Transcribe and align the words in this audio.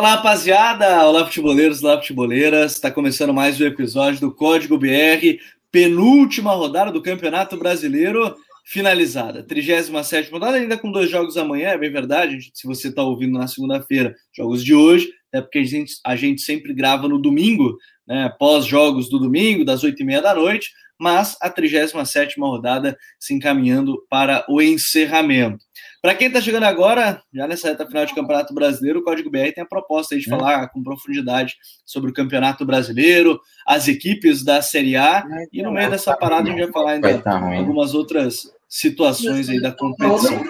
Fala 0.00 0.14
rapaziada, 0.14 1.06
olá 1.06 1.26
futeboleiros, 1.26 1.84
olá 1.84 1.98
futeboleiras, 1.98 2.72
está 2.72 2.90
começando 2.90 3.34
mais 3.34 3.60
um 3.60 3.66
episódio 3.66 4.18
do 4.18 4.34
Código 4.34 4.78
BR, 4.78 5.38
penúltima 5.70 6.52
rodada 6.52 6.90
do 6.90 7.02
Campeonato 7.02 7.54
Brasileiro 7.58 8.34
finalizada, 8.64 9.42
37 9.42 10.30
rodada, 10.30 10.56
ainda 10.56 10.78
com 10.78 10.90
dois 10.90 11.10
jogos 11.10 11.36
amanhã, 11.36 11.68
é 11.68 11.76
bem 11.76 11.92
verdade, 11.92 12.50
se 12.54 12.66
você 12.66 12.88
está 12.88 13.02
ouvindo 13.02 13.38
na 13.38 13.46
segunda-feira, 13.46 14.16
jogos 14.34 14.64
de 14.64 14.74
hoje, 14.74 15.12
é 15.30 15.42
porque 15.42 15.58
a 15.58 15.64
gente, 15.64 15.92
a 16.02 16.16
gente 16.16 16.40
sempre 16.40 16.72
grava 16.72 17.06
no 17.06 17.20
domingo, 17.20 17.76
né, 18.08 18.34
pós-jogos 18.38 19.10
do 19.10 19.18
domingo, 19.18 19.66
das 19.66 19.84
8h30 19.84 20.22
da 20.22 20.34
noite, 20.34 20.70
mas 20.98 21.36
a 21.42 21.50
37 21.50 22.40
rodada 22.40 22.96
se 23.18 23.34
encaminhando 23.34 24.02
para 24.08 24.46
o 24.48 24.62
encerramento. 24.62 25.62
Para 26.02 26.14
quem 26.14 26.28
está 26.28 26.40
chegando 26.40 26.64
agora, 26.64 27.22
já 27.32 27.46
nessa 27.46 27.68
reta 27.68 27.86
final 27.86 28.06
de 28.06 28.14
Campeonato 28.14 28.54
Brasileiro, 28.54 29.00
o 29.00 29.02
Código 29.02 29.30
BR 29.30 29.52
tem 29.54 29.62
a 29.62 29.66
proposta 29.66 30.16
de 30.16 30.26
é. 30.26 30.30
falar 30.30 30.68
com 30.68 30.82
profundidade 30.82 31.56
sobre 31.84 32.10
o 32.10 32.14
Campeonato 32.14 32.64
Brasileiro, 32.64 33.38
as 33.66 33.86
equipes 33.86 34.42
da 34.42 34.62
Série 34.62 34.96
A, 34.96 35.22
e 35.52 35.62
no 35.62 35.70
meio 35.70 35.90
dessa 35.90 36.16
parada 36.16 36.48
a 36.48 36.52
gente 36.52 36.62
vai 36.62 36.72
falar 36.72 36.92
ainda 36.92 37.18
tá 37.18 37.38
algumas 37.38 37.92
outras 37.92 38.50
situações 38.66 39.50
aí 39.50 39.60
da 39.60 39.72
competição. 39.72 40.42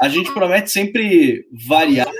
A 0.00 0.08
gente 0.08 0.32
promete 0.32 0.70
sempre 0.70 1.46
variar 1.66 2.10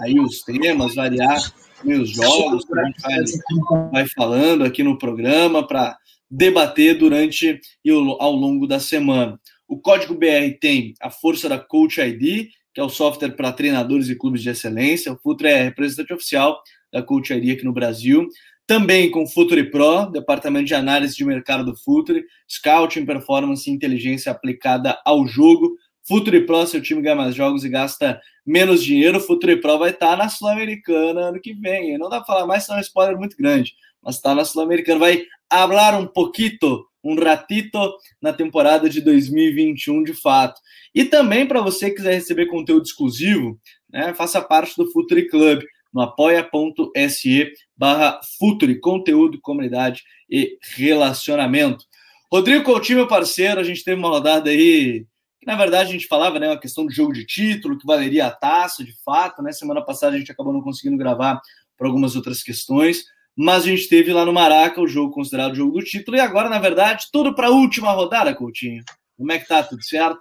aí 0.00 0.18
os 0.18 0.42
temas, 0.42 0.94
variar 0.94 1.38
os 1.84 2.10
jogos 2.10 2.64
que 2.64 2.78
a 2.78 2.84
gente 2.86 3.02
vai, 3.02 3.90
vai 3.90 4.06
falando 4.08 4.64
aqui 4.64 4.82
no 4.82 4.96
programa 4.96 5.66
para 5.66 5.96
debater 6.30 6.96
durante 6.96 7.60
e 7.84 7.90
ao 7.90 8.32
longo 8.32 8.66
da 8.66 8.78
semana. 8.78 9.38
O 9.70 9.78
Código 9.78 10.16
BR 10.16 10.58
tem 10.60 10.94
a 11.00 11.10
força 11.10 11.48
da 11.48 11.56
Coach 11.56 12.00
ID, 12.00 12.48
que 12.74 12.80
é 12.80 12.82
o 12.82 12.88
software 12.88 13.36
para 13.36 13.52
treinadores 13.52 14.08
e 14.08 14.16
clubes 14.16 14.42
de 14.42 14.50
excelência. 14.50 15.12
O 15.12 15.16
Futre 15.16 15.46
é 15.46 15.62
representante 15.62 16.12
oficial 16.12 16.60
da 16.92 17.00
Coach 17.00 17.32
ID 17.32 17.56
aqui 17.56 17.64
no 17.64 17.72
Brasil. 17.72 18.26
Também 18.66 19.08
com 19.12 19.22
o 19.22 19.28
Futre 19.28 19.70
Pro, 19.70 20.06
departamento 20.06 20.66
de 20.66 20.74
análise 20.74 21.14
de 21.14 21.24
mercado 21.24 21.64
do 21.64 21.76
Futre, 21.76 22.24
scouting, 22.48 23.06
performance 23.06 23.70
e 23.70 23.72
inteligência 23.72 24.32
aplicada 24.32 25.00
ao 25.04 25.24
jogo. 25.24 25.76
Futre 26.02 26.44
Pro, 26.44 26.66
seu 26.66 26.82
time 26.82 27.00
ganha 27.00 27.14
mais 27.14 27.36
jogos 27.36 27.64
e 27.64 27.68
gasta 27.68 28.20
menos 28.44 28.82
dinheiro. 28.82 29.18
O 29.18 29.20
Futre 29.20 29.60
Pro 29.60 29.78
vai 29.78 29.90
estar 29.90 30.16
na 30.16 30.28
Sul-Americana 30.28 31.28
ano 31.28 31.40
que 31.40 31.54
vem. 31.54 31.96
Não 31.96 32.08
dá 32.08 32.16
para 32.16 32.26
falar 32.26 32.46
mais, 32.48 32.64
senão 32.64 32.78
é 32.78 32.80
um 32.80 32.82
spoiler 32.82 33.16
muito 33.16 33.36
grande. 33.36 33.72
Mas 34.02 34.16
está 34.16 34.34
na 34.34 34.44
Sul-Americana. 34.44 34.98
Vai 34.98 35.24
hablar 35.48 35.98
um 35.98 36.06
pouquito, 36.06 36.86
um 37.02 37.14
ratito 37.14 37.78
na 38.20 38.32
temporada 38.32 38.88
de 38.88 39.00
2021 39.00 40.02
de 40.04 40.14
fato. 40.14 40.60
E 40.94 41.04
também 41.04 41.46
para 41.46 41.60
você 41.60 41.90
que 41.90 41.96
quiser 41.96 42.14
receber 42.14 42.46
conteúdo 42.46 42.84
exclusivo, 42.84 43.58
né, 43.90 44.14
faça 44.14 44.40
parte 44.40 44.76
do 44.76 44.90
Futuri 44.90 45.28
Club 45.28 45.62
no 45.92 46.02
apoia.se 46.02 47.52
barra 47.76 48.20
Futuri, 48.38 48.78
conteúdo, 48.78 49.40
comunidade 49.40 50.02
e 50.28 50.56
relacionamento. 50.76 51.84
Rodrigo 52.32 52.64
Coutinho, 52.64 52.98
meu 52.98 53.08
parceiro, 53.08 53.60
a 53.60 53.64
gente 53.64 53.82
teve 53.82 53.98
uma 53.98 54.08
rodada 54.08 54.50
aí 54.50 55.04
que 55.40 55.46
na 55.46 55.56
verdade 55.56 55.88
a 55.88 55.92
gente 55.92 56.06
falava, 56.06 56.38
né, 56.38 56.48
uma 56.48 56.60
questão 56.60 56.84
do 56.84 56.92
jogo 56.92 57.14
de 57.14 57.24
título, 57.24 57.78
que 57.78 57.86
valeria 57.86 58.26
a 58.26 58.30
taça, 58.30 58.84
de 58.84 58.94
fato, 59.02 59.42
né? 59.42 59.52
Semana 59.52 59.82
passada 59.82 60.14
a 60.14 60.18
gente 60.18 60.30
acabou 60.30 60.52
não 60.52 60.60
conseguindo 60.60 60.98
gravar 60.98 61.40
por 61.78 61.86
algumas 61.86 62.14
outras 62.14 62.42
questões 62.42 63.04
mas 63.36 63.64
a 63.64 63.66
gente 63.66 63.88
teve 63.88 64.12
lá 64.12 64.24
no 64.24 64.32
Maraca 64.32 64.80
o 64.80 64.88
jogo 64.88 65.12
considerado 65.12 65.52
o 65.52 65.56
jogo 65.56 65.78
do 65.78 65.84
título, 65.84 66.16
e 66.16 66.20
agora, 66.20 66.48
na 66.48 66.58
verdade, 66.58 67.06
tudo 67.12 67.34
para 67.34 67.48
a 67.48 67.50
última 67.50 67.92
rodada, 67.92 68.34
Coutinho. 68.34 68.82
Como 69.16 69.32
é 69.32 69.38
que 69.38 69.46
tá? 69.46 69.62
Tudo 69.62 69.82
certo? 69.84 70.20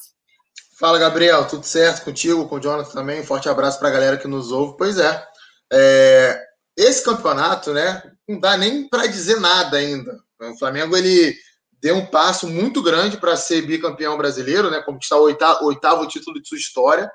Fala, 0.79 0.97
Gabriel, 0.97 1.45
tudo 1.47 1.65
certo 1.65 2.05
contigo, 2.05 2.47
com 2.47 2.55
o 2.55 2.59
Jonathan 2.59 2.91
também? 2.91 3.21
Um 3.21 3.25
forte 3.25 3.49
abraço 3.49 3.79
para 3.79 3.89
a 3.89 3.91
galera 3.91 4.17
que 4.17 4.27
nos 4.27 4.51
ouve. 4.51 4.77
Pois 4.77 4.97
é, 4.97 5.27
é, 5.71 6.41
esse 6.77 7.03
campeonato, 7.03 7.73
né, 7.73 8.01
não 8.27 8.39
dá 8.39 8.55
nem 8.55 8.87
para 8.87 9.05
dizer 9.05 9.39
nada 9.39 9.77
ainda. 9.77 10.17
O 10.39 10.57
Flamengo 10.57 10.95
ele 10.95 11.35
deu 11.81 11.95
um 11.95 12.05
passo 12.05 12.47
muito 12.47 12.81
grande 12.81 13.17
para 13.17 13.35
ser 13.35 13.61
bicampeão 13.63 14.17
brasileiro, 14.17 14.71
né, 14.71 14.81
conquistar 14.81 15.17
o 15.17 15.23
oitavo, 15.23 15.65
oitavo 15.65 16.07
título 16.07 16.41
de 16.41 16.47
sua 16.47 16.57
história, 16.57 17.11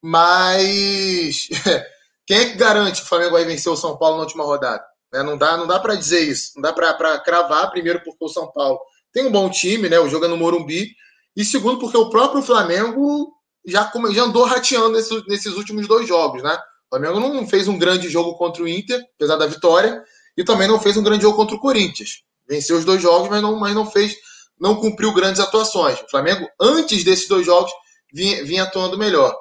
mas 0.00 1.48
quem 2.26 2.38
é 2.38 2.50
que 2.50 2.56
garante 2.56 3.00
que 3.00 3.06
o 3.06 3.08
Flamengo 3.08 3.32
vai 3.32 3.44
vencer 3.44 3.70
o 3.70 3.76
São 3.76 3.96
Paulo 3.96 4.16
na 4.16 4.22
última 4.22 4.44
rodada? 4.44 4.84
Né? 5.12 5.22
Não 5.22 5.36
dá, 5.36 5.56
não 5.56 5.66
dá 5.66 5.78
para 5.78 5.94
dizer 5.94 6.20
isso. 6.20 6.52
Não 6.56 6.62
dá 6.62 6.72
para 6.72 7.18
cravar, 7.20 7.70
primeiro, 7.70 8.02
porque 8.02 8.24
o 8.24 8.28
São 8.28 8.50
Paulo 8.50 8.80
tem 9.12 9.26
um 9.26 9.32
bom 9.32 9.50
time, 9.50 9.88
né? 9.88 10.00
O 10.00 10.08
jogo 10.08 10.24
é 10.24 10.28
no 10.28 10.36
Morumbi. 10.36 10.90
E 11.36 11.44
segundo, 11.44 11.78
porque 11.78 11.96
o 11.96 12.10
próprio 12.10 12.42
Flamengo 12.42 13.32
já, 13.64 13.90
já 14.10 14.22
andou 14.22 14.44
rateando 14.44 14.90
nesses, 14.90 15.26
nesses 15.26 15.54
últimos 15.54 15.86
dois 15.86 16.08
jogos, 16.08 16.42
né? 16.42 16.54
O 16.90 16.96
Flamengo 16.96 17.20
não 17.20 17.46
fez 17.46 17.68
um 17.68 17.78
grande 17.78 18.08
jogo 18.08 18.34
contra 18.36 18.62
o 18.62 18.68
Inter, 18.68 19.02
apesar 19.16 19.36
da 19.36 19.46
vitória, 19.46 20.02
e 20.36 20.44
também 20.44 20.68
não 20.68 20.80
fez 20.80 20.96
um 20.96 21.02
grande 21.02 21.22
jogo 21.22 21.36
contra 21.36 21.56
o 21.56 21.60
Corinthians. 21.60 22.22
Venceu 22.48 22.76
os 22.76 22.84
dois 22.84 23.00
jogos, 23.00 23.28
mas 23.28 23.40
não, 23.40 23.58
mas 23.58 23.74
não 23.74 23.86
fez, 23.86 24.14
não 24.58 24.76
cumpriu 24.76 25.12
grandes 25.14 25.40
atuações. 25.40 26.00
O 26.00 26.10
Flamengo, 26.10 26.46
antes 26.60 27.02
desses 27.04 27.28
dois 27.28 27.46
jogos, 27.46 27.72
vinha, 28.12 28.44
vinha 28.44 28.64
atuando 28.64 28.98
melhor. 28.98 29.34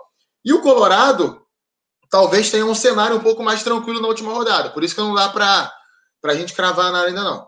E 0.46 0.54
o 0.54 0.62
Colorado 0.62 1.41
talvez 2.12 2.52
tenha 2.52 2.66
um 2.66 2.76
cenário 2.76 3.16
um 3.16 3.22
pouco 3.22 3.42
mais 3.42 3.64
tranquilo 3.64 4.02
na 4.02 4.10
última 4.10 4.34
rodada. 4.34 4.70
Por 4.70 4.84
isso 4.84 4.94
que 4.94 5.02
não 5.02 5.16
dá 5.16 5.30
para 5.30 5.72
a 6.26 6.36
gente 6.36 6.54
cravar 6.54 6.92
nada 6.92 7.08
ainda 7.08 7.24
não. 7.24 7.48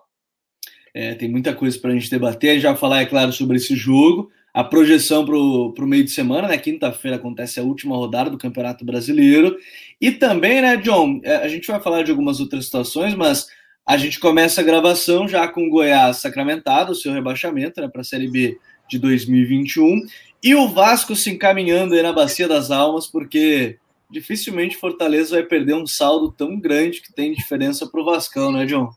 É, 0.95 1.13
tem 1.15 1.29
muita 1.29 1.53
coisa 1.53 1.77
para 1.77 1.91
a 1.91 1.93
gente 1.93 2.09
debater. 2.09 2.51
A 2.51 2.53
gente 2.53 2.63
vai 2.63 2.75
falar, 2.75 3.01
é 3.01 3.05
claro, 3.05 3.33
sobre 3.33 3.57
esse 3.57 3.75
jogo. 3.75 4.31
A 4.53 4.63
projeção 4.63 5.25
para 5.25 5.35
o 5.35 5.87
meio 5.87 6.05
de 6.05 6.11
semana, 6.11 6.47
né? 6.47 6.57
Quinta-feira 6.57 7.17
acontece 7.17 7.59
a 7.59 7.63
última 7.63 7.95
rodada 7.95 8.29
do 8.29 8.37
Campeonato 8.37 8.85
Brasileiro. 8.85 9.57
E 9.99 10.11
também, 10.11 10.61
né, 10.61 10.77
John? 10.77 11.19
É, 11.23 11.37
a 11.37 11.47
gente 11.47 11.67
vai 11.67 11.81
falar 11.81 12.03
de 12.03 12.11
algumas 12.11 12.39
outras 12.39 12.65
situações, 12.65 13.15
mas 13.15 13.47
a 13.85 13.97
gente 13.97 14.19
começa 14.19 14.61
a 14.61 14.63
gravação 14.63 15.27
já 15.27 15.47
com 15.47 15.67
o 15.67 15.69
Goiás 15.69 16.17
sacramentado, 16.17 16.91
o 16.91 16.95
seu 16.95 17.11
rebaixamento 17.11 17.81
né, 17.81 17.89
para 17.89 18.01
a 18.01 18.05
Série 18.05 18.29
B 18.29 18.57
de 18.87 18.99
2021. 18.99 20.05
E 20.41 20.55
o 20.55 20.69
Vasco 20.69 21.15
se 21.15 21.31
encaminhando 21.31 21.95
aí 21.95 22.03
na 22.03 22.13
Bacia 22.13 22.47
das 22.47 22.69
Almas, 22.69 23.07
porque 23.07 23.79
dificilmente 24.13 24.77
Fortaleza 24.77 25.35
vai 25.35 25.43
perder 25.43 25.73
um 25.73 25.87
saldo 25.87 26.31
tão 26.31 26.59
grande 26.59 27.01
que 27.01 27.11
tem 27.11 27.33
diferença 27.33 27.89
para 27.89 27.99
o 27.99 28.05
Vascão, 28.05 28.51
né, 28.51 28.65
John? 28.65 28.89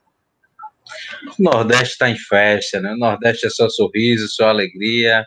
O 1.39 1.43
Nordeste 1.43 1.95
está 1.95 2.09
em 2.09 2.17
festa, 2.17 2.81
né? 2.81 2.93
O 2.93 2.99
Nordeste 2.99 3.47
é 3.47 3.51
só 3.51 3.69
sorriso, 3.69 4.29
só 4.29 4.49
alegria. 4.49 5.27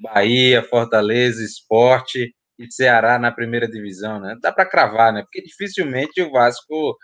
Bahia, 0.00 0.62
Fortaleza, 0.62 1.42
Esporte 1.42 2.34
e 2.58 2.72
Ceará 2.72 3.18
na 3.18 3.32
primeira 3.32 3.68
divisão, 3.68 4.20
né? 4.20 4.36
Dá 4.40 4.52
para 4.52 4.66
cravar, 4.66 5.12
né? 5.12 5.22
Porque 5.22 5.42
dificilmente 5.42 6.20
o 6.20 6.30
Vasco 6.30 6.96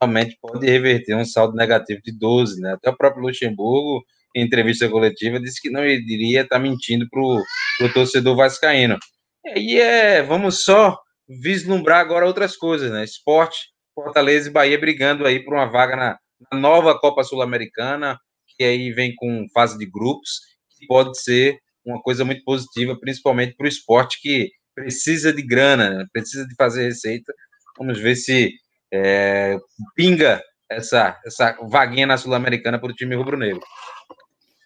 realmente 0.00 0.36
pode 0.40 0.66
reverter 0.66 1.14
um 1.14 1.24
saldo 1.24 1.54
negativo 1.54 2.00
de 2.02 2.12
12, 2.12 2.60
né? 2.60 2.72
Até 2.72 2.90
o 2.90 2.96
próprio 2.96 3.22
Luxemburgo, 3.22 4.02
em 4.34 4.44
entrevista 4.44 4.88
coletiva, 4.88 5.40
disse 5.40 5.60
que 5.60 5.70
não 5.70 5.84
iria 5.84 6.42
estar 6.42 6.56
tá 6.56 6.62
mentindo 6.62 7.06
para 7.08 7.20
o 7.20 7.92
torcedor 7.92 8.36
vascaíno. 8.36 8.98
E 9.44 9.50
aí 9.50 9.80
é, 9.80 10.22
vamos 10.22 10.64
só 10.64 10.98
vislumbrar 11.28 12.00
agora 12.00 12.26
outras 12.26 12.56
coisas, 12.56 12.90
né? 12.90 13.04
Esporte, 13.04 13.70
Fortaleza 13.94 14.48
e 14.48 14.52
Bahia 14.52 14.78
brigando 14.78 15.26
aí 15.26 15.44
por 15.44 15.54
uma 15.54 15.66
vaga 15.66 15.96
na, 15.96 16.18
na 16.50 16.58
nova 16.58 16.98
Copa 16.98 17.22
Sul-Americana, 17.22 18.18
que 18.56 18.64
aí 18.64 18.92
vem 18.92 19.14
com 19.14 19.46
fase 19.52 19.76
de 19.78 19.86
grupos, 19.86 20.40
que 20.78 20.86
pode 20.86 21.20
ser 21.20 21.58
uma 21.84 22.00
coisa 22.00 22.24
muito 22.24 22.42
positiva, 22.44 22.98
principalmente 22.98 23.54
para 23.56 23.64
o 23.64 23.68
esporte 23.68 24.20
que 24.20 24.50
precisa 24.74 25.32
de 25.32 25.42
grana, 25.42 25.90
né? 25.90 26.06
precisa 26.12 26.46
de 26.46 26.54
fazer 26.54 26.84
receita. 26.84 27.32
Vamos 27.76 27.98
ver 27.98 28.16
se 28.16 28.52
é, 28.92 29.58
pinga 29.94 30.42
essa, 30.70 31.18
essa 31.24 31.56
vaguinha 31.68 32.06
na 32.06 32.16
Sul-Americana 32.16 32.78
para 32.78 32.90
o 32.90 32.94
time 32.94 33.16
rubro-negro. 33.16 33.62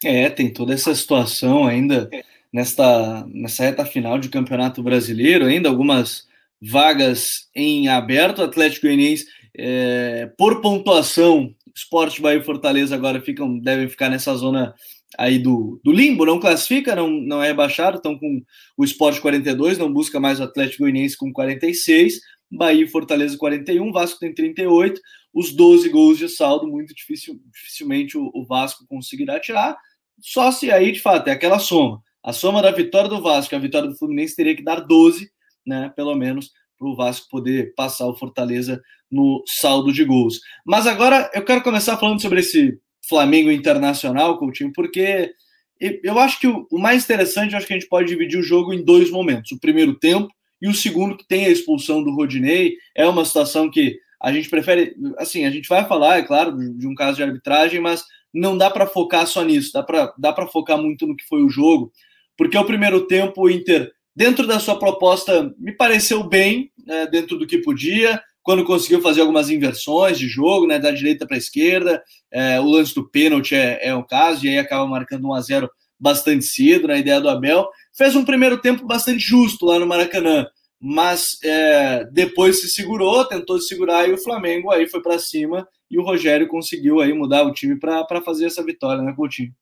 É, 0.03 0.29
tem 0.29 0.51
toda 0.51 0.73
essa 0.73 0.93
situação 0.93 1.65
ainda 1.65 2.09
nesta, 2.51 3.25
nessa 3.27 3.63
reta 3.63 3.85
final 3.85 4.19
de 4.19 4.29
Campeonato 4.29 4.83
Brasileiro, 4.83 5.45
ainda 5.45 5.69
algumas 5.69 6.27
vagas 6.69 7.49
em 7.55 7.87
aberto. 7.87 8.41
Atlético 8.41 8.87
Goianiense, 8.87 9.25
é, 9.57 10.31
por 10.37 10.61
pontuação, 10.61 11.53
Esporte 11.75 12.21
Bahia 12.21 12.39
e 12.39 12.43
Fortaleza 12.43 12.95
agora 12.95 13.21
ficam, 13.21 13.59
devem 13.59 13.89
ficar 13.89 14.09
nessa 14.09 14.35
zona 14.35 14.73
aí 15.17 15.37
do, 15.37 15.79
do 15.83 15.91
limbo, 15.91 16.25
não 16.25 16.39
classifica, 16.39 16.95
não, 16.95 17.09
não 17.09 17.41
é 17.41 17.47
rebaixado, 17.47 17.97
estão 17.97 18.17
com 18.17 18.41
o 18.77 18.83
Esporte 18.83 19.21
42, 19.21 19.77
não 19.77 19.91
busca 19.91 20.19
mais 20.19 20.39
o 20.39 20.43
Atlético 20.43 20.83
Goianiense 20.83 21.17
com 21.17 21.31
46, 21.31 22.19
Bahia 22.51 22.83
e 22.83 22.87
Fortaleza 22.87 23.37
41, 23.37 23.91
Vasco 23.91 24.19
tem 24.19 24.33
38, 24.33 24.99
os 25.33 25.51
12 25.53 25.89
gols 25.89 26.17
de 26.17 26.29
saldo, 26.29 26.67
muito 26.67 26.93
difícil, 26.95 27.39
dificilmente 27.51 28.17
o, 28.17 28.31
o 28.33 28.45
Vasco 28.45 28.85
conseguirá 28.87 29.39
tirar, 29.39 29.77
só 30.19 30.51
se 30.51 30.71
aí, 30.71 30.91
de 30.91 30.99
fato, 30.99 31.27
é 31.27 31.31
aquela 31.31 31.59
soma. 31.59 32.01
A 32.23 32.31
soma 32.31 32.61
da 32.61 32.71
vitória 32.71 33.09
do 33.09 33.21
Vasco 33.21 33.55
a 33.55 33.59
vitória 33.59 33.89
do 33.89 33.97
Fluminense 33.97 34.35
teria 34.35 34.55
que 34.55 34.63
dar 34.63 34.79
12 34.79 35.29
né, 35.65 35.91
pelo 35.95 36.15
menos 36.15 36.51
para 36.77 36.87
o 36.87 36.95
Vasco 36.95 37.29
poder 37.29 37.73
passar 37.75 38.07
o 38.07 38.15
Fortaleza 38.15 38.81
no 39.09 39.43
saldo 39.45 39.91
de 39.93 40.03
gols. 40.03 40.39
Mas 40.65 40.87
agora 40.87 41.29
eu 41.33 41.43
quero 41.43 41.61
começar 41.61 41.97
falando 41.97 42.21
sobre 42.21 42.39
esse 42.39 42.77
Flamengo 43.07 43.51
Internacional, 43.51 44.37
Coutinho, 44.37 44.71
porque 44.73 45.33
eu 45.79 46.17
acho 46.19 46.39
que 46.39 46.47
o 46.47 46.67
mais 46.77 47.03
interessante, 47.03 47.55
acho 47.55 47.67
que 47.67 47.73
a 47.73 47.77
gente 47.77 47.89
pode 47.89 48.07
dividir 48.07 48.39
o 48.39 48.43
jogo 48.43 48.73
em 48.73 48.83
dois 48.83 49.09
momentos. 49.09 49.51
O 49.51 49.59
primeiro 49.59 49.95
tempo 49.95 50.29
e 50.61 50.67
o 50.69 50.73
segundo, 50.73 51.17
que 51.17 51.27
tem 51.27 51.45
a 51.45 51.49
expulsão 51.49 52.01
do 52.01 52.15
Rodinei. 52.15 52.77
É 52.95 53.05
uma 53.05 53.25
situação 53.25 53.69
que 53.69 53.99
a 54.21 54.31
gente 54.31 54.49
prefere, 54.49 54.95
assim, 55.17 55.45
a 55.45 55.51
gente 55.51 55.67
vai 55.67 55.85
falar, 55.85 56.19
é 56.19 56.23
claro, 56.23 56.57
de 56.57 56.87
um 56.87 56.95
caso 56.95 57.17
de 57.17 57.23
arbitragem, 57.23 57.81
mas 57.81 58.05
não 58.33 58.57
dá 58.57 58.69
para 58.69 58.87
focar 58.87 59.27
só 59.27 59.43
nisso, 59.43 59.73
dá 59.73 59.83
para 59.83 60.13
dá 60.17 60.33
focar 60.47 60.77
muito 60.77 61.05
no 61.05 61.17
que 61.17 61.27
foi 61.27 61.43
o 61.43 61.49
jogo, 61.49 61.91
porque 62.37 62.57
o 62.57 62.65
primeiro 62.65 63.05
tempo 63.05 63.41
o 63.41 63.49
Inter, 63.49 63.91
dentro 64.15 64.45
da 64.45 64.59
sua 64.59 64.77
proposta, 64.77 65.53
me 65.57 65.75
pareceu 65.75 66.23
bem, 66.23 66.71
né, 66.85 67.07
dentro 67.07 67.37
do 67.37 67.47
que 67.47 67.57
podia, 67.59 68.21
quando 68.41 68.65
conseguiu 68.65 69.01
fazer 69.01 69.21
algumas 69.21 69.49
inversões 69.49 70.19
de 70.19 70.27
jogo, 70.27 70.67
né, 70.67 70.77
da 70.77 70.91
direita 70.91 71.25
para 71.25 71.35
a 71.35 71.39
esquerda, 71.39 72.03
é, 72.31 72.59
o 72.59 72.65
lance 72.65 72.93
do 72.93 73.09
pênalti 73.09 73.55
é, 73.55 73.79
é 73.87 73.95
o 73.95 74.03
caso, 74.03 74.45
e 74.45 74.49
aí 74.49 74.57
acaba 74.57 74.85
marcando 74.85 75.27
1 75.27 75.33
a 75.33 75.41
0 75.41 75.69
bastante 75.99 76.45
cedo, 76.45 76.87
na 76.87 76.97
ideia 76.97 77.21
do 77.21 77.29
Abel, 77.29 77.69
fez 77.97 78.15
um 78.15 78.25
primeiro 78.25 78.59
tempo 78.59 78.85
bastante 78.85 79.19
justo 79.19 79.65
lá 79.65 79.79
no 79.79 79.87
Maracanã, 79.87 80.45
mas 80.79 81.37
é, 81.41 82.03
depois 82.11 82.59
se 82.59 82.69
segurou, 82.69 83.23
tentou 83.23 83.57
se 83.57 83.69
segurar 83.69 84.07
e 84.07 84.11
o 84.11 84.17
Flamengo 84.17 84.69
aí 84.69 84.85
foi 84.85 85.01
para 85.01 85.17
cima 85.17 85.65
e 85.89 85.97
o 85.97 86.03
Rogério 86.03 86.47
conseguiu 86.47 86.99
aí 86.99 87.13
mudar 87.13 87.43
o 87.43 87.53
time 87.53 87.79
para 87.79 88.21
fazer 88.21 88.47
essa 88.47 88.61
vitória, 88.61 89.01
né, 89.01 89.13
Coutinho? 89.15 89.53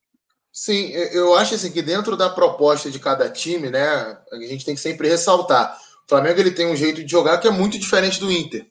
Sim, 0.53 0.89
eu 1.13 1.33
acho 1.35 1.55
assim 1.55 1.71
que 1.71 1.81
dentro 1.81 2.17
da 2.17 2.29
proposta 2.29 2.91
de 2.91 2.99
cada 2.99 3.29
time, 3.29 3.69
né, 3.69 4.17
a 4.31 4.35
gente 4.41 4.65
tem 4.65 4.75
que 4.75 4.81
sempre 4.81 5.07
ressaltar. 5.07 5.77
O 6.05 6.09
Flamengo 6.09 6.39
ele 6.39 6.51
tem 6.51 6.67
um 6.67 6.75
jeito 6.75 7.03
de 7.03 7.09
jogar 7.09 7.37
que 7.37 7.47
é 7.47 7.51
muito 7.51 7.79
diferente 7.79 8.19
do 8.19 8.29
Inter. 8.29 8.65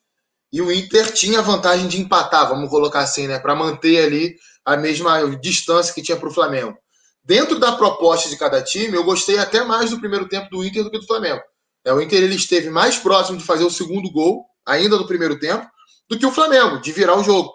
E 0.52 0.60
o 0.60 0.70
Inter 0.70 1.10
tinha 1.12 1.38
a 1.38 1.42
vantagem 1.42 1.88
de 1.88 2.00
empatar, 2.00 2.48
vamos 2.48 2.68
colocar 2.68 3.00
assim, 3.00 3.26
né, 3.26 3.38
para 3.38 3.54
manter 3.54 4.04
ali 4.04 4.34
a 4.64 4.76
mesma 4.76 5.36
distância 5.38 5.94
que 5.94 6.02
tinha 6.02 6.18
para 6.18 6.28
o 6.28 6.34
Flamengo. 6.34 6.76
Dentro 7.24 7.58
da 7.58 7.72
proposta 7.72 8.28
de 8.28 8.36
cada 8.36 8.62
time, 8.62 8.94
eu 8.94 9.04
gostei 9.04 9.38
até 9.38 9.64
mais 9.64 9.90
do 9.90 10.00
primeiro 10.00 10.28
tempo 10.28 10.50
do 10.50 10.64
Inter 10.64 10.84
do 10.84 10.90
que 10.90 10.98
do 10.98 11.06
Flamengo. 11.06 11.40
É, 11.84 11.92
o 11.94 12.00
Inter 12.00 12.22
ele 12.22 12.34
esteve 12.34 12.68
mais 12.68 12.98
próximo 12.98 13.38
de 13.38 13.44
fazer 13.44 13.64
o 13.64 13.70
segundo 13.70 14.10
gol, 14.12 14.44
ainda 14.66 14.98
no 14.98 15.06
primeiro 15.06 15.38
tempo, 15.38 15.66
do 16.10 16.18
que 16.18 16.26
o 16.26 16.32
Flamengo, 16.32 16.78
de 16.80 16.92
virar 16.92 17.16
o 17.16 17.24
jogo. 17.24 17.50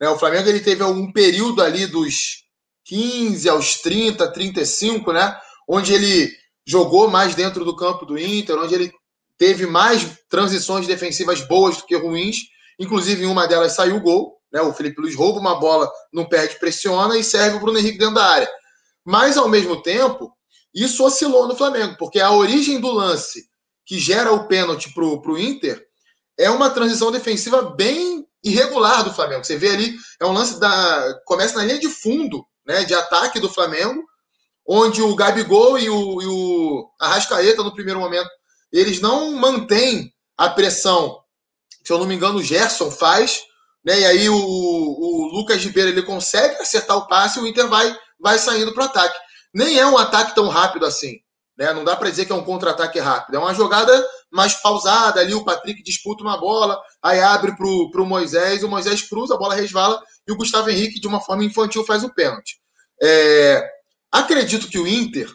É, 0.00 0.08
o 0.08 0.18
Flamengo 0.18 0.48
ele 0.48 0.60
teve 0.60 0.84
um 0.84 1.12
período 1.12 1.60
ali 1.62 1.86
dos 1.86 2.43
15 2.84 3.48
aos 3.48 3.80
30, 3.80 4.30
35, 4.32 5.12
né? 5.12 5.36
Onde 5.68 5.94
ele 5.94 6.30
jogou 6.66 7.08
mais 7.08 7.34
dentro 7.34 7.64
do 7.64 7.76
campo 7.76 8.04
do 8.04 8.18
Inter, 8.18 8.58
onde 8.58 8.74
ele 8.74 8.92
teve 9.38 9.66
mais 9.66 10.06
transições 10.28 10.86
defensivas 10.86 11.40
boas 11.40 11.76
do 11.76 11.86
que 11.86 11.96
ruins. 11.96 12.36
Inclusive, 12.78 13.24
em 13.24 13.26
uma 13.26 13.46
delas 13.46 13.72
saiu 13.72 13.96
o 13.96 14.00
gol. 14.00 14.38
Né? 14.52 14.60
O 14.60 14.72
Felipe 14.72 15.00
Luiz 15.00 15.14
rouba 15.14 15.40
uma 15.40 15.58
bola, 15.58 15.90
não 16.12 16.28
perde, 16.28 16.58
pressiona 16.58 17.18
e 17.18 17.24
serve 17.24 17.56
o 17.56 17.60
Bruno 17.60 17.78
Henrique 17.78 17.98
dentro 17.98 18.14
da 18.14 18.24
área. 18.24 18.50
Mas, 19.04 19.36
ao 19.36 19.48
mesmo 19.48 19.82
tempo, 19.82 20.32
isso 20.74 21.04
oscilou 21.04 21.46
no 21.46 21.56
Flamengo, 21.56 21.96
porque 21.98 22.20
a 22.20 22.30
origem 22.30 22.80
do 22.80 22.90
lance 22.90 23.48
que 23.86 23.98
gera 23.98 24.32
o 24.32 24.46
pênalti 24.46 24.92
para 24.92 25.04
o 25.04 25.38
Inter, 25.38 25.84
é 26.38 26.50
uma 26.50 26.70
transição 26.70 27.12
defensiva 27.12 27.62
bem 27.62 28.26
irregular 28.42 29.04
do 29.04 29.12
Flamengo. 29.12 29.44
Você 29.44 29.56
vê 29.56 29.70
ali, 29.70 29.94
é 30.20 30.26
um 30.26 30.32
lance 30.32 30.58
da. 30.58 31.20
Começa 31.24 31.56
na 31.56 31.64
linha 31.64 31.78
de 31.78 31.88
fundo 31.88 32.44
né, 32.66 32.84
de 32.84 32.94
ataque 32.94 33.38
do 33.38 33.48
Flamengo, 33.48 34.02
onde 34.66 35.02
o 35.02 35.14
Gabigol 35.14 35.78
e 35.78 35.88
o, 35.88 36.22
e 36.22 36.26
o 36.26 36.90
Arrascaeta, 37.00 37.62
no 37.62 37.74
primeiro 37.74 38.00
momento, 38.00 38.30
eles 38.72 39.00
não 39.00 39.32
mantêm 39.32 40.12
a 40.36 40.48
pressão. 40.48 41.20
Se 41.84 41.92
eu 41.92 41.98
não 41.98 42.06
me 42.06 42.14
engano, 42.14 42.38
o 42.38 42.42
Gerson 42.42 42.90
faz, 42.90 43.42
né? 43.84 44.00
E 44.00 44.04
aí 44.06 44.28
o, 44.28 44.34
o 44.34 45.28
Lucas 45.32 45.62
Ribeiro 45.62 45.90
ele 45.90 46.02
consegue 46.02 46.56
acertar 46.56 46.96
o 46.96 47.06
passe 47.06 47.38
e 47.38 47.42
o 47.42 47.46
Inter 47.46 47.68
vai, 47.68 47.94
vai 48.18 48.38
saindo 48.38 48.72
para 48.72 48.84
o 48.84 48.86
ataque. 48.86 49.18
Nem 49.52 49.78
é 49.78 49.86
um 49.86 49.98
ataque 49.98 50.34
tão 50.34 50.48
rápido 50.48 50.86
assim. 50.86 51.18
Né? 51.56 51.72
Não 51.72 51.84
dá 51.84 51.94
para 51.94 52.10
dizer 52.10 52.24
que 52.24 52.32
é 52.32 52.34
um 52.34 52.42
contra-ataque 52.42 52.98
rápido. 52.98 53.36
É 53.36 53.38
uma 53.38 53.54
jogada 53.54 54.04
mais 54.32 54.54
pausada. 54.54 55.20
Ali 55.20 55.34
o 55.34 55.44
Patrick 55.44 55.82
disputa 55.82 56.24
uma 56.24 56.38
bola, 56.38 56.80
aí 57.02 57.20
abre 57.20 57.54
para 57.54 57.66
o 58.02 58.06
Moisés, 58.06 58.64
o 58.64 58.68
Moisés 58.68 59.02
cruza, 59.02 59.34
a 59.34 59.38
bola 59.38 59.54
resvala 59.54 60.02
e 60.26 60.32
o 60.32 60.36
Gustavo 60.36 60.70
Henrique, 60.70 61.00
de 61.00 61.06
uma 61.06 61.20
forma 61.20 61.44
infantil, 61.44 61.84
faz 61.84 62.04
o 62.04 62.12
pênalti. 62.12 62.58
É... 63.02 63.68
Acredito 64.10 64.68
que 64.68 64.78
o 64.78 64.86
Inter 64.86 65.28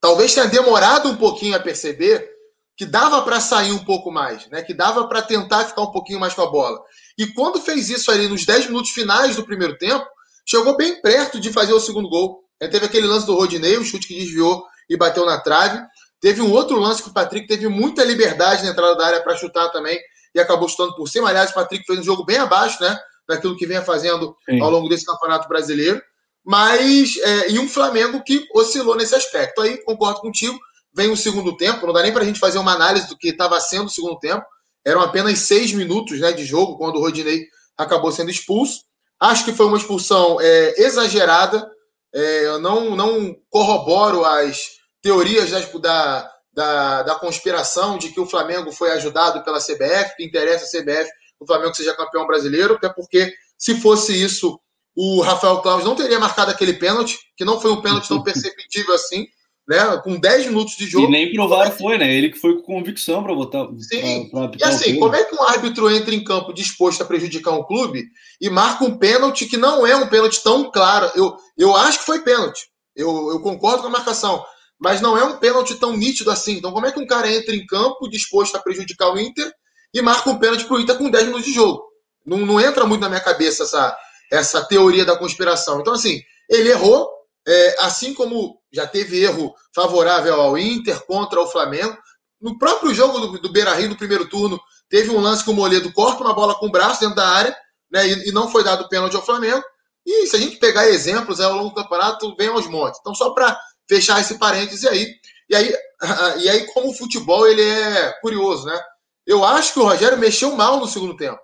talvez 0.00 0.34
tenha 0.34 0.46
demorado 0.46 1.08
um 1.08 1.16
pouquinho 1.16 1.56
a 1.56 1.60
perceber 1.60 2.30
que 2.76 2.84
dava 2.84 3.22
para 3.22 3.40
sair 3.40 3.72
um 3.72 3.84
pouco 3.84 4.10
mais, 4.10 4.48
né? 4.48 4.62
que 4.62 4.74
dava 4.74 5.06
para 5.06 5.22
tentar 5.22 5.64
ficar 5.66 5.82
um 5.82 5.92
pouquinho 5.92 6.18
mais 6.18 6.34
com 6.34 6.42
a 6.42 6.50
bola. 6.50 6.82
E 7.16 7.26
quando 7.28 7.60
fez 7.60 7.90
isso 7.90 8.10
ali 8.10 8.28
nos 8.28 8.44
10 8.44 8.66
minutos 8.66 8.90
finais 8.90 9.36
do 9.36 9.44
primeiro 9.44 9.76
tempo, 9.78 10.06
chegou 10.44 10.76
bem 10.76 11.00
perto 11.00 11.38
de 11.38 11.52
fazer 11.52 11.72
o 11.72 11.80
segundo 11.80 12.08
gol. 12.08 12.42
teve 12.58 12.86
aquele 12.86 13.06
lance 13.06 13.26
do 13.26 13.34
Rodinei, 13.34 13.76
o 13.76 13.84
chute 13.84 14.08
que 14.08 14.18
desviou 14.18 14.64
e 14.88 14.96
bateu 14.96 15.24
na 15.24 15.38
trave. 15.38 15.80
Teve 16.20 16.40
um 16.40 16.50
outro 16.52 16.78
lance 16.78 17.02
que 17.02 17.10
o 17.10 17.12
Patrick 17.12 17.46
teve 17.46 17.68
muita 17.68 18.04
liberdade 18.04 18.64
na 18.64 18.70
entrada 18.70 18.96
da 18.96 19.06
área 19.06 19.22
para 19.22 19.36
chutar 19.36 19.68
também 19.70 20.00
e 20.34 20.40
acabou 20.40 20.68
chutando 20.68 20.94
por 20.94 21.08
cima. 21.08 21.28
Aliás, 21.28 21.50
o 21.50 21.54
Patrick 21.54 21.84
fez 21.84 21.98
um 21.98 22.02
jogo 22.02 22.24
bem 22.24 22.38
abaixo, 22.38 22.82
né? 22.82 22.98
Daquilo 23.34 23.56
que 23.56 23.66
vinha 23.66 23.82
fazendo 23.82 24.36
Sim. 24.48 24.60
ao 24.60 24.70
longo 24.70 24.88
desse 24.88 25.04
campeonato 25.04 25.48
brasileiro. 25.48 26.00
Mas, 26.44 27.16
é, 27.18 27.50
e 27.50 27.58
um 27.58 27.68
Flamengo 27.68 28.22
que 28.24 28.46
oscilou 28.54 28.96
nesse 28.96 29.14
aspecto. 29.14 29.60
Aí, 29.60 29.82
concordo 29.84 30.20
contigo, 30.20 30.58
vem 30.94 31.10
o 31.10 31.16
segundo 31.16 31.56
tempo. 31.56 31.86
Não 31.86 31.92
dá 31.92 32.02
nem 32.02 32.12
para 32.12 32.22
a 32.22 32.26
gente 32.26 32.40
fazer 32.40 32.58
uma 32.58 32.74
análise 32.74 33.08
do 33.08 33.16
que 33.16 33.28
estava 33.28 33.58
sendo 33.60 33.86
o 33.86 33.90
segundo 33.90 34.18
tempo. 34.18 34.44
Eram 34.84 35.00
apenas 35.00 35.38
seis 35.40 35.72
minutos 35.72 36.18
né, 36.18 36.32
de 36.32 36.44
jogo 36.44 36.76
quando 36.76 36.96
o 36.96 37.00
Rodinei 37.00 37.46
acabou 37.78 38.10
sendo 38.10 38.30
expulso. 38.30 38.80
Acho 39.20 39.44
que 39.44 39.52
foi 39.52 39.66
uma 39.66 39.76
expulsão 39.76 40.38
é, 40.40 40.74
exagerada. 40.82 41.70
É, 42.12 42.46
eu 42.46 42.58
não, 42.58 42.96
não 42.96 43.36
corroboro 43.48 44.24
as 44.24 44.70
teorias 45.00 45.50
da, 45.80 46.30
da, 46.52 47.02
da 47.02 47.14
conspiração 47.14 47.96
de 47.96 48.10
que 48.10 48.20
o 48.20 48.26
Flamengo 48.26 48.72
foi 48.72 48.90
ajudado 48.90 49.42
pela 49.44 49.60
CBF, 49.60 50.16
que 50.16 50.24
interessa 50.24 50.64
a 50.64 50.82
CBF 50.82 51.08
o 51.42 51.46
Flamengo 51.46 51.74
seja 51.74 51.96
campeão 51.96 52.26
brasileiro, 52.26 52.74
até 52.74 52.88
porque 52.88 53.32
se 53.58 53.80
fosse 53.80 54.12
isso, 54.12 54.58
o 54.94 55.20
Rafael 55.20 55.58
Claus 55.58 55.84
não 55.84 55.94
teria 55.94 56.18
marcado 56.18 56.50
aquele 56.50 56.74
pênalti, 56.74 57.18
que 57.36 57.44
não 57.44 57.60
foi 57.60 57.72
um 57.72 57.80
pênalti 57.80 58.08
tão 58.08 58.22
perceptível 58.24 58.94
assim, 58.94 59.26
né? 59.68 59.78
Com 60.02 60.18
10 60.18 60.46
minutos 60.46 60.76
de 60.76 60.86
jogo. 60.86 61.06
E 61.06 61.10
nem 61.10 61.32
provar 61.32 61.70
foi, 61.72 61.96
né? 61.96 62.12
Ele 62.12 62.30
que 62.30 62.38
foi 62.38 62.56
com 62.56 62.62
convicção 62.62 63.22
para 63.22 63.34
votar. 63.34 63.66
Sim. 63.78 64.28
Pra, 64.30 64.48
pra 64.48 64.58
e 64.60 64.64
assim, 64.64 64.98
como 64.98 65.14
é 65.14 65.24
que 65.24 65.34
um 65.34 65.42
árbitro 65.42 65.90
entra 65.90 66.14
em 66.14 66.24
campo 66.24 66.52
disposto 66.52 67.02
a 67.02 67.06
prejudicar 67.06 67.52
um 67.52 67.64
clube 67.64 68.04
e 68.40 68.50
marca 68.50 68.84
um 68.84 68.98
pênalti 68.98 69.46
que 69.46 69.56
não 69.56 69.86
é 69.86 69.96
um 69.96 70.08
pênalti 70.08 70.42
tão 70.42 70.70
claro? 70.70 71.10
Eu, 71.14 71.36
eu 71.56 71.76
acho 71.76 72.00
que 72.00 72.06
foi 72.06 72.20
pênalti. 72.22 72.60
Eu, 72.94 73.30
eu 73.30 73.40
concordo 73.40 73.82
com 73.82 73.88
a 73.88 73.92
marcação 73.92 74.44
mas 74.82 75.00
não 75.00 75.16
é 75.16 75.22
um 75.22 75.38
pênalti 75.38 75.76
tão 75.76 75.96
nítido 75.96 76.28
assim. 76.28 76.56
Então, 76.56 76.72
como 76.72 76.84
é 76.84 76.90
que 76.90 76.98
um 76.98 77.06
cara 77.06 77.32
entra 77.32 77.54
em 77.54 77.64
campo 77.64 78.08
disposto 78.08 78.56
a 78.56 78.60
prejudicar 78.60 79.12
o 79.12 79.18
Inter 79.18 79.48
e 79.92 80.00
marca 80.00 80.30
um 80.30 80.38
pênalti 80.38 80.64
para 80.64 80.76
o 80.76 80.80
Inter 80.80 80.96
com 80.96 81.10
10 81.10 81.26
minutos 81.26 81.46
de 81.46 81.52
jogo? 81.52 81.82
Não, 82.24 82.38
não, 82.38 82.60
entra 82.60 82.86
muito 82.86 83.00
na 83.00 83.08
minha 83.08 83.20
cabeça 83.20 83.64
essa, 83.64 83.96
essa 84.30 84.64
teoria 84.64 85.04
da 85.04 85.16
conspiração. 85.16 85.80
Então, 85.80 85.92
assim, 85.92 86.20
ele 86.48 86.70
errou, 86.70 87.08
é, 87.46 87.76
assim 87.80 88.14
como 88.14 88.60
já 88.72 88.86
teve 88.86 89.22
erro 89.22 89.54
favorável 89.74 90.40
ao 90.40 90.56
Inter 90.56 91.04
contra 91.04 91.40
o 91.40 91.46
Flamengo. 91.46 91.96
No 92.40 92.58
próprio 92.58 92.94
jogo 92.94 93.18
do, 93.18 93.38
do 93.38 93.52
Beira 93.52 93.74
Rio, 93.74 93.90
no 93.90 93.96
primeiro 93.96 94.28
turno, 94.28 94.60
teve 94.88 95.10
um 95.10 95.20
lance 95.20 95.44
que 95.44 95.50
o 95.50 95.54
Moledo 95.54 95.92
corta 95.92 96.22
uma 96.22 96.34
bola 96.34 96.54
com 96.54 96.66
o 96.66 96.70
braço 96.70 97.00
dentro 97.00 97.16
da 97.16 97.28
área 97.28 97.56
né, 97.90 98.06
e, 98.06 98.28
e 98.28 98.32
não 98.32 98.50
foi 98.50 98.64
dado 98.64 98.88
pênalti 98.88 99.14
ao 99.14 99.24
Flamengo. 99.24 99.62
E 100.04 100.26
se 100.26 100.36
a 100.36 100.38
gente 100.38 100.56
pegar 100.56 100.88
exemplos 100.88 101.38
é, 101.38 101.44
ao 101.44 101.54
longo 101.54 101.68
do 101.70 101.74
campeonato, 101.74 102.34
vem 102.36 102.48
aos 102.48 102.66
montes. 102.66 102.98
Então, 103.00 103.14
só 103.14 103.30
para 103.30 103.58
fechar 103.88 104.20
esse 104.20 104.38
parêntese 104.38 104.88
aí. 104.88 105.14
E 105.48 105.54
aí, 105.54 105.74
e 106.42 106.48
aí 106.48 106.66
como 106.72 106.90
o 106.90 106.94
futebol 106.94 107.46
ele 107.46 107.62
é 107.62 108.12
curioso, 108.20 108.66
né? 108.66 108.80
Eu 109.26 109.44
acho 109.44 109.72
que 109.72 109.78
o 109.78 109.84
Rogério 109.84 110.18
mexeu 110.18 110.54
mal 110.56 110.78
no 110.78 110.86
segundo 110.86 111.16
tempo. 111.16 111.40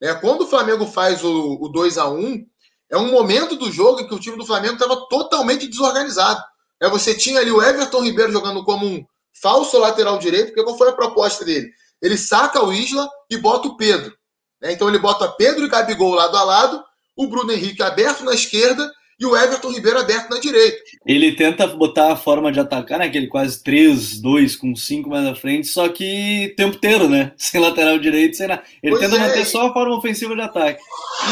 É, 0.00 0.14
quando 0.14 0.42
o 0.42 0.46
Flamengo 0.46 0.86
faz 0.86 1.24
o, 1.24 1.58
o 1.60 1.68
2 1.68 1.96
a 1.98 2.08
1 2.08 2.44
é 2.90 2.96
um 2.96 3.10
momento 3.10 3.56
do 3.56 3.72
jogo 3.72 4.00
em 4.00 4.06
que 4.06 4.14
o 4.14 4.18
time 4.18 4.36
do 4.36 4.46
Flamengo 4.46 4.74
estava 4.74 5.08
totalmente 5.08 5.66
desorganizado. 5.66 6.42
É, 6.80 6.88
você 6.88 7.14
tinha 7.14 7.40
ali 7.40 7.50
o 7.50 7.62
Everton 7.62 8.02
Ribeiro 8.02 8.32
jogando 8.32 8.62
como 8.64 8.86
um 8.86 9.04
falso 9.40 9.78
lateral 9.78 10.18
direito, 10.18 10.48
porque 10.48 10.62
qual 10.62 10.76
foi 10.76 10.90
a 10.90 10.94
proposta 10.94 11.44
dele? 11.44 11.70
Ele 12.00 12.16
saca 12.16 12.62
o 12.62 12.72
Isla 12.72 13.08
e 13.30 13.38
bota 13.38 13.68
o 13.68 13.76
Pedro. 13.76 14.14
Né? 14.60 14.72
Então 14.72 14.88
ele 14.88 14.98
bota 14.98 15.28
Pedro 15.28 15.64
e 15.64 15.68
Gabigol 15.68 16.14
lado 16.14 16.36
a 16.36 16.44
lado, 16.44 16.84
o 17.16 17.26
Bruno 17.26 17.52
Henrique 17.52 17.82
aberto 17.82 18.24
na 18.24 18.34
esquerda 18.34 18.92
e 19.18 19.24
o 19.24 19.34
Everton 19.34 19.70
Ribeiro 19.70 19.98
aberto 19.98 20.28
na 20.28 20.38
direita. 20.38 20.76
Ele 21.06 21.34
tenta 21.34 21.66
botar 21.66 22.12
a 22.12 22.16
forma 22.16 22.52
de 22.52 22.60
atacar, 22.60 22.98
né? 22.98 23.06
Aquele 23.06 23.28
quase 23.28 23.62
3, 23.62 24.20
2 24.20 24.56
com 24.56 24.76
5 24.76 25.08
mais 25.08 25.26
à 25.26 25.34
frente, 25.34 25.68
só 25.68 25.88
que 25.88 26.54
tempo 26.56 26.76
inteiro, 26.76 27.08
né? 27.08 27.32
Sem 27.38 27.60
lateral 27.60 27.98
direito, 27.98 28.36
sem 28.36 28.46
nada. 28.46 28.62
Ele 28.82 28.96
pois 28.96 29.00
tenta 29.00 29.16
é. 29.16 29.26
manter 29.26 29.44
só 29.46 29.68
a 29.68 29.72
forma 29.72 29.96
ofensiva 29.96 30.34
de 30.34 30.42
ataque. 30.42 30.82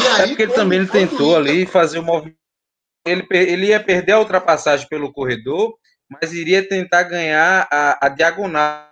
E 0.03 0.07
aí, 0.07 0.23
é 0.23 0.27
porque 0.27 0.43
ele 0.43 0.53
também 0.53 0.79
ele 0.79 0.87
tentou 0.87 1.35
ali 1.35 1.65
fazer 1.65 1.99
o 1.99 2.03
movimento. 2.03 2.37
Ele, 3.05 3.23
ele 3.31 3.67
ia 3.67 3.79
perder 3.79 4.13
a 4.13 4.19
ultrapassagem 4.19 4.87
pelo 4.87 5.13
corredor, 5.13 5.75
mas 6.09 6.33
iria 6.33 6.67
tentar 6.67 7.03
ganhar 7.03 7.67
a, 7.71 8.07
a 8.07 8.09
diagonal 8.09 8.89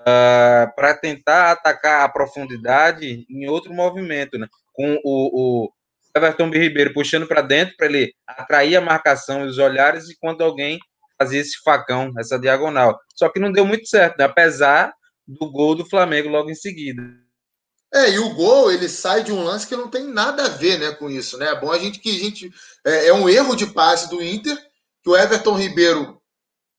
uh, 0.00 0.04
ah, 0.06 0.72
para 0.76 0.94
tentar 0.94 1.52
atacar 1.52 2.04
a 2.04 2.08
profundidade 2.08 3.24
em 3.30 3.48
outro 3.48 3.72
movimento, 3.72 4.38
né? 4.38 4.46
Com 4.74 5.00
o, 5.02 5.64
o 5.64 5.72
Everton 6.16 6.50
Ribeiro 6.50 6.92
puxando 6.92 7.26
para 7.26 7.42
dentro 7.42 7.76
para 7.76 7.86
ele 7.86 8.12
atrair 8.26 8.76
a 8.76 8.80
marcação 8.80 9.44
e 9.44 9.48
os 9.48 9.58
olhares 9.58 10.08
e 10.08 10.16
quando 10.18 10.42
alguém 10.42 10.78
fazia 11.18 11.40
esse 11.40 11.62
facão, 11.62 12.12
essa 12.18 12.38
diagonal. 12.38 12.98
Só 13.14 13.28
que 13.28 13.40
não 13.40 13.52
deu 13.52 13.64
muito 13.64 13.86
certo, 13.88 14.18
né? 14.18 14.24
apesar 14.24 14.92
do 15.26 15.50
gol 15.50 15.74
do 15.74 15.84
Flamengo 15.84 16.28
logo 16.28 16.50
em 16.50 16.54
seguida. 16.54 17.02
É, 17.94 18.10
e 18.10 18.18
o 18.18 18.34
gol, 18.34 18.70
ele 18.70 18.88
sai 18.88 19.22
de 19.22 19.32
um 19.32 19.42
lance 19.42 19.66
que 19.66 19.76
não 19.76 19.88
tem 19.88 20.04
nada 20.04 20.44
a 20.44 20.48
ver 20.48 20.78
né, 20.78 20.92
com 20.92 21.08
isso, 21.08 21.38
né? 21.38 21.48
É 21.48 21.60
bom 21.60 21.70
a 21.70 21.78
gente 21.78 21.98
que 21.98 22.10
a 22.10 22.18
gente. 22.18 22.50
É, 22.84 23.06
é 23.08 23.14
um 23.14 23.28
erro 23.28 23.54
de 23.54 23.66
passe 23.66 24.10
do 24.10 24.22
Inter, 24.22 24.56
que 25.02 25.08
o 25.08 25.16
Everton 25.16 25.56
Ribeiro 25.56 26.20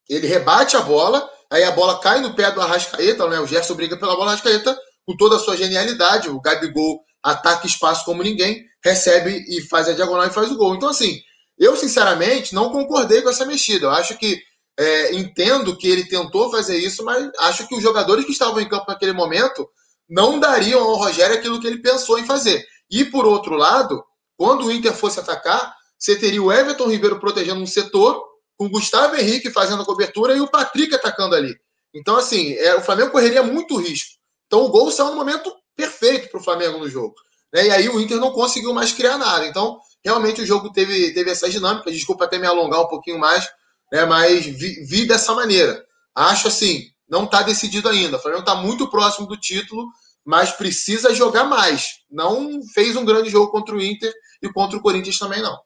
ele 0.09 0.27
rebate 0.27 0.75
a 0.77 0.81
bola, 0.81 1.27
aí 1.49 1.63
a 1.63 1.71
bola 1.71 1.99
cai 1.99 2.21
no 2.21 2.35
pé 2.35 2.51
do 2.51 2.61
Arrascaeta, 2.61 3.27
né? 3.27 3.39
O 3.39 3.47
Gerson 3.47 3.73
briga 3.73 3.97
pela 3.97 4.15
bola, 4.15 4.31
Arrascaeta, 4.31 4.77
com 5.05 5.15
toda 5.17 5.37
a 5.37 5.39
sua 5.39 5.57
genialidade, 5.57 6.29
o 6.29 6.41
Gabigol 6.41 7.01
ataca 7.23 7.67
espaço 7.67 8.05
como 8.05 8.23
ninguém, 8.23 8.65
recebe 8.83 9.45
e 9.47 9.61
faz 9.61 9.87
a 9.87 9.93
diagonal 9.93 10.27
e 10.27 10.31
faz 10.31 10.51
o 10.51 10.57
gol. 10.57 10.75
Então, 10.75 10.89
assim, 10.89 11.19
eu 11.57 11.75
sinceramente 11.75 12.53
não 12.53 12.71
concordei 12.71 13.21
com 13.21 13.29
essa 13.29 13.45
mexida. 13.45 13.87
Eu 13.87 13.91
acho 13.91 14.17
que 14.17 14.41
é, 14.79 15.15
entendo 15.15 15.75
que 15.75 15.87
ele 15.87 16.05
tentou 16.05 16.51
fazer 16.51 16.77
isso, 16.77 17.03
mas 17.03 17.29
acho 17.39 17.67
que 17.67 17.75
os 17.75 17.81
jogadores 17.81 18.25
que 18.25 18.31
estavam 18.31 18.61
em 18.61 18.69
campo 18.69 18.85
naquele 18.87 19.13
momento 19.13 19.67
não 20.07 20.39
dariam 20.39 20.81
ao 20.81 20.95
Rogério 20.95 21.35
aquilo 21.35 21.59
que 21.59 21.67
ele 21.67 21.81
pensou 21.81 22.19
em 22.19 22.25
fazer. 22.25 22.63
E 22.89 23.03
por 23.05 23.25
outro 23.25 23.55
lado, 23.55 24.03
quando 24.37 24.65
o 24.65 24.71
Inter 24.71 24.93
fosse 24.93 25.19
atacar, 25.19 25.75
você 25.97 26.15
teria 26.15 26.41
o 26.41 26.51
Everton 26.51 26.87
Ribeiro 26.87 27.19
protegendo 27.19 27.59
um 27.59 27.67
setor, 27.67 28.23
com 28.55 28.65
o 28.65 28.69
Gustavo 28.69 29.15
Henrique 29.15 29.51
fazendo 29.51 29.81
a 29.81 29.85
cobertura 29.85 30.35
e 30.35 30.41
o 30.41 30.47
Patrick 30.47 30.93
atacando 30.93 31.35
ali. 31.35 31.55
Então, 31.93 32.15
assim, 32.15 32.53
é, 32.53 32.75
o 32.75 32.81
Flamengo 32.81 33.11
correria 33.11 33.43
muito 33.43 33.77
risco. 33.77 34.11
Então, 34.45 34.63
o 34.63 34.69
gol 34.69 34.91
saiu 34.91 35.09
no 35.09 35.15
momento 35.15 35.53
perfeito 35.77 36.29
para 36.29 36.39
o 36.39 36.43
Flamengo 36.43 36.79
no 36.79 36.89
jogo. 36.89 37.15
Né? 37.53 37.67
E 37.67 37.71
aí 37.71 37.89
o 37.89 38.01
Inter 38.01 38.17
não 38.17 38.31
conseguiu 38.31 38.73
mais 38.73 38.91
criar 38.91 39.17
nada. 39.17 39.45
Então, 39.45 39.79
realmente 40.03 40.41
o 40.41 40.45
jogo 40.45 40.71
teve, 40.71 41.13
teve 41.13 41.29
essa 41.29 41.49
dinâmica. 41.49 41.91
Desculpa 41.91 42.25
até 42.25 42.37
me 42.39 42.47
alongar 42.47 42.81
um 42.81 42.87
pouquinho 42.87 43.19
mais, 43.19 43.47
né? 43.91 44.03
mas 44.05 44.45
vi, 44.45 44.83
vi 44.83 45.05
dessa 45.05 45.33
maneira. 45.33 45.85
Acho 46.13 46.47
assim, 46.47 46.87
não 47.07 47.25
está 47.25 47.43
decidido 47.43 47.87
ainda. 47.87 48.17
O 48.17 48.19
Flamengo 48.19 48.41
está 48.41 48.55
muito 48.55 48.89
próximo 48.89 49.27
do 49.27 49.37
título, 49.37 49.87
mas 50.25 50.51
precisa 50.51 51.13
jogar 51.13 51.45
mais. 51.45 51.99
Não 52.11 52.61
fez 52.73 52.95
um 52.95 53.05
grande 53.05 53.29
jogo 53.29 53.51
contra 53.51 53.75
o 53.75 53.81
Inter 53.81 54.11
e 54.41 54.49
contra 54.51 54.77
o 54.77 54.81
Corinthians 54.81 55.19
também 55.19 55.41
não. 55.41 55.57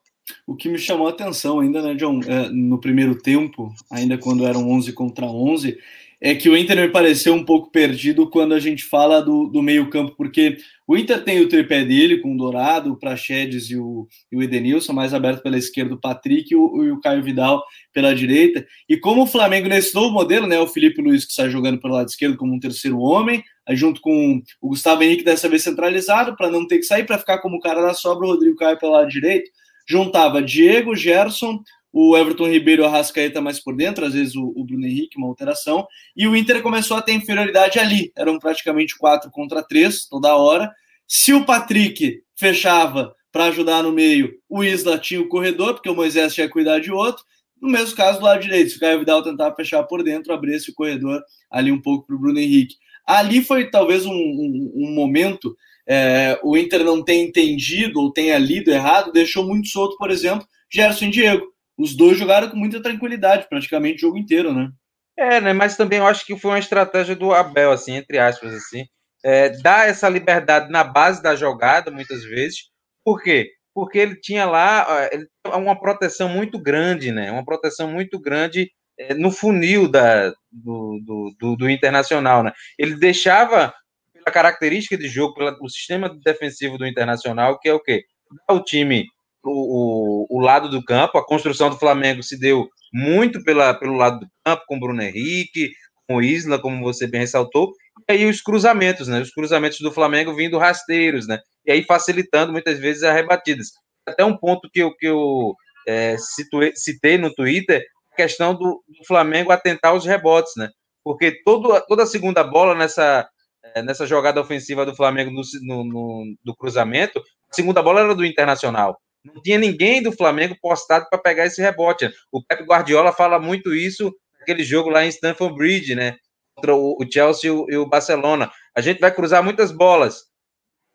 O 0.46 0.54
que 0.54 0.68
me 0.68 0.78
chamou 0.78 1.08
a 1.08 1.10
atenção 1.10 1.58
ainda, 1.58 1.82
né, 1.82 1.94
John, 1.94 2.20
é, 2.22 2.48
no 2.48 2.78
primeiro 2.78 3.16
tempo, 3.20 3.74
ainda 3.90 4.16
quando 4.16 4.46
eram 4.46 4.70
11 4.70 4.92
contra 4.92 5.26
11, 5.26 5.76
é 6.24 6.36
que 6.36 6.48
o 6.48 6.56
Inter 6.56 6.76
me 6.76 6.88
pareceu 6.88 7.34
um 7.34 7.44
pouco 7.44 7.68
perdido 7.72 8.30
quando 8.30 8.54
a 8.54 8.60
gente 8.60 8.84
fala 8.84 9.20
do, 9.20 9.48
do 9.48 9.60
meio-campo, 9.60 10.14
porque 10.16 10.56
o 10.86 10.96
Inter 10.96 11.24
tem 11.24 11.40
o 11.40 11.48
tripé 11.48 11.84
dele 11.84 12.18
com 12.18 12.32
o 12.32 12.36
Dourado, 12.36 12.92
o 12.92 12.96
Praxedes 12.96 13.68
e 13.70 13.76
o, 13.76 14.06
e 14.30 14.36
o 14.36 14.42
Edenilson, 14.42 14.92
mais 14.92 15.12
aberto 15.12 15.42
pela 15.42 15.58
esquerda, 15.58 15.96
o 15.96 16.00
Patrick 16.00 16.54
e 16.54 16.56
o, 16.56 16.84
e 16.84 16.92
o 16.92 17.00
Caio 17.00 17.24
Vidal 17.24 17.60
pela 17.92 18.14
direita. 18.14 18.64
E 18.88 18.96
como 18.96 19.22
o 19.22 19.26
Flamengo, 19.26 19.68
nesse 19.68 19.92
novo 19.96 20.12
modelo, 20.14 20.46
né, 20.46 20.60
o 20.60 20.68
Felipe 20.68 21.02
Luiz 21.02 21.24
que 21.24 21.32
está 21.32 21.48
jogando 21.48 21.80
pelo 21.80 21.94
lado 21.94 22.08
esquerdo 22.08 22.36
como 22.36 22.54
um 22.54 22.60
terceiro 22.60 23.00
homem, 23.00 23.42
aí 23.66 23.74
junto 23.74 24.00
com 24.00 24.40
o 24.60 24.68
Gustavo 24.68 25.02
Henrique, 25.02 25.24
dessa 25.24 25.48
vez 25.48 25.64
centralizado, 25.64 26.36
para 26.36 26.48
não 26.48 26.68
ter 26.68 26.78
que 26.78 26.84
sair, 26.84 27.04
para 27.04 27.18
ficar 27.18 27.38
como 27.38 27.56
o 27.56 27.60
cara 27.60 27.82
da 27.82 27.94
sobra, 27.94 28.28
o 28.28 28.30
Rodrigo 28.30 28.54
Caio 28.54 28.78
pelo 28.78 28.92
lado 28.92 29.08
direito, 29.08 29.50
juntava 29.88 30.40
Diego, 30.40 30.94
Gerson, 30.94 31.60
o 31.92 32.16
Everton 32.16 32.48
Ribeiro 32.48 32.82
e 32.82 32.84
o 32.84 32.88
Arrascaeta 32.88 33.40
mais 33.40 33.60
por 33.60 33.76
dentro, 33.76 34.04
às 34.04 34.14
vezes 34.14 34.34
o, 34.34 34.52
o, 34.56 34.64
Bruno 34.64 34.86
Henrique, 34.86 35.18
uma 35.18 35.28
alteração, 35.28 35.86
e 36.16 36.26
o 36.26 36.34
Inter 36.34 36.62
começou 36.62 36.96
a 36.96 37.02
ter 37.02 37.12
inferioridade 37.12 37.78
ali, 37.78 38.10
eram 38.16 38.38
praticamente 38.38 38.96
quatro 38.96 39.30
contra 39.30 39.62
três 39.62 40.06
toda 40.06 40.34
hora. 40.34 40.70
Se 41.06 41.34
o 41.34 41.44
Patrick 41.44 42.22
fechava 42.34 43.14
para 43.30 43.44
ajudar 43.46 43.82
no 43.82 43.92
meio, 43.92 44.32
o 44.48 44.64
Isla 44.64 44.98
tinha 44.98 45.20
o 45.20 45.28
corredor, 45.28 45.74
porque 45.74 45.90
o 45.90 45.94
Moisés 45.94 46.34
tinha 46.34 46.46
que 46.46 46.52
cuidar 46.52 46.78
de 46.78 46.90
outro. 46.90 47.22
No 47.60 47.70
mesmo 47.70 47.94
caso, 47.94 48.18
do 48.18 48.24
lado 48.24 48.40
direito, 48.40 48.70
se 48.70 48.76
o 48.76 48.80
Caio 48.80 48.98
Vidal 48.98 49.22
tentava 49.22 49.54
fechar 49.54 49.82
por 49.84 50.02
dentro, 50.02 50.32
abrisse 50.32 50.70
o 50.70 50.74
corredor 50.74 51.22
ali 51.50 51.70
um 51.70 51.80
pouco 51.80 52.06
para 52.06 52.16
o 52.16 52.18
Bruno 52.18 52.38
Henrique. 52.38 52.76
Ali 53.06 53.42
foi 53.42 53.70
talvez 53.70 54.06
um, 54.06 54.12
um, 54.12 54.72
um 54.74 54.94
momento, 54.94 55.56
é, 55.86 56.38
o 56.42 56.56
Inter 56.56 56.84
não 56.84 57.02
tem 57.04 57.22
entendido 57.22 58.00
ou 58.00 58.12
tenha 58.12 58.38
lido 58.38 58.70
errado, 58.70 59.12
deixou 59.12 59.46
muito 59.46 59.68
solto, 59.68 59.96
por 59.96 60.10
exemplo, 60.10 60.46
Gerson 60.70 61.06
e 61.06 61.10
Diego 61.10 61.52
os 61.78 61.96
dois 61.96 62.18
jogaram 62.18 62.48
com 62.48 62.56
muita 62.56 62.82
tranquilidade, 62.82 63.48
praticamente 63.48 63.96
o 63.96 64.08
jogo 64.08 64.18
inteiro, 64.18 64.52
né? 64.52 64.70
É, 65.16 65.40
né? 65.40 65.52
Mas 65.52 65.76
também 65.76 65.98
eu 65.98 66.06
acho 66.06 66.24
que 66.24 66.38
foi 66.38 66.52
uma 66.52 66.58
estratégia 66.58 67.14
do 67.14 67.32
Abel, 67.32 67.70
assim, 67.70 67.96
entre 67.96 68.18
aspas, 68.18 68.54
assim, 68.54 68.84
é, 69.24 69.50
dar 69.60 69.88
essa 69.88 70.08
liberdade 70.08 70.70
na 70.70 70.84
base 70.84 71.22
da 71.22 71.36
jogada, 71.36 71.90
muitas 71.90 72.24
vezes. 72.24 72.70
Por 73.04 73.22
quê? 73.22 73.50
Porque 73.74 73.98
ele 73.98 74.16
tinha 74.16 74.44
lá 74.44 75.08
ele 75.12 75.26
uma 75.46 75.78
proteção 75.78 76.28
muito 76.28 76.58
grande, 76.58 77.10
né? 77.10 77.30
Uma 77.30 77.44
proteção 77.44 77.90
muito 77.90 78.18
grande 78.20 78.70
é, 78.98 79.14
no 79.14 79.30
funil 79.30 79.88
da, 79.88 80.30
do, 80.50 81.00
do, 81.04 81.34
do, 81.38 81.56
do, 81.56 81.70
Internacional, 81.70 82.42
né? 82.42 82.52
Ele 82.78 82.96
deixava, 82.96 83.72
pela 84.12 84.32
característica 84.32 84.96
de 84.96 85.08
jogo, 85.08 85.34
pelo 85.34 85.68
sistema 85.68 86.08
defensivo 86.24 86.78
do 86.78 86.86
Internacional, 86.86 87.58
que 87.58 87.68
é 87.68 87.74
o 87.74 87.80
quê? 87.80 88.04
o 88.50 88.60
time 88.60 89.06
o, 89.44 90.26
o, 90.28 90.40
lado 90.40 90.68
do 90.68 90.84
campo. 90.84 91.18
A 91.18 91.26
construção 91.26 91.70
do 91.70 91.78
Flamengo 91.78 92.22
se 92.22 92.38
deu 92.38 92.68
muito 92.92 93.42
pela, 93.42 93.74
pelo 93.74 93.96
lado 93.96 94.20
do 94.20 94.26
campo, 94.44 94.62
com 94.66 94.78
Bruno 94.78 95.02
Henrique, 95.02 95.70
com 96.08 96.22
Isla, 96.22 96.58
como 96.58 96.82
você 96.82 97.06
bem 97.06 97.20
ressaltou, 97.20 97.72
e 98.08 98.12
aí 98.12 98.26
os 98.26 98.40
cruzamentos, 98.40 99.08
né? 99.08 99.20
Os 99.20 99.30
cruzamentos 99.30 99.78
do 99.80 99.92
Flamengo 99.92 100.34
vindo 100.34 100.58
rasteiros, 100.58 101.26
né? 101.26 101.38
E 101.66 101.72
aí 101.72 101.84
facilitando 101.84 102.52
muitas 102.52 102.78
vezes 102.78 103.02
as 103.02 103.14
rebatidas. 103.14 103.68
Até 104.06 104.24
um 104.24 104.36
ponto 104.36 104.68
que 104.72 104.80
eu, 104.80 104.94
que 104.96 105.06
eu 105.06 105.54
é, 105.86 106.16
situei, 106.18 106.72
citei 106.74 107.18
no 107.18 107.32
Twitter, 107.32 107.84
a 108.12 108.16
questão 108.16 108.54
do, 108.54 108.82
do, 108.86 109.06
Flamengo 109.06 109.52
atentar 109.52 109.92
aos 109.92 110.04
rebotes, 110.04 110.52
né? 110.56 110.68
Porque 111.04 111.42
todo, 111.44 111.80
toda 111.86 112.02
a 112.02 112.06
segunda 112.06 112.44
bola 112.44 112.74
nessa, 112.74 113.28
é, 113.74 113.82
nessa 113.82 114.06
jogada 114.06 114.40
ofensiva 114.40 114.84
do 114.84 114.94
Flamengo 114.94 115.30
no, 115.30 115.42
no, 115.62 115.84
no, 115.84 116.34
do 116.44 116.54
cruzamento, 116.56 117.18
a 117.18 117.54
segunda 117.54 117.82
bola 117.82 118.00
era 118.00 118.14
do 118.14 118.24
Internacional. 118.24 118.98
Não 119.24 119.40
tinha 119.40 119.58
ninguém 119.58 120.02
do 120.02 120.12
Flamengo 120.12 120.56
postado 120.60 121.06
para 121.08 121.18
pegar 121.18 121.46
esse 121.46 121.60
rebote. 121.60 122.10
O 122.30 122.42
Pep 122.44 122.64
Guardiola 122.64 123.12
fala 123.12 123.38
muito 123.38 123.74
isso 123.74 124.12
naquele 124.38 124.64
jogo 124.64 124.90
lá 124.90 125.04
em 125.04 125.08
Stamford 125.08 125.56
Bridge, 125.56 125.94
né? 125.94 126.16
Contra 126.54 126.74
o 126.74 126.98
Chelsea 127.10 127.50
e 127.50 127.76
o 127.76 127.86
Barcelona. 127.86 128.50
A 128.76 128.80
gente 128.80 129.00
vai 129.00 129.14
cruzar 129.14 129.42
muitas 129.42 129.70
bolas. 129.70 130.24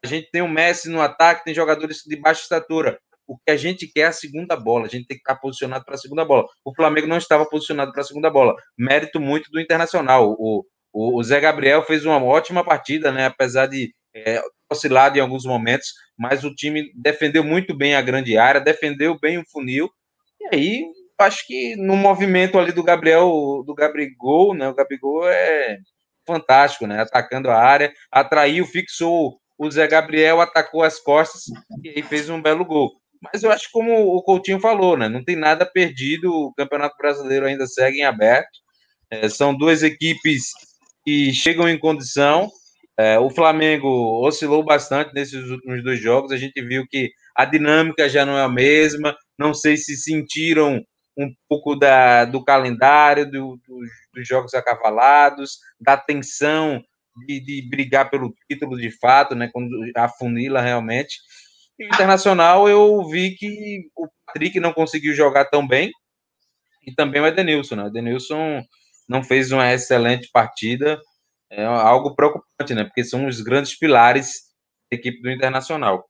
A 0.04 0.08
gente 0.08 0.30
tem 0.30 0.42
o 0.42 0.48
Messi 0.48 0.90
no 0.90 1.02
ataque, 1.02 1.44
tem 1.44 1.54
jogadores 1.54 2.04
de 2.06 2.16
baixa 2.16 2.42
estatura. 2.42 3.00
O 3.26 3.38
que 3.38 3.52
a 3.52 3.58
gente 3.58 3.88
quer 3.88 4.02
é 4.02 4.06
a 4.06 4.12
segunda 4.12 4.56
bola. 4.56 4.86
A 4.86 4.90
gente 4.90 5.08
tem 5.08 5.18
que 5.18 5.22
estar 5.22 5.36
posicionado 5.36 5.84
para 5.84 5.96
a 5.96 5.98
segunda 5.98 6.24
bola. 6.24 6.46
O 6.64 6.74
Flamengo 6.74 7.08
não 7.08 7.18
estava 7.18 7.46
posicionado 7.46 7.92
para 7.92 8.02
a 8.02 8.06
segunda 8.06 8.30
bola. 8.30 8.56
Mérito 8.78 9.20
muito 9.20 9.50
do 9.52 9.60
Internacional. 9.60 10.36
O, 10.38 10.66
o, 10.94 11.20
o 11.20 11.24
Zé 11.24 11.40
Gabriel 11.40 11.84
fez 11.84 12.06
uma 12.06 12.24
ótima 12.24 12.64
partida, 12.64 13.12
né? 13.12 13.26
Apesar 13.26 13.68
de 13.68 13.94
é, 14.16 14.42
oscilado 14.70 15.18
em 15.18 15.22
alguns 15.22 15.46
momentos, 15.46 15.94
mas 16.18 16.44
o 16.44 16.54
time 16.54 16.92
defendeu 16.96 17.44
muito 17.44 17.76
bem 17.76 17.96
a 17.96 18.02
grande 18.02 18.38
área, 18.38 18.62
defendeu 18.62 19.18
bem 19.20 19.38
o 19.38 19.46
funil, 19.50 19.90
e 20.40 20.56
aí 20.56 20.86
acho 21.20 21.46
que 21.48 21.76
no 21.76 21.96
movimento 21.96 22.60
ali 22.60 22.72
do 22.72 22.84
Gabriel, 22.84 23.64
do 23.66 23.74
Gabigol, 23.74 24.54
né, 24.54 24.68
o 24.70 24.76
Gabigol 24.76 25.28
é 25.28 25.78
fantástico, 26.26 26.86
né, 26.86 27.02
atacando 27.02 27.50
a 27.50 27.58
área, 27.58 27.92
atraiu, 28.12 28.66
fixou 28.66 29.40
o 29.58 29.72
Zé 29.72 29.88
Gabriel, 29.88 30.40
atacou 30.40 30.84
as 30.84 31.00
costas 31.00 31.44
e 31.84 31.90
aí 31.90 32.04
fez 32.04 32.30
um 32.30 32.42
belo 32.42 32.64
gol. 32.66 32.92
Mas 33.22 33.42
eu 33.42 33.52
acho 33.52 33.70
como 33.72 34.16
o 34.16 34.22
Coutinho 34.22 34.60
falou, 34.60 34.96
né, 34.96 35.10
não 35.10 35.24
tem 35.24 35.36
nada 35.36 35.66
perdido, 35.66 36.32
o 36.32 36.54
Campeonato 36.54 36.96
Brasileiro 36.98 37.48
ainda 37.48 37.66
segue 37.66 38.00
em 38.00 38.06
aberto, 38.06 38.60
é, 39.10 39.28
são 39.30 39.58
duas 39.58 39.82
equipes 39.82 40.52
que 41.04 41.34
chegam 41.34 41.68
em 41.68 41.80
condição, 41.80 42.50
é, 43.00 43.20
o 43.20 43.30
Flamengo 43.30 44.26
oscilou 44.26 44.64
bastante 44.64 45.14
nesses 45.14 45.50
últimos 45.50 45.84
dois 45.84 46.00
jogos. 46.00 46.32
A 46.32 46.38
gente 46.38 46.60
viu 46.62 46.86
que 46.88 47.12
a 47.36 47.46
dinâmica 47.46 48.10
já 48.10 48.26
não 48.26 48.38
é 48.38 48.44
a 48.44 48.50
mesma. 48.50 49.16
Não 49.38 49.54
sei 49.54 49.78
se 49.78 49.96
sentiram 49.96 50.84
um 51.16 51.32
pouco 51.48 51.76
da, 51.76 52.26
do 52.26 52.44
calendário, 52.44 53.26
do, 53.26 53.60
do, 53.68 53.80
dos 54.14 54.28
jogos 54.28 54.54
acavalados, 54.54 55.60
da 55.80 55.98
tensão 55.98 56.84
de, 57.26 57.40
de, 57.40 57.68
brigar 57.70 58.10
pelo 58.10 58.34
título 58.50 58.78
de 58.78 58.92
fato, 58.92 59.34
né, 59.34 59.50
quando 59.52 59.72
afunila 59.96 60.62
realmente. 60.62 61.18
E 61.80 61.86
Internacional, 61.86 62.70
eu 62.70 63.08
vi 63.08 63.36
que 63.36 63.90
o 63.96 64.08
Patrick 64.26 64.60
não 64.60 64.74
conseguiu 64.74 65.14
jogar 65.14 65.46
tão 65.46 65.68
bem, 65.68 65.92
e 66.86 66.94
também 66.94 67.22
o 67.22 67.28
Edenilson. 67.28 67.76
Né? 67.76 67.84
O 67.84 67.88
Edenilson 67.88 68.62
não 69.08 69.24
fez 69.24 69.52
uma 69.52 69.74
excelente 69.74 70.30
partida, 70.32 71.00
é 71.50 71.64
algo 71.64 72.16
preocupante, 72.16 72.74
né? 72.74 72.84
Porque 72.84 73.04
são 73.04 73.28
os 73.28 73.42
grandes 73.42 73.78
pilares 73.78 74.42
da 74.92 74.98
equipe 74.98 75.22
do 75.22 75.32
Internacional. 75.32 76.06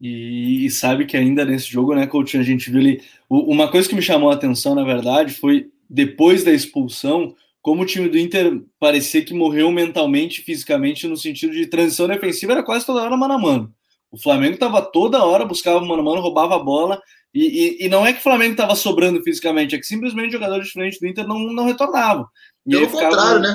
E, 0.00 0.64
e, 0.64 0.70
sabe 0.70 1.04
que 1.04 1.16
ainda 1.16 1.44
nesse 1.44 1.70
jogo, 1.70 1.94
né, 1.94 2.06
Coutinho, 2.06 2.42
a 2.42 2.46
gente 2.46 2.70
viu 2.70 2.80
ali. 2.80 3.02
Uma 3.28 3.70
coisa 3.70 3.88
que 3.88 3.94
me 3.94 4.00
chamou 4.00 4.30
a 4.30 4.34
atenção, 4.34 4.74
na 4.74 4.82
verdade, 4.82 5.34
foi 5.34 5.70
depois 5.88 6.42
da 6.42 6.52
expulsão, 6.52 7.34
como 7.60 7.82
o 7.82 7.86
time 7.86 8.08
do 8.08 8.18
Inter 8.18 8.62
parecia 8.78 9.22
que 9.22 9.34
morreu 9.34 9.70
mentalmente 9.70 10.40
e 10.40 10.44
fisicamente 10.44 11.06
no 11.06 11.16
sentido 11.16 11.52
de 11.52 11.66
transição 11.66 12.08
defensiva, 12.08 12.52
era 12.52 12.62
quase 12.62 12.86
toda 12.86 13.02
hora 13.02 13.16
mano 13.16 13.34
a 13.34 13.38
mano. 13.38 13.74
O 14.10 14.18
Flamengo 14.18 14.54
estava 14.54 14.80
toda 14.80 15.22
hora, 15.22 15.44
buscava 15.44 15.80
mano 15.80 16.00
a 16.00 16.04
mano, 16.04 16.22
roubava 16.22 16.56
a 16.56 16.58
bola. 16.58 17.00
E, 17.32 17.82
e, 17.82 17.86
e 17.86 17.88
não 17.88 18.04
é 18.04 18.12
que 18.12 18.18
o 18.18 18.22
Flamengo 18.22 18.52
estava 18.52 18.74
sobrando 18.74 19.22
fisicamente, 19.22 19.74
é 19.74 19.78
que 19.78 19.86
simplesmente 19.86 20.28
os 20.28 20.32
jogadores 20.32 20.66
de 20.66 20.72
frente 20.72 20.98
do 20.98 21.06
Inter 21.06 21.26
não, 21.28 21.38
não 21.52 21.66
retornavam. 21.66 22.26
Pelo 22.68 22.88
contrário, 22.88 23.40
né? 23.40 23.54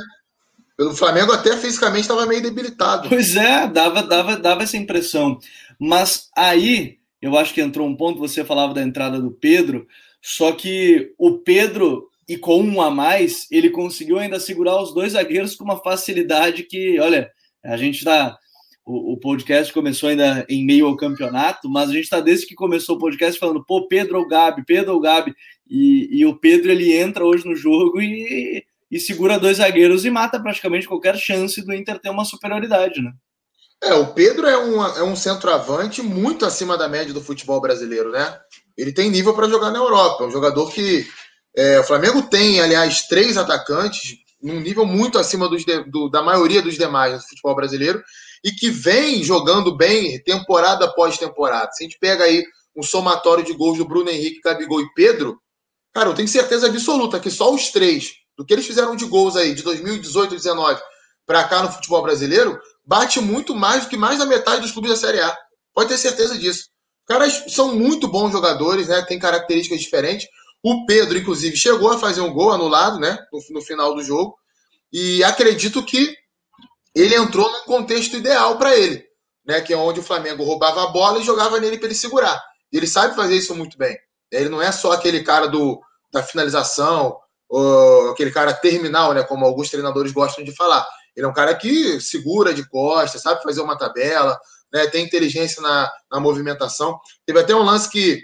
O 0.80 0.94
Flamengo 0.94 1.32
até 1.32 1.56
fisicamente 1.56 2.02
estava 2.02 2.26
meio 2.26 2.42
debilitado. 2.42 3.08
Pois 3.08 3.36
é, 3.36 3.68
dava, 3.68 4.04
dava, 4.04 4.36
dava 4.36 4.64
essa 4.64 4.76
impressão. 4.76 5.40
Mas 5.80 6.30
aí, 6.36 6.98
eu 7.22 7.38
acho 7.38 7.54
que 7.54 7.62
entrou 7.62 7.88
um 7.88 7.96
ponto, 7.96 8.20
você 8.20 8.44
falava 8.44 8.74
da 8.74 8.84
entrada 8.84 9.22
do 9.22 9.32
Pedro, 9.32 9.88
só 10.22 10.52
que 10.52 11.14
o 11.18 11.38
Pedro, 11.38 12.10
e 12.28 12.38
com 12.38 12.62
um 12.62 12.82
a 12.82 12.92
mais, 12.92 13.48
ele 13.50 13.70
conseguiu 13.70 14.20
ainda 14.20 14.40
segurar 14.40 14.82
os 14.82 14.94
dois 14.94 15.14
zagueiros 15.14 15.56
com 15.56 15.64
uma 15.64 15.82
facilidade 15.82 16.64
que, 16.64 17.00
olha, 17.00 17.32
a 17.64 17.78
gente 17.78 18.00
está. 18.00 18.38
O, 18.86 19.14
o, 19.14 19.18
podcast 19.18 19.74
começou 19.74 20.10
ainda 20.10 20.46
em 20.48 20.64
meio 20.64 20.86
ao 20.86 20.98
campeonato, 20.98 21.68
mas 21.68 21.90
a 21.90 21.94
gente 21.94 22.04
está 22.04 22.20
desde 22.20 22.46
que 22.46 22.54
começou 22.54 22.96
o 22.96 23.00
podcast 23.00 23.40
falando, 23.40 23.66
pô, 23.66 23.88
Pedro 23.88 24.20
ou 24.20 24.28
Gabi, 24.28 24.64
Pedro 24.64 24.94
ou 24.94 25.00
Gabi. 25.00 25.34
E, 25.68 26.20
e 26.20 26.26
o 26.26 26.36
Pedro 26.36 26.72
ele 26.72 26.96
entra 26.96 27.26
hoje 27.26 27.46
no 27.46 27.56
jogo 27.56 28.00
e, 28.00 28.64
e 28.90 29.00
segura 29.00 29.40
dois 29.40 29.58
zagueiros 29.58 30.06
e 30.06 30.10
mata 30.10 30.40
praticamente 30.40 30.88
qualquer 30.88 31.18
chance 31.18 31.64
do 31.64 31.74
Inter 31.74 32.00
ter 32.00 32.10
uma 32.10 32.26
superioridade, 32.26 33.02
né? 33.02 33.12
É, 33.84 33.94
o 33.94 34.14
Pedro 34.14 34.48
é 34.48 34.58
um, 34.58 34.84
é 34.84 35.04
um 35.04 35.16
centroavante 35.16 36.02
muito 36.02 36.46
acima 36.46 36.78
da 36.78 36.88
média 36.88 37.14
do 37.14 37.22
futebol 37.22 37.60
brasileiro, 37.60 38.12
né? 38.12 38.38
Ele 38.78 38.94
tem 38.94 39.10
nível 39.10 39.34
para 39.34 39.50
jogar 39.50 39.72
na 39.72 39.80
Europa. 39.80 40.24
É 40.24 40.28
um 40.28 40.32
jogador 40.32 40.72
que. 40.72 41.06
É, 41.58 41.80
o 41.80 41.84
Flamengo 41.84 42.24
tem, 42.24 42.60
aliás, 42.60 43.04
três 43.08 43.38
atacantes 43.38 44.18
num 44.42 44.60
nível 44.60 44.86
muito 44.86 45.18
acima 45.18 45.48
dos 45.50 45.64
de, 45.64 45.84
do, 45.86 46.10
da 46.10 46.22
maioria 46.22 46.62
dos 46.62 46.76
demais 46.76 47.14
do 47.14 47.28
futebol 47.28 47.56
brasileiro 47.56 48.04
e 48.44 48.52
que 48.52 48.70
vem 48.70 49.24
jogando 49.24 49.76
bem 49.76 50.22
temporada 50.24 50.86
após 50.86 51.18
temporada. 51.18 51.72
Se 51.72 51.84
a 51.84 51.88
gente 51.88 51.98
pega 51.98 52.26
aí 52.26 52.44
um 52.76 52.84
somatório 52.84 53.44
de 53.44 53.54
gols 53.54 53.78
do 53.78 53.88
Bruno 53.88 54.10
Henrique, 54.10 54.42
Gabigol 54.42 54.82
e 54.82 54.94
Pedro, 54.94 55.40
cara, 55.94 56.10
eu 56.10 56.14
tenho 56.14 56.28
certeza 56.28 56.68
absoluta 56.68 57.20
que 57.20 57.32
só 57.32 57.54
os 57.54 57.72
três, 57.72 58.14
do 58.38 58.46
que 58.46 58.54
eles 58.54 58.68
fizeram 58.68 58.96
de 58.96 59.06
gols 59.06 59.36
aí 59.36 59.54
de 59.54 59.64
2018 59.64 60.28
e 60.28 60.30
2019 60.32 60.82
para 61.26 61.44
cá 61.46 61.64
no 61.64 61.72
futebol 61.72 62.04
brasileiro, 62.04 62.60
bate 62.86 63.20
muito 63.20 63.56
mais 63.56 63.84
do 63.84 63.90
que 63.90 63.98
mais 63.98 64.20
da 64.20 64.26
metade 64.26 64.62
dos 64.62 64.72
clubes 64.72 64.92
da 64.92 64.98
Série 64.98 65.20
A. 65.20 65.36
Pode 65.74 65.90
ter 65.90 65.98
certeza 65.98 66.38
disso. 66.38 66.70
Caras 67.08 67.44
são 67.50 67.76
muito 67.76 68.08
bons 68.08 68.32
jogadores, 68.32 68.88
né? 68.88 69.02
Tem 69.04 69.20
características 69.20 69.80
diferentes. 69.80 70.28
O 70.64 70.86
Pedro, 70.86 71.18
inclusive, 71.18 71.56
chegou 71.56 71.92
a 71.92 72.00
fazer 72.00 72.22
um 72.22 72.34
gol 72.34 72.52
anulado, 72.52 73.00
né? 73.00 73.18
No, 73.32 73.40
no 73.52 73.62
final 73.62 73.94
do 73.94 74.04
jogo. 74.04 74.36
E 74.92 75.24
acredito 75.24 75.84
que 75.84 76.16
ele 76.96 77.16
entrou 77.16 77.52
num 77.52 77.64
contexto 77.64 78.16
ideal 78.16 78.58
para 78.58 78.76
ele, 78.76 79.04
né? 79.46 79.62
Que 79.62 79.74
é 79.74 79.78
onde 79.78 80.00
o 80.00 80.04
Flamengo 80.04 80.44
roubava 80.44 80.84
a 80.84 80.88
bola 80.88 81.20
e 81.20 81.24
jogava 81.24 81.60
nele 81.60 81.78
para 81.78 81.88
ele 81.88 81.96
segurar. 81.96 82.42
E 82.72 82.78
ele 82.78 82.88
sabe 82.88 83.16
fazer 83.16 83.36
isso 83.36 83.54
muito 83.56 83.78
bem. 83.78 83.96
Ele 84.32 84.50
não 84.50 84.62
é 84.62 84.72
só 84.72 84.92
aquele 84.92 85.24
cara 85.24 85.48
do, 85.48 85.80
da 86.12 86.24
finalização, 86.24 87.16
ou 87.50 88.12
aquele 88.12 88.32
cara 88.32 88.54
terminal, 88.54 89.14
né? 89.14 89.24
Como 89.24 89.46
alguns 89.46 89.70
treinadores 89.70 90.12
gostam 90.12 90.44
de 90.44 90.56
falar. 90.56 90.86
Ele 91.16 91.26
é 91.26 91.30
um 91.30 91.34
cara 91.34 91.56
que 91.56 92.00
segura 92.02 92.54
de 92.54 92.68
costas, 92.68 93.22
sabe 93.22 93.42
fazer 93.42 93.62
uma 93.62 93.78
tabela, 93.78 94.38
né, 94.74 94.88
tem 94.88 95.06
inteligência 95.06 95.62
na, 95.62 95.90
na 96.12 96.20
movimentação. 96.20 97.00
Teve 97.26 97.40
até 97.40 97.56
um 97.56 97.64
lance 97.64 97.90
que, 97.90 98.22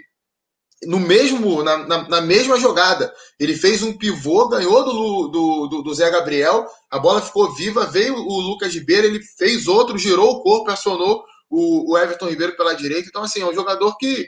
no 0.84 1.00
mesmo, 1.00 1.62
na, 1.62 1.78
na, 1.78 2.08
na, 2.08 2.20
mesma 2.20 2.58
jogada, 2.58 3.12
ele 3.40 3.56
fez 3.56 3.82
um 3.82 3.96
pivô, 3.96 4.48
ganhou 4.48 4.84
do, 4.84 5.28
do, 5.28 5.66
do, 5.68 5.82
do 5.82 5.94
Zé 5.94 6.10
Gabriel, 6.10 6.66
a 6.90 6.98
bola 6.98 7.22
ficou 7.22 7.54
viva, 7.54 7.86
veio 7.86 8.14
o 8.14 8.40
Lucas 8.40 8.74
Ribeiro, 8.74 9.06
ele 9.06 9.22
fez 9.38 9.66
outro, 9.66 9.96
girou 9.96 10.30
o 10.30 10.42
corpo, 10.42 10.70
acionou 10.70 11.24
o, 11.48 11.92
o 11.92 11.98
Everton 11.98 12.28
Ribeiro 12.28 12.56
pela 12.56 12.74
direita. 12.74 13.08
Então, 13.08 13.22
assim, 13.22 13.40
é 13.40 13.46
um 13.46 13.54
jogador 13.54 13.96
que 13.96 14.26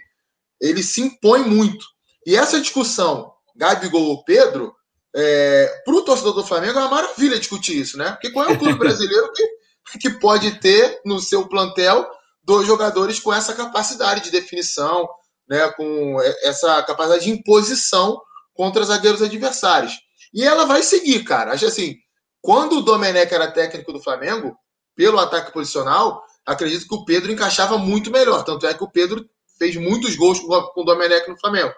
ele 0.60 0.82
se 0.82 1.02
impõe 1.02 1.42
muito. 1.42 1.84
E 2.26 2.34
essa 2.36 2.60
discussão, 2.60 3.32
Gabigol 3.54 4.02
ou 4.02 4.24
Pedro, 4.24 4.74
é, 5.14 5.82
para 5.84 5.94
o 5.94 6.02
torcedor 6.02 6.34
do 6.34 6.44
Flamengo 6.44 6.78
é 6.78 6.82
uma 6.82 6.90
maravilha 6.90 7.38
discutir 7.38 7.80
isso, 7.80 7.96
né? 7.96 8.12
Porque 8.12 8.30
qual 8.30 8.48
é 8.48 8.52
o 8.52 8.58
clube 8.58 8.74
brasileiro 8.78 9.32
que, 9.32 9.98
que 9.98 10.10
pode 10.18 10.58
ter 10.58 11.00
no 11.04 11.20
seu 11.20 11.48
plantel 11.48 12.04
dois 12.42 12.66
jogadores 12.66 13.20
com 13.20 13.32
essa 13.32 13.54
capacidade 13.54 14.24
de 14.24 14.30
definição, 14.30 15.08
né? 15.48 15.70
Com 15.72 16.20
essa 16.42 16.82
capacidade 16.82 17.24
de 17.24 17.30
imposição 17.30 18.20
contra 18.52 18.84
zagueiros 18.84 19.22
adversários. 19.22 19.92
E 20.32 20.42
ela 20.42 20.64
vai 20.64 20.82
seguir, 20.82 21.22
cara. 21.22 21.52
Acho 21.52 21.66
assim, 21.66 21.96
quando 22.42 22.78
o 22.78 22.82
Domenech 22.82 23.32
era 23.32 23.50
técnico 23.50 23.92
do 23.92 24.02
Flamengo, 24.02 24.56
pelo 24.96 25.18
ataque 25.18 25.52
posicional, 25.52 26.24
acredito 26.44 26.88
que 26.88 26.94
o 26.94 27.04
Pedro 27.04 27.30
encaixava 27.30 27.78
muito 27.78 28.10
melhor. 28.10 28.42
Tanto 28.42 28.66
é 28.66 28.74
que 28.74 28.82
o 28.82 28.90
Pedro 28.90 29.24
fez 29.58 29.76
muitos 29.76 30.16
gols 30.16 30.40
com 30.40 30.80
o 30.80 30.84
Domenech 30.84 31.28
no 31.28 31.38
Flamengo. 31.38 31.72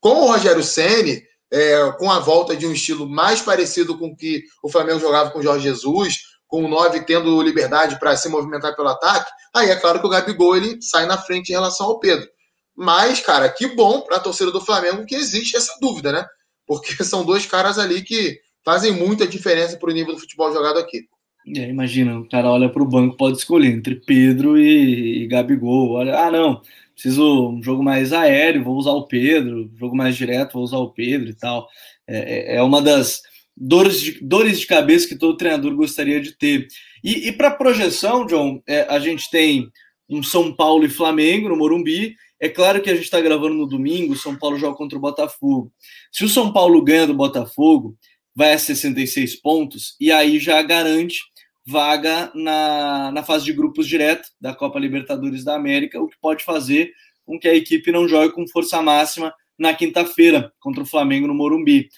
Com 0.00 0.20
o 0.20 0.26
Rogério 0.26 0.62
Ceni 0.62 1.22
é, 1.52 1.92
com 1.98 2.10
a 2.10 2.18
volta 2.18 2.56
de 2.56 2.66
um 2.66 2.72
estilo 2.72 3.08
mais 3.08 3.40
parecido 3.40 3.96
com 3.98 4.08
o 4.08 4.16
que 4.16 4.44
o 4.62 4.70
Flamengo 4.70 5.00
jogava 5.00 5.30
com 5.30 5.38
o 5.38 5.42
Jorge 5.42 5.64
Jesus, 5.64 6.18
com 6.46 6.64
o 6.64 6.68
9 6.68 7.00
tendo 7.00 7.40
liberdade 7.42 7.98
para 7.98 8.16
se 8.16 8.28
movimentar 8.28 8.76
pelo 8.76 8.88
ataque, 8.88 9.30
aí 9.52 9.70
é 9.70 9.76
claro 9.76 10.00
que 10.00 10.06
o 10.06 10.10
Gabigol 10.10 10.56
ele 10.56 10.80
sai 10.80 11.06
na 11.06 11.18
frente 11.18 11.50
em 11.50 11.54
relação 11.54 11.86
ao 11.86 11.98
Pedro. 11.98 12.28
Mas, 12.76 13.20
cara, 13.20 13.48
que 13.48 13.68
bom 13.68 14.00
para 14.00 14.16
a 14.16 14.20
torcida 14.20 14.50
do 14.50 14.60
Flamengo 14.60 15.06
que 15.06 15.14
existe 15.14 15.56
essa 15.56 15.72
dúvida, 15.80 16.12
né? 16.12 16.26
Porque 16.66 16.94
são 17.04 17.24
dois 17.24 17.46
caras 17.46 17.78
ali 17.78 18.02
que 18.02 18.38
fazem 18.64 18.92
muita 18.92 19.26
diferença 19.26 19.76
para 19.76 19.90
o 19.90 19.92
nível 19.92 20.14
do 20.14 20.20
futebol 20.20 20.52
jogado 20.52 20.78
aqui. 20.78 21.02
É, 21.46 21.68
imagina, 21.68 22.18
o 22.18 22.28
cara 22.28 22.50
olha 22.50 22.70
para 22.70 22.82
o 22.82 22.88
banco, 22.88 23.16
pode 23.16 23.36
escolher 23.36 23.68
entre 23.68 23.96
Pedro 23.96 24.58
e, 24.58 25.24
e 25.24 25.26
Gabigol. 25.26 25.92
Olha, 25.92 26.18
ah, 26.18 26.30
não, 26.30 26.62
preciso 26.94 27.50
um 27.50 27.62
jogo 27.62 27.82
mais 27.82 28.12
aéreo, 28.12 28.64
vou 28.64 28.76
usar 28.76 28.92
o 28.92 29.06
Pedro, 29.06 29.70
jogo 29.76 29.94
mais 29.94 30.16
direto, 30.16 30.54
vou 30.54 30.62
usar 30.62 30.78
o 30.78 30.90
Pedro 30.90 31.28
e 31.28 31.34
tal. 31.34 31.68
É, 32.06 32.54
é, 32.54 32.56
é 32.56 32.62
uma 32.62 32.80
das 32.80 33.22
dores 33.56 34.00
de, 34.00 34.12
dores 34.24 34.58
de 34.58 34.66
cabeça 34.66 35.06
que 35.06 35.16
todo 35.16 35.36
treinador 35.36 35.74
gostaria 35.74 36.20
de 36.20 36.32
ter. 36.32 36.66
E, 37.02 37.28
e 37.28 37.32
para 37.32 37.50
projeção, 37.50 38.24
John, 38.26 38.62
é, 38.66 38.86
a 38.88 38.98
gente 38.98 39.30
tem 39.30 39.68
um 40.08 40.22
São 40.22 40.52
Paulo 40.54 40.86
e 40.86 40.90
Flamengo 40.90 41.48
no 41.50 41.56
Morumbi. 41.56 42.16
É 42.40 42.48
claro 42.48 42.80
que 42.80 42.90
a 42.90 42.94
gente 42.94 43.04
está 43.04 43.20
gravando 43.20 43.54
no 43.54 43.66
domingo, 43.66 44.16
São 44.16 44.36
Paulo 44.36 44.58
joga 44.58 44.76
contra 44.76 44.96
o 44.96 45.00
Botafogo. 45.00 45.70
Se 46.10 46.24
o 46.24 46.28
São 46.28 46.52
Paulo 46.52 46.82
ganha 46.82 47.06
do 47.06 47.14
Botafogo, 47.14 47.96
vai 48.34 48.54
a 48.54 48.58
66 48.58 49.36
pontos, 49.36 49.94
e 50.00 50.10
aí 50.10 50.38
já 50.40 50.60
garante 50.62 51.20
vaga 51.66 52.30
na, 52.34 53.10
na 53.12 53.22
fase 53.22 53.44
de 53.44 53.52
grupos 53.52 53.86
direto 53.86 54.28
da 54.40 54.54
Copa 54.54 54.78
Libertadores 54.78 55.44
da 55.44 55.54
América, 55.54 56.00
o 56.00 56.08
que 56.08 56.16
pode 56.20 56.44
fazer 56.44 56.92
com 57.24 57.38
que 57.38 57.48
a 57.48 57.54
equipe 57.54 57.90
não 57.90 58.06
jogue 58.06 58.34
com 58.34 58.46
força 58.46 58.82
máxima 58.82 59.34
na 59.58 59.72
quinta-feira 59.72 60.52
contra 60.60 60.82
o 60.82 60.86
Flamengo 60.86 61.26
no 61.26 61.34
Morumbi. 61.34 61.88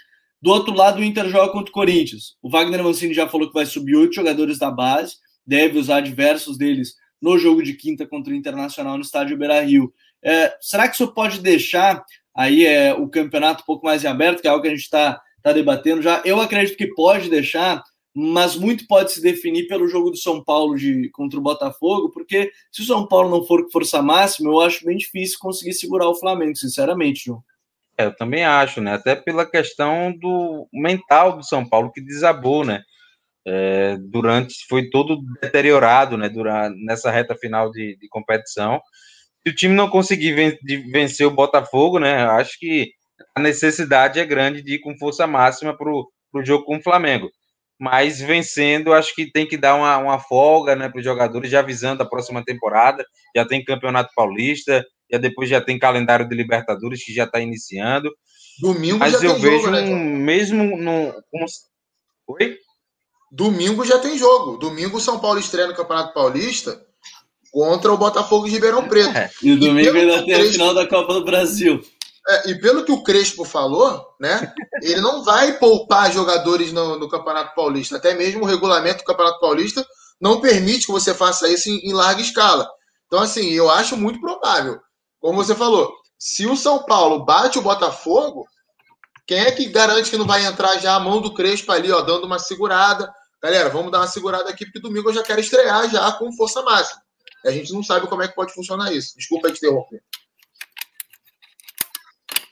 Do 0.40 0.50
outro 0.50 0.74
lado, 0.74 1.00
o 1.00 1.04
Inter 1.04 1.28
joga 1.28 1.50
contra 1.50 1.70
o 1.70 1.74
Corinthians. 1.74 2.36
O 2.42 2.50
Wagner 2.50 2.82
Mancini 2.84 3.14
já 3.14 3.28
falou 3.28 3.48
que 3.48 3.54
vai 3.54 3.66
subir 3.66 3.96
oito 3.96 4.14
jogadores 4.14 4.58
da 4.58 4.70
base, 4.70 5.16
deve 5.44 5.78
usar 5.78 6.00
diversos 6.00 6.56
deles 6.56 6.94
no 7.20 7.38
jogo 7.38 7.62
de 7.62 7.74
quinta 7.74 8.06
contra 8.06 8.32
o 8.32 8.36
Internacional 8.36 8.96
no 8.96 9.02
estádio 9.02 9.36
Beira 9.36 9.60
Rio. 9.62 9.92
É, 10.22 10.56
será 10.60 10.88
que 10.88 10.94
isso 10.94 11.12
pode 11.12 11.40
deixar 11.40 12.04
aí 12.34 12.66
é, 12.66 12.94
o 12.94 13.08
campeonato 13.08 13.62
um 13.62 13.66
pouco 13.66 13.86
mais 13.86 14.04
aberto, 14.04 14.42
que 14.42 14.46
é 14.46 14.50
algo 14.50 14.62
que 14.62 14.68
a 14.68 14.72
gente 14.72 14.82
está 14.82 15.20
tá 15.42 15.52
debatendo 15.52 16.02
já? 16.02 16.20
Eu 16.24 16.40
acredito 16.40 16.76
que 16.76 16.94
pode 16.94 17.30
deixar, 17.30 17.82
mas 18.18 18.56
muito 18.56 18.86
pode 18.86 19.12
se 19.12 19.20
definir 19.20 19.68
pelo 19.68 19.86
jogo 19.86 20.10
do 20.10 20.16
São 20.16 20.42
Paulo 20.42 20.74
de, 20.74 21.10
contra 21.10 21.38
o 21.38 21.42
Botafogo, 21.42 22.08
porque 22.08 22.50
se 22.72 22.80
o 22.80 22.84
São 22.86 23.06
Paulo 23.06 23.28
não 23.28 23.44
for 23.44 23.64
com 23.64 23.70
força 23.70 24.00
máxima, 24.00 24.48
eu 24.48 24.58
acho 24.58 24.86
bem 24.86 24.96
difícil 24.96 25.36
conseguir 25.38 25.74
segurar 25.74 26.08
o 26.08 26.14
Flamengo, 26.14 26.56
sinceramente, 26.56 27.26
João. 27.26 27.44
É, 27.98 28.06
eu 28.06 28.16
também 28.16 28.42
acho, 28.42 28.80
né? 28.80 28.94
Até 28.94 29.14
pela 29.14 29.44
questão 29.44 30.16
do 30.18 30.66
mental 30.72 31.36
do 31.36 31.44
São 31.44 31.68
Paulo 31.68 31.92
que 31.92 32.00
desabou, 32.00 32.64
né? 32.64 32.82
É, 33.46 33.98
durante 33.98 34.66
foi 34.66 34.88
todo 34.88 35.20
deteriorado, 35.42 36.16
né? 36.16 36.30
Durante 36.30 36.82
nessa 36.86 37.10
reta 37.10 37.36
final 37.36 37.70
de, 37.70 37.98
de 37.98 38.08
competição. 38.08 38.80
Se 39.46 39.52
o 39.52 39.54
time 39.54 39.74
não 39.74 39.90
conseguir 39.90 40.32
ven 40.32 40.58
vencer 40.90 41.26
o 41.26 41.34
Botafogo, 41.34 41.98
né? 41.98 42.24
Acho 42.24 42.58
que 42.58 42.92
a 43.34 43.40
necessidade 43.40 44.18
é 44.18 44.24
grande 44.24 44.62
de 44.62 44.76
ir 44.76 44.78
com 44.78 44.96
força 44.96 45.26
máxima 45.26 45.76
para 45.76 45.90
o 45.90 46.10
jogo 46.42 46.64
com 46.64 46.78
o 46.78 46.82
Flamengo 46.82 47.30
mas 47.78 48.20
vencendo, 48.20 48.92
acho 48.92 49.14
que 49.14 49.30
tem 49.30 49.46
que 49.46 49.56
dar 49.56 49.74
uma, 49.74 49.96
uma 49.98 50.18
folga 50.18 50.74
né, 50.74 50.88
para 50.88 50.98
os 50.98 51.04
jogadores, 51.04 51.50
já 51.50 51.60
avisando 51.60 52.02
a 52.02 52.08
próxima 52.08 52.44
temporada. 52.44 53.04
Já 53.34 53.46
tem 53.46 53.64
Campeonato 53.64 54.12
Paulista, 54.14 54.84
já 55.10 55.18
depois 55.18 55.48
já 55.48 55.60
tem 55.60 55.78
calendário 55.78 56.28
de 56.28 56.34
Libertadores 56.34 57.04
que 57.04 57.12
já 57.12 57.24
está 57.24 57.40
iniciando. 57.40 58.10
Domingo 58.60 58.98
mas 58.98 59.12
já 59.12 59.18
eu 59.18 59.32
tem 59.34 59.42
vejo 59.42 59.64
jogo, 59.64 59.70
né, 59.70 59.82
um, 59.82 60.16
mesmo 60.16 60.76
no. 60.78 61.14
Oi? 62.28 62.56
Domingo 63.30 63.84
já 63.84 63.98
tem 63.98 64.16
jogo. 64.16 64.56
Domingo 64.56 64.96
o 64.96 65.00
São 65.00 65.18
Paulo 65.18 65.38
estreia 65.38 65.68
no 65.68 65.74
Campeonato 65.74 66.14
Paulista 66.14 66.80
contra 67.52 67.92
o 67.92 67.98
Botafogo 67.98 68.46
de 68.46 68.52
Ribeirão 68.52 68.88
Preto. 68.88 69.16
É. 69.16 69.30
E 69.42 69.52
o 69.52 69.60
domingo 69.60 69.96
ainda 69.96 70.24
tem 70.24 70.34
a 70.34 70.52
final 70.52 70.74
da 70.74 70.86
Copa 70.86 71.14
do 71.14 71.24
Brasil. 71.24 71.82
É, 72.28 72.50
e 72.50 72.60
pelo 72.60 72.84
que 72.84 72.90
o 72.90 73.02
Crespo 73.02 73.44
falou, 73.44 74.04
né, 74.20 74.52
ele 74.82 75.00
não 75.00 75.22
vai 75.22 75.58
poupar 75.58 76.12
jogadores 76.12 76.72
no, 76.72 76.98
no, 76.98 77.08
Campeonato 77.08 77.54
Paulista. 77.54 77.96
Até 77.96 78.14
mesmo 78.14 78.42
o 78.42 78.46
regulamento 78.46 78.98
do 78.98 79.04
Campeonato 79.04 79.38
Paulista 79.38 79.86
não 80.20 80.40
permite 80.40 80.86
que 80.86 80.92
você 80.92 81.14
faça 81.14 81.48
isso 81.48 81.68
em, 81.68 81.78
em 81.88 81.92
larga 81.92 82.20
escala. 82.20 82.68
Então, 83.06 83.20
assim, 83.20 83.50
eu 83.50 83.70
acho 83.70 83.96
muito 83.96 84.20
provável. 84.20 84.80
Como 85.20 85.42
você 85.42 85.54
falou, 85.54 85.92
se 86.18 86.46
o 86.46 86.56
São 86.56 86.82
Paulo 86.84 87.24
bate 87.24 87.58
o 87.58 87.62
Botafogo, 87.62 88.44
quem 89.26 89.38
é 89.38 89.52
que 89.52 89.66
garante 89.66 90.10
que 90.10 90.16
não 90.16 90.26
vai 90.26 90.44
entrar 90.44 90.78
já 90.78 90.94
a 90.94 91.00
mão 91.00 91.20
do 91.20 91.32
Crespo 91.32 91.70
ali, 91.70 91.92
ó, 91.92 92.00
dando 92.00 92.24
uma 92.24 92.38
segurada? 92.38 93.12
galera, 93.42 93.68
vamos 93.68 93.92
dar 93.92 93.98
uma 93.98 94.08
segurada 94.08 94.50
aqui, 94.50 94.64
porque 94.64 94.80
domingo 94.80 95.08
eu 95.10 95.14
já 95.14 95.22
quero 95.22 95.40
estrear 95.40 95.88
já 95.88 96.10
com 96.12 96.32
força 96.32 96.62
máxima. 96.62 97.00
A 97.44 97.50
gente 97.50 97.72
não 97.72 97.82
sabe 97.82 98.08
como 98.08 98.22
é 98.22 98.28
que 98.28 98.34
pode 98.34 98.52
funcionar 98.52 98.92
isso. 98.92 99.16
Desculpa 99.16 99.52
te 99.52 99.58
interromper. 99.58 100.02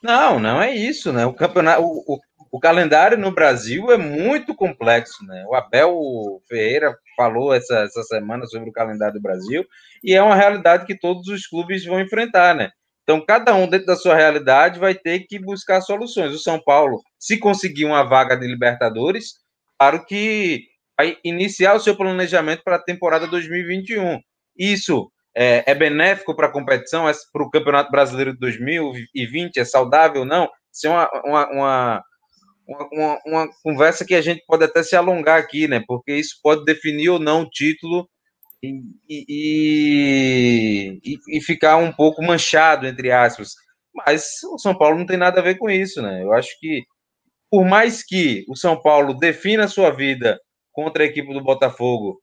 Não, 0.04 0.38
não 0.38 0.60
é 0.60 0.70
isso, 0.70 1.14
né? 1.14 1.24
O 1.24 1.32
campeonato, 1.32 1.82
o, 1.82 2.04
o, 2.06 2.20
o, 2.52 2.60
calendário 2.60 3.16
no 3.16 3.30
Brasil 3.30 3.90
é 3.90 3.96
muito 3.96 4.54
complexo, 4.54 5.24
né? 5.24 5.46
O 5.48 5.54
Abel 5.54 6.42
Ferreira 6.46 6.94
falou 7.16 7.54
essa, 7.54 7.78
essa 7.78 8.02
semana 8.02 8.44
sobre 8.44 8.68
o 8.68 8.72
calendário 8.72 9.14
do 9.14 9.22
Brasil 9.22 9.64
e 10.02 10.12
é 10.12 10.22
uma 10.22 10.34
realidade 10.34 10.84
que 10.84 10.94
todos 10.94 11.26
os 11.28 11.46
clubes 11.46 11.86
vão 11.86 11.98
enfrentar, 11.98 12.54
né? 12.54 12.70
Então, 13.02 13.24
cada 13.24 13.54
um 13.54 13.66
dentro 13.66 13.86
da 13.86 13.96
sua 13.96 14.14
realidade 14.14 14.78
vai 14.78 14.94
ter 14.94 15.20
que 15.20 15.38
buscar 15.38 15.80
soluções. 15.80 16.34
O 16.34 16.38
São 16.38 16.60
Paulo, 16.62 17.00
se 17.18 17.38
conseguir 17.38 17.86
uma 17.86 18.02
vaga 18.02 18.36
de 18.36 18.46
Libertadores, 18.46 19.36
claro 19.78 20.04
que 20.04 20.64
vai 20.98 21.16
iniciar 21.24 21.72
o 21.72 21.80
seu 21.80 21.96
planejamento 21.96 22.62
para 22.62 22.76
a 22.76 22.82
temporada 22.82 23.26
2021. 23.26 24.20
Isso 24.54 25.10
é, 25.36 25.64
é 25.66 25.74
benéfico 25.74 26.34
para 26.34 26.46
a 26.46 26.52
competição, 26.52 27.08
é 27.08 27.12
para 27.32 27.42
o 27.42 27.50
Campeonato 27.50 27.90
Brasileiro 27.90 28.32
de 28.32 28.38
2020, 28.38 29.56
é 29.56 29.64
saudável 29.64 30.20
ou 30.20 30.26
não? 30.26 30.48
Isso 30.72 30.86
é 30.86 30.90
uma, 30.90 31.10
uma, 31.24 31.50
uma, 31.50 32.04
uma, 32.92 33.18
uma 33.26 33.48
conversa 33.62 34.04
que 34.04 34.14
a 34.14 34.20
gente 34.20 34.44
pode 34.46 34.64
até 34.64 34.82
se 34.82 34.94
alongar 34.94 35.40
aqui, 35.40 35.66
né? 35.66 35.82
Porque 35.86 36.14
isso 36.14 36.38
pode 36.42 36.64
definir 36.64 37.08
ou 37.08 37.18
não 37.18 37.42
o 37.42 37.50
título 37.50 38.08
e, 38.62 38.80
e, 39.08 41.00
e, 41.28 41.40
ficar 41.42 41.76
um 41.76 41.92
pouco 41.92 42.22
manchado, 42.22 42.86
entre 42.86 43.10
aspas. 43.10 43.50
Mas 43.94 44.24
o 44.52 44.58
São 44.58 44.76
Paulo 44.76 44.98
não 44.98 45.06
tem 45.06 45.16
nada 45.16 45.40
a 45.40 45.42
ver 45.42 45.58
com 45.58 45.68
isso, 45.68 46.00
né? 46.00 46.22
Eu 46.22 46.32
acho 46.32 46.50
que, 46.60 46.82
por 47.50 47.64
mais 47.64 48.04
que 48.04 48.44
o 48.48 48.56
São 48.56 48.80
Paulo 48.80 49.14
defina 49.14 49.64
a 49.64 49.68
sua 49.68 49.90
vida 49.90 50.40
contra 50.72 51.04
a 51.04 51.06
equipe 51.06 51.32
do 51.32 51.42
Botafogo 51.42 52.20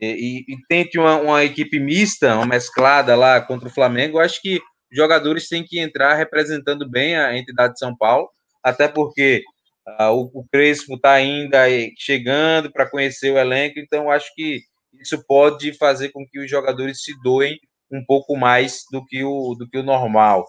e, 0.00 0.44
e, 0.48 0.56
tente 0.68 0.98
uma, 0.98 1.16
uma, 1.16 1.44
equipe 1.44 1.78
mista, 1.78 2.34
uma 2.34 2.46
mesclada 2.46 3.14
lá 3.14 3.40
contra 3.40 3.68
o 3.68 3.72
Flamengo, 3.72 4.18
eu 4.18 4.22
acho 4.22 4.40
que 4.40 4.60
jogadores 4.90 5.48
têm 5.48 5.64
que 5.64 5.78
entrar 5.78 6.14
representando 6.14 6.88
bem 6.88 7.16
a 7.16 7.36
entidade 7.36 7.74
de 7.74 7.78
São 7.78 7.96
Paulo, 7.96 8.28
até 8.62 8.88
porque 8.88 9.42
uh, 9.86 10.10
o, 10.12 10.40
o, 10.40 10.44
Crespo 10.50 10.94
está 10.94 11.12
ainda 11.12 11.64
chegando 11.98 12.72
para 12.72 12.88
conhecer 12.88 13.30
o 13.32 13.38
elenco, 13.38 13.78
então 13.78 14.10
acho 14.10 14.34
que 14.34 14.62
isso 15.00 15.22
pode 15.26 15.72
fazer 15.74 16.10
com 16.10 16.26
que 16.26 16.40
os 16.40 16.50
jogadores 16.50 17.02
se 17.02 17.12
doem 17.22 17.58
um 17.92 18.04
pouco 18.04 18.36
mais 18.36 18.84
do 18.90 19.04
que 19.04 19.22
o, 19.22 19.54
do 19.54 19.68
que 19.68 19.78
o 19.78 19.82
normal. 19.82 20.46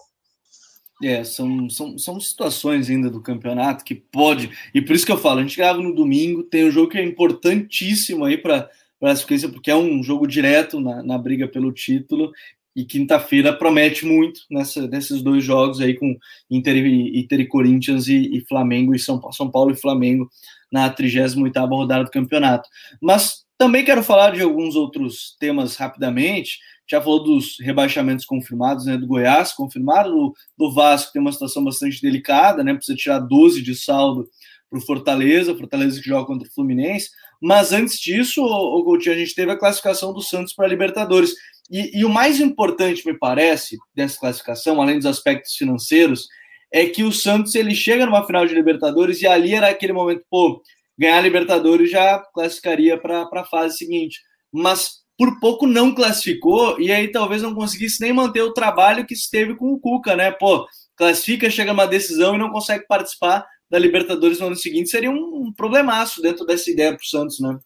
É, 1.02 1.24
são, 1.24 1.68
são, 1.68 1.98
são 1.98 2.20
situações 2.20 2.88
ainda 2.88 3.10
do 3.10 3.20
campeonato 3.20 3.84
que 3.84 3.94
pode. 3.94 4.56
E 4.72 4.80
por 4.80 4.94
isso 4.94 5.04
que 5.04 5.10
eu 5.10 5.18
falo, 5.18 5.40
a 5.40 5.42
gente 5.42 5.56
grava 5.56 5.80
no 5.80 5.94
domingo, 5.94 6.44
tem 6.44 6.64
um 6.64 6.70
jogo 6.70 6.90
que 6.90 6.98
é 6.98 7.04
importantíssimo 7.04 8.24
aí 8.24 8.38
para 8.38 8.70
classificância, 9.02 9.48
porque 9.48 9.70
é 9.70 9.74
um 9.74 10.00
jogo 10.00 10.28
direto 10.28 10.78
na, 10.78 11.02
na 11.02 11.18
briga 11.18 11.48
pelo 11.48 11.72
título. 11.72 12.30
E 12.74 12.86
quinta-feira 12.86 13.52
promete 13.52 14.06
muito 14.06 14.40
nessa, 14.50 14.86
nesses 14.86 15.20
dois 15.20 15.44
jogos 15.44 15.78
aí 15.80 15.94
com 15.94 16.16
Inter 16.50 16.86
Inter 16.86 17.40
e 17.40 17.46
Corinthians 17.46 18.08
e, 18.08 18.38
e, 18.38 18.40
Flamengo 18.46 18.94
e 18.94 18.98
São, 18.98 19.20
São 19.32 19.50
Paulo 19.50 19.72
e 19.72 19.76
Flamengo 19.76 20.30
na 20.70 20.88
38 20.88 21.66
rodada 21.66 22.04
do 22.04 22.10
campeonato. 22.10 22.66
Mas 22.98 23.44
também 23.58 23.84
quero 23.84 24.02
falar 24.02 24.30
de 24.30 24.40
alguns 24.40 24.74
outros 24.74 25.36
temas 25.38 25.76
rapidamente. 25.76 26.60
Já 26.88 27.02
falou 27.02 27.22
dos 27.22 27.56
rebaixamentos 27.60 28.24
confirmados, 28.24 28.86
né? 28.86 28.96
Do 28.96 29.06
Goiás 29.06 29.52
confirmado, 29.52 30.10
do, 30.10 30.34
do 30.56 30.72
Vasco 30.72 31.12
tem 31.12 31.20
uma 31.20 31.32
situação 31.32 31.62
bastante 31.62 32.00
delicada, 32.00 32.64
né? 32.64 32.72
Precisa 32.72 32.96
tirar 32.96 33.18
12 33.18 33.62
de 33.62 33.74
saldo 33.74 34.26
para 34.70 34.78
o 34.78 34.82
Fortaleza, 34.82 35.54
Fortaleza 35.54 36.00
que 36.00 36.08
joga 36.08 36.26
contra 36.26 36.48
o 36.48 36.50
Fluminense. 36.50 37.10
Mas 37.42 37.72
antes 37.72 37.98
disso, 37.98 38.40
o 38.40 38.84
Coutinho, 38.84 39.16
a 39.16 39.18
gente 39.18 39.34
teve 39.34 39.50
a 39.50 39.58
classificação 39.58 40.12
do 40.12 40.22
Santos 40.22 40.54
para 40.54 40.64
a 40.64 40.68
Libertadores. 40.68 41.34
E, 41.68 41.98
e, 41.98 42.04
o 42.04 42.08
mais 42.08 42.38
importante, 42.38 43.04
me 43.04 43.18
parece, 43.18 43.76
dessa 43.92 44.16
classificação, 44.16 44.80
além 44.80 44.98
dos 44.98 45.06
aspectos 45.06 45.56
financeiros, 45.56 46.28
é 46.72 46.86
que 46.86 47.02
o 47.02 47.10
Santos 47.10 47.56
ele 47.56 47.74
chega 47.74 48.06
numa 48.06 48.24
final 48.24 48.46
de 48.46 48.54
Libertadores 48.54 49.20
e 49.22 49.26
ali 49.26 49.54
era 49.54 49.68
aquele 49.68 49.92
momento, 49.92 50.22
pô, 50.30 50.62
ganhar 50.96 51.18
a 51.18 51.20
Libertadores 51.20 51.90
já 51.90 52.20
classificaria 52.32 52.96
para 52.96 53.28
a 53.32 53.44
fase 53.44 53.76
seguinte. 53.76 54.20
Mas 54.52 55.02
por 55.18 55.40
pouco 55.40 55.66
não 55.66 55.92
classificou 55.92 56.80
e 56.80 56.92
aí 56.92 57.08
talvez 57.08 57.42
não 57.42 57.54
conseguisse 57.54 58.00
nem 58.00 58.12
manter 58.12 58.42
o 58.42 58.52
trabalho 58.52 59.04
que 59.04 59.14
esteve 59.14 59.56
com 59.56 59.72
o 59.72 59.80
Cuca, 59.80 60.14
né? 60.14 60.30
Pô, 60.30 60.64
classifica, 60.96 61.50
chega 61.50 61.72
uma 61.72 61.86
decisão 61.86 62.36
e 62.36 62.38
não 62.38 62.50
consegue 62.50 62.86
participar 62.86 63.44
da 63.72 63.78
Libertadores 63.78 64.38
no 64.38 64.48
ano 64.48 64.56
seguinte 64.56 64.90
seria 64.90 65.10
um 65.10 65.50
problemaço 65.50 66.20
dentro 66.20 66.44
dessa 66.44 66.70
ideia 66.70 66.92
para 66.92 67.02
o 67.02 67.06
Santos, 67.06 67.40
né? 67.40 67.58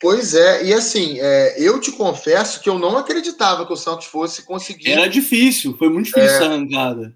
Pois 0.00 0.32
é, 0.32 0.64
e 0.64 0.72
assim, 0.72 1.18
é, 1.18 1.60
eu 1.60 1.80
te 1.80 1.90
confesso 1.90 2.60
que 2.60 2.70
eu 2.70 2.78
não 2.78 2.96
acreditava 2.96 3.66
que 3.66 3.72
o 3.72 3.76
Santos 3.76 4.06
fosse 4.06 4.44
conseguir. 4.44 4.92
Era 4.92 5.08
difícil, 5.08 5.76
foi 5.76 5.88
muito 5.88 6.06
difícil 6.06 6.30
é, 6.30 6.36
essa 6.36 6.44
arrancada. 6.44 7.12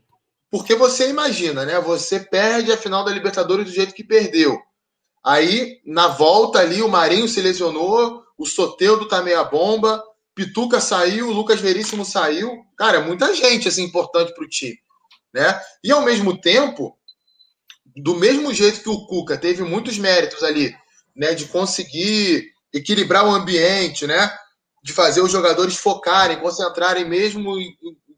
Porque 0.50 0.74
você 0.74 1.08
imagina, 1.08 1.64
né? 1.64 1.80
Você 1.82 2.18
perde 2.18 2.72
a 2.72 2.76
final 2.76 3.04
da 3.04 3.12
Libertadores 3.12 3.66
do 3.66 3.72
jeito 3.72 3.94
que 3.94 4.02
perdeu. 4.02 4.58
Aí, 5.24 5.78
na 5.86 6.08
volta 6.08 6.58
ali, 6.58 6.82
o 6.82 6.88
Marinho 6.88 7.28
se 7.28 7.40
lesionou, 7.40 8.24
o 8.36 8.44
Soteudo 8.44 9.06
tá 9.06 9.22
meia 9.22 9.44
bomba, 9.44 10.02
Pituca 10.34 10.80
saiu, 10.80 11.28
o 11.28 11.32
Lucas 11.32 11.60
Veríssimo 11.60 12.04
saiu. 12.04 12.50
Cara, 12.76 12.98
é 12.98 13.04
muita 13.04 13.32
gente 13.32 13.68
assim, 13.68 13.84
importante 13.84 14.34
para 14.34 14.44
o 14.44 14.48
time. 14.48 14.78
Né? 15.32 15.60
E 15.84 15.92
ao 15.92 16.02
mesmo 16.02 16.36
tempo, 16.36 16.98
do 17.96 18.14
mesmo 18.14 18.52
jeito 18.52 18.82
que 18.82 18.88
o 18.88 19.06
Cuca 19.06 19.36
teve 19.36 19.62
muitos 19.62 19.98
méritos 19.98 20.42
ali, 20.42 20.74
né, 21.14 21.34
de 21.34 21.46
conseguir 21.46 22.50
equilibrar 22.72 23.26
o 23.26 23.34
ambiente, 23.34 24.06
né, 24.06 24.32
de 24.82 24.92
fazer 24.92 25.20
os 25.20 25.30
jogadores 25.30 25.76
focarem, 25.76 26.40
concentrarem 26.40 27.08
mesmo 27.08 27.58
em, 27.58 27.76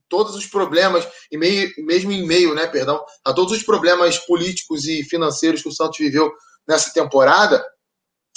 todos 0.09 0.37
os 0.37 0.47
problemas, 0.47 1.07
e 1.31 1.37
meio, 1.37 1.73
mesmo 1.79 2.13
em 2.13 2.25
meio, 2.25 2.55
né, 2.55 2.67
perdão, 2.67 3.05
a 3.25 3.33
todos 3.33 3.53
os 3.53 3.63
problemas 3.65 4.19
políticos 4.19 4.87
e 4.87 5.03
financeiros 5.03 5.63
que 5.63 5.69
o 5.69 5.73
Santos 5.73 5.99
viveu 5.99 6.31
nessa 6.69 6.93
temporada, 6.93 7.65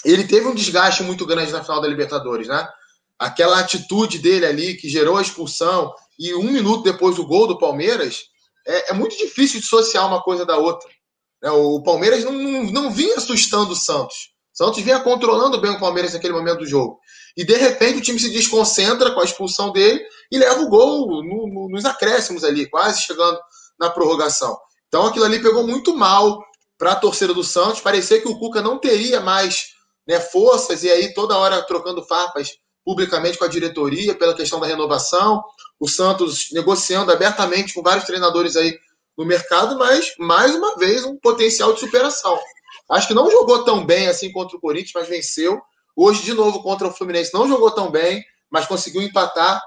ele 0.04 0.24
teve 0.24 0.48
um 0.48 0.56
desgaste 0.56 1.04
muito 1.04 1.26
grande 1.26 1.52
na 1.52 1.64
final 1.64 1.82
da 1.82 1.88
Libertadores, 1.88 2.48
né? 2.48 2.68
Aquela 3.20 3.60
atitude 3.60 4.20
dele 4.20 4.46
ali 4.46 4.76
que 4.76 4.90
gerou 4.90 5.18
a 5.18 5.22
expulsão 5.22 5.94
e 6.18 6.34
um 6.36 6.52
minuto 6.52 6.84
depois 6.84 7.16
do 7.16 7.26
gol 7.26 7.48
do 7.48 7.58
Palmeiras, 7.58 8.26
é, 8.66 8.92
é 8.92 8.94
muito 8.94 9.18
difícil 9.18 9.60
dissociar 9.60 10.08
uma 10.08 10.22
coisa 10.22 10.46
da 10.46 10.58
outra. 10.58 10.88
Né? 11.42 11.52
O 11.52 11.82
Palmeiras 11.82 12.24
não, 12.24 12.32
não, 12.32 12.64
não 12.72 12.92
vinha 12.92 13.16
assustando 13.16 13.74
o 13.74 13.76
Santos. 13.76 14.30
O 14.54 14.58
Santos 14.58 14.82
vinha 14.82 15.00
controlando 15.00 15.60
bem 15.62 15.72
o 15.72 15.80
Palmeiras 15.80 16.14
naquele 16.14 16.34
momento 16.34 16.60
do 16.60 16.66
jogo. 16.66 17.00
E 17.36 17.46
de 17.46 17.56
repente 17.56 18.00
o 18.00 18.02
time 18.02 18.20
se 18.20 18.32
desconcentra 18.32 19.12
com 19.12 19.20
a 19.20 19.24
expulsão 19.24 19.72
dele 19.72 20.04
e 20.32 20.38
leva 20.38 20.62
o 20.62 20.70
gol 20.70 21.24
no, 21.24 21.48
no, 21.48 21.70
nos 21.70 21.86
acréscimos 21.86 22.44
ali, 22.44 22.68
quase 22.68 23.02
chegando 23.02 23.40
na 23.80 23.90
prorrogação. 23.90 24.58
Então 24.88 25.06
aquilo 25.06 25.26
ali 25.26 25.40
pegou 25.40 25.66
muito 25.66 25.96
mal 25.96 26.44
para 26.78 26.94
a 26.94 26.96
torcida 26.96 27.34
do 27.34 27.44
Santos. 27.44 27.82
Parecia 27.82 28.20
que 28.20 28.28
o 28.28 28.40
Cuca 28.40 28.62
não 28.62 28.80
teria 28.80 29.20
mais 29.20 29.68
né, 30.08 30.20
forças 30.20 30.84
e 30.84 30.90
aí 30.90 31.14
toda 31.14 31.38
hora 31.38 31.62
trocando 31.62 32.04
farpas 32.04 32.52
publicamente 32.84 33.38
com 33.38 33.44
a 33.44 33.50
diretoria 33.50 34.16
pela 34.16 34.34
questão 34.34 34.60
da 34.60 34.66
renovação. 34.66 35.44
O 35.80 35.88
Santos 35.88 36.48
negociando 36.52 37.12
abertamente 37.12 37.74
com 37.74 37.84
vários 37.84 38.06
treinadores 38.06 38.56
aí 38.56 38.76
no 39.18 39.26
mercado, 39.26 39.78
mas 39.78 40.14
mais 40.20 40.54
uma 40.54 40.78
vez 40.78 41.04
um 41.04 41.18
potencial 41.18 41.74
de 41.74 41.80
superação. 41.80 42.40
Acho 42.90 43.08
que 43.08 43.14
não 43.14 43.30
jogou 43.32 43.64
tão 43.64 43.86
bem 43.86 44.08
assim 44.08 44.32
contra 44.32 44.56
o 44.56 44.62
Corinthians, 44.62 44.94
mas 44.94 45.08
venceu. 45.08 45.60
Hoje, 45.96 46.24
de 46.24 46.34
novo, 46.34 46.62
contra 46.62 46.88
o 46.88 46.94
Fluminense, 46.94 47.34
não 47.34 47.48
jogou 47.48 47.72
tão 47.72 47.90
bem, 47.90 48.24
mas 48.50 48.68
conseguiu 48.68 49.02
empatar 49.02 49.62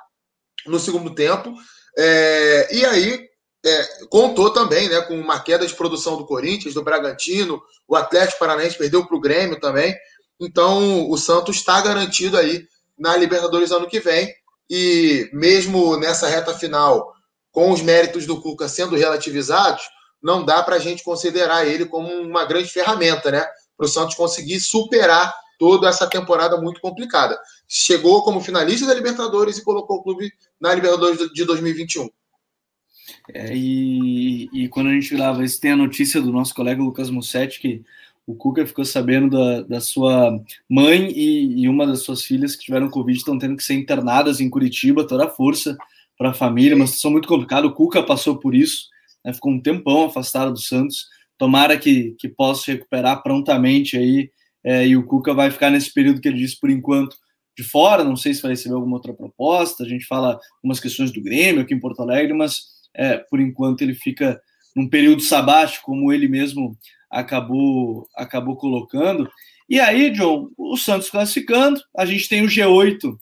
no 0.67 0.79
segundo 0.79 1.15
tempo. 1.15 1.53
É, 1.99 2.69
e 2.71 2.85
aí, 2.85 3.29
é, 3.65 3.89
contou 4.09 4.51
também 4.51 4.89
né, 4.89 5.01
com 5.03 5.19
uma 5.19 5.41
queda 5.41 5.67
de 5.67 5.75
produção 5.75 6.17
do 6.17 6.27
Corinthians, 6.27 6.75
do 6.75 6.85
Bragantino, 6.85 7.61
o 7.87 7.97
Atlético 7.97 8.39
Paranaense 8.39 8.79
perdeu 8.79 9.05
para 9.05 9.17
o 9.17 9.21
Grêmio 9.21 9.59
também. 9.61 9.95
Então, 10.41 11.11
o 11.11 11.17
Santos 11.19 11.57
está 11.57 11.81
garantido 11.81 12.39
aí 12.39 12.67
na 12.99 13.17
Libertadores 13.17 13.73
ano 13.73 13.89
que 13.89 14.01
vem. 14.01 14.33
E 14.71 15.29
mesmo 15.33 15.97
nessa 15.97 16.29
reta 16.29 16.55
final, 16.55 17.13
com 17.53 17.71
os 17.71 17.83
méritos 17.83 18.27
do 18.27 18.41
Cuca 18.41 18.69
sendo 18.69 18.97
relativizados, 18.97 19.83
não 20.23 20.45
dá 20.45 20.63
para 20.63 20.77
a 20.77 20.79
gente 20.79 21.03
considerar 21.03 21.67
ele 21.67 21.87
como 21.87 22.09
uma 22.09 22.45
grande 22.45 22.69
ferramenta, 22.69 23.31
né? 23.31 23.45
Para 23.77 23.87
o 23.87 23.89
Santos 23.89 24.15
conseguir 24.15 24.61
superar 24.61 25.33
toda 25.59 25.89
essa 25.89 26.07
temporada 26.07 26.61
muito 26.61 26.81
complicada. 26.81 27.39
Chegou 27.69 28.23
como 28.23 28.41
finalista 28.41 28.87
da 28.87 28.95
Libertadores 28.95 29.59
e 29.59 29.65
colocou 29.65 29.99
o 29.99 30.03
clube 30.03 30.33
na 30.61 30.75
Libertadores 30.75 31.31
de 31.33 31.45
2021. 31.45 32.09
É, 33.33 33.55
e, 33.55 34.49
e, 34.53 34.69
quando 34.69 34.89
a 34.89 34.93
gente 34.93 35.15
grava 35.15 35.45
isso, 35.45 35.61
tem 35.61 35.73
a 35.73 35.77
notícia 35.77 36.21
do 36.21 36.33
nosso 36.33 36.55
colega 36.55 36.83
Lucas 36.83 37.11
Mussetti 37.11 37.61
que 37.61 37.83
o 38.27 38.35
Cuca 38.35 38.67
ficou 38.67 38.85
sabendo 38.85 39.31
da, 39.31 39.63
da 39.63 39.81
sua 39.81 40.41
mãe 40.69 41.11
e, 41.11 41.63
e, 41.63 41.69
uma 41.69 41.87
das 41.87 42.03
suas 42.03 42.23
filhas 42.23 42.55
que 42.55 42.65
tiveram 42.65 42.91
Covid 42.91 43.19
estão 43.19 43.39
tendo 43.39 43.57
que 43.57 43.65
ser 43.65 43.75
internadas 43.75 44.41
em 44.41 44.49
Curitiba, 44.49 45.07
toda 45.07 45.25
a 45.25 45.31
força 45.31 45.77
para 46.21 46.33
a 46.33 46.35
família, 46.35 46.77
uma 46.77 46.87
situação 46.87 47.13
muito 47.13 47.27
complicada. 47.27 47.67
O 47.67 47.73
Cuca 47.73 48.03
passou 48.03 48.39
por 48.39 48.55
isso, 48.55 48.91
né, 49.25 49.33
ficou 49.33 49.51
um 49.51 49.59
tempão 49.59 50.05
afastado 50.05 50.53
do 50.53 50.61
Santos. 50.61 51.07
Tomara 51.39 51.79
que, 51.79 52.15
que 52.19 52.29
possa 52.29 52.73
recuperar 52.73 53.23
prontamente 53.23 53.97
aí 53.97 54.31
é, 54.63 54.87
e 54.87 54.99
o 54.99 55.07
Cuca 55.07 55.33
vai 55.33 55.51
ficar 55.51 55.71
nesse 55.71 55.91
período 55.91 56.21
que 56.21 56.29
ele 56.29 56.37
disse 56.37 56.61
por 56.61 56.69
enquanto 56.69 57.17
de 57.57 57.65
fora. 57.65 58.05
Não 58.05 58.17
sei 58.17 58.35
se 58.35 58.43
vai 58.43 58.51
receber 58.51 58.75
alguma 58.75 58.97
outra 58.97 59.15
proposta. 59.15 59.83
A 59.83 59.89
gente 59.89 60.05
fala 60.05 60.39
algumas 60.57 60.79
questões 60.79 61.11
do 61.11 61.23
Grêmio 61.23 61.63
aqui 61.63 61.73
em 61.73 61.81
Porto 61.81 62.03
Alegre, 62.03 62.35
mas 62.35 62.65
é, 62.95 63.17
por 63.17 63.41
enquanto 63.41 63.81
ele 63.81 63.95
fica 63.95 64.39
num 64.77 64.87
período 64.87 65.23
sabático, 65.23 65.87
como 65.87 66.13
ele 66.13 66.29
mesmo 66.29 66.77
acabou 67.11 68.07
acabou 68.15 68.57
colocando. 68.57 69.27
E 69.67 69.81
aí, 69.81 70.11
John, 70.11 70.51
o 70.55 70.77
Santos 70.77 71.09
classificando, 71.09 71.81
a 71.97 72.05
gente 72.05 72.29
tem 72.29 72.43
o 72.45 72.47
G8 72.47 73.17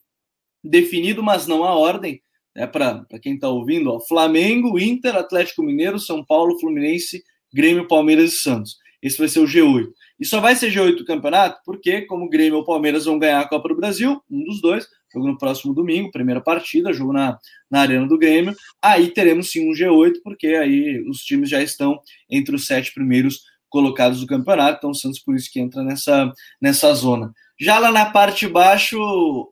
definido, 0.65 1.23
mas 1.23 1.47
não 1.47 1.63
a 1.63 1.77
ordem. 1.77 2.21
É 2.57 2.67
para 2.67 3.05
quem 3.23 3.35
está 3.35 3.49
ouvindo, 3.49 3.91
ó, 3.91 4.01
Flamengo, 4.01 4.79
Inter, 4.79 5.17
Atlético 5.17 5.63
Mineiro, 5.63 5.99
São 5.99 6.25
Paulo, 6.25 6.59
Fluminense, 6.59 7.23
Grêmio, 7.53 7.87
Palmeiras 7.87 8.33
e 8.33 8.39
Santos. 8.39 8.77
Esse 9.03 9.19
vai 9.19 9.29
ser 9.29 9.41
o 9.41 9.47
G8. 9.47 9.87
E 10.19 10.27
só 10.27 10.41
vai 10.41 10.57
ser 10.57 10.73
G8 10.73 10.97
do 10.97 11.05
campeonato 11.05 11.61
porque, 11.65 12.03
como 12.03 12.25
o 12.25 12.29
Grêmio 12.29 12.57
ou 12.57 12.63
o 12.63 12.67
Palmeiras 12.67 13.05
vão 13.05 13.19
ganhar 13.19 13.41
a 13.41 13.49
Copa 13.49 13.69
do 13.69 13.77
Brasil, 13.77 14.21
um 14.29 14.45
dos 14.45 14.61
dois, 14.61 14.87
jogo 15.13 15.29
no 15.29 15.39
próximo 15.39 15.73
domingo, 15.73 16.11
primeira 16.11 16.41
partida, 16.41 16.93
jogo 16.93 17.13
na, 17.13 17.39
na 17.71 17.81
Arena 17.81 18.07
do 18.07 18.19
Grêmio, 18.19 18.55
aí 18.83 19.09
teremos 19.09 19.51
sim 19.51 19.71
um 19.71 19.73
G8, 19.73 20.15
porque 20.25 20.49
aí 20.49 21.01
os 21.09 21.19
times 21.19 21.49
já 21.49 21.63
estão 21.63 22.01
entre 22.29 22.57
os 22.57 22.67
sete 22.67 22.93
primeiros 22.93 23.43
colocados 23.69 24.21
do 24.21 24.27
campeonato, 24.27 24.79
então 24.79 24.91
o 24.91 24.95
Santos 24.95 25.21
por 25.21 25.37
isso 25.37 25.51
que 25.53 25.61
entra 25.61 25.83
nessa, 25.83 26.33
nessa 26.61 26.93
zona. 26.95 27.33
Já 27.61 27.79
lá 27.79 27.91
na 27.91 28.07
parte 28.07 28.47
de 28.47 28.53
baixo, 28.53 28.99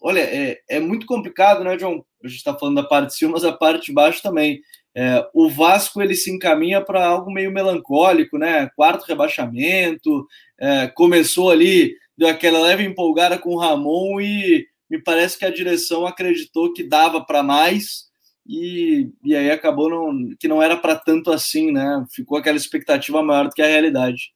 olha, 0.00 0.20
é, 0.20 0.58
é 0.68 0.80
muito 0.80 1.06
complicado, 1.06 1.64
né, 1.64 1.76
John? 1.76 2.04
A 2.26 2.28
gente 2.28 2.38
está 2.38 2.56
falando 2.56 2.76
da 2.76 2.82
parte 2.82 3.08
de 3.08 3.16
cima, 3.16 3.32
mas 3.32 3.44
a 3.44 3.52
parte 3.52 3.86
de 3.86 3.92
baixo 3.92 4.22
também. 4.22 4.60
É, 4.94 5.26
o 5.34 5.50
Vasco 5.50 6.00
ele 6.00 6.14
se 6.14 6.30
encaminha 6.30 6.80
para 6.80 7.06
algo 7.06 7.30
meio 7.30 7.52
melancólico, 7.52 8.38
né? 8.38 8.70
Quarto 8.74 9.04
rebaixamento, 9.04 10.26
é, 10.58 10.86
começou 10.88 11.50
ali, 11.50 11.94
deu 12.16 12.28
aquela 12.28 12.60
leve 12.60 12.82
empolgada 12.84 13.38
com 13.38 13.50
o 13.50 13.58
Ramon 13.58 14.20
e 14.20 14.66
me 14.88 15.02
parece 15.02 15.38
que 15.38 15.44
a 15.44 15.52
direção 15.52 16.06
acreditou 16.06 16.72
que 16.72 16.82
dava 16.82 17.22
para 17.22 17.42
mais 17.42 18.06
e, 18.48 19.10
e 19.24 19.34
aí 19.34 19.50
acabou 19.50 19.90
não, 19.90 20.34
que 20.38 20.48
não 20.48 20.62
era 20.62 20.76
para 20.76 20.96
tanto 20.96 21.30
assim, 21.30 21.72
né? 21.72 22.04
Ficou 22.14 22.38
aquela 22.38 22.56
expectativa 22.56 23.22
maior 23.22 23.48
do 23.48 23.54
que 23.54 23.62
a 23.62 23.66
realidade. 23.66 24.32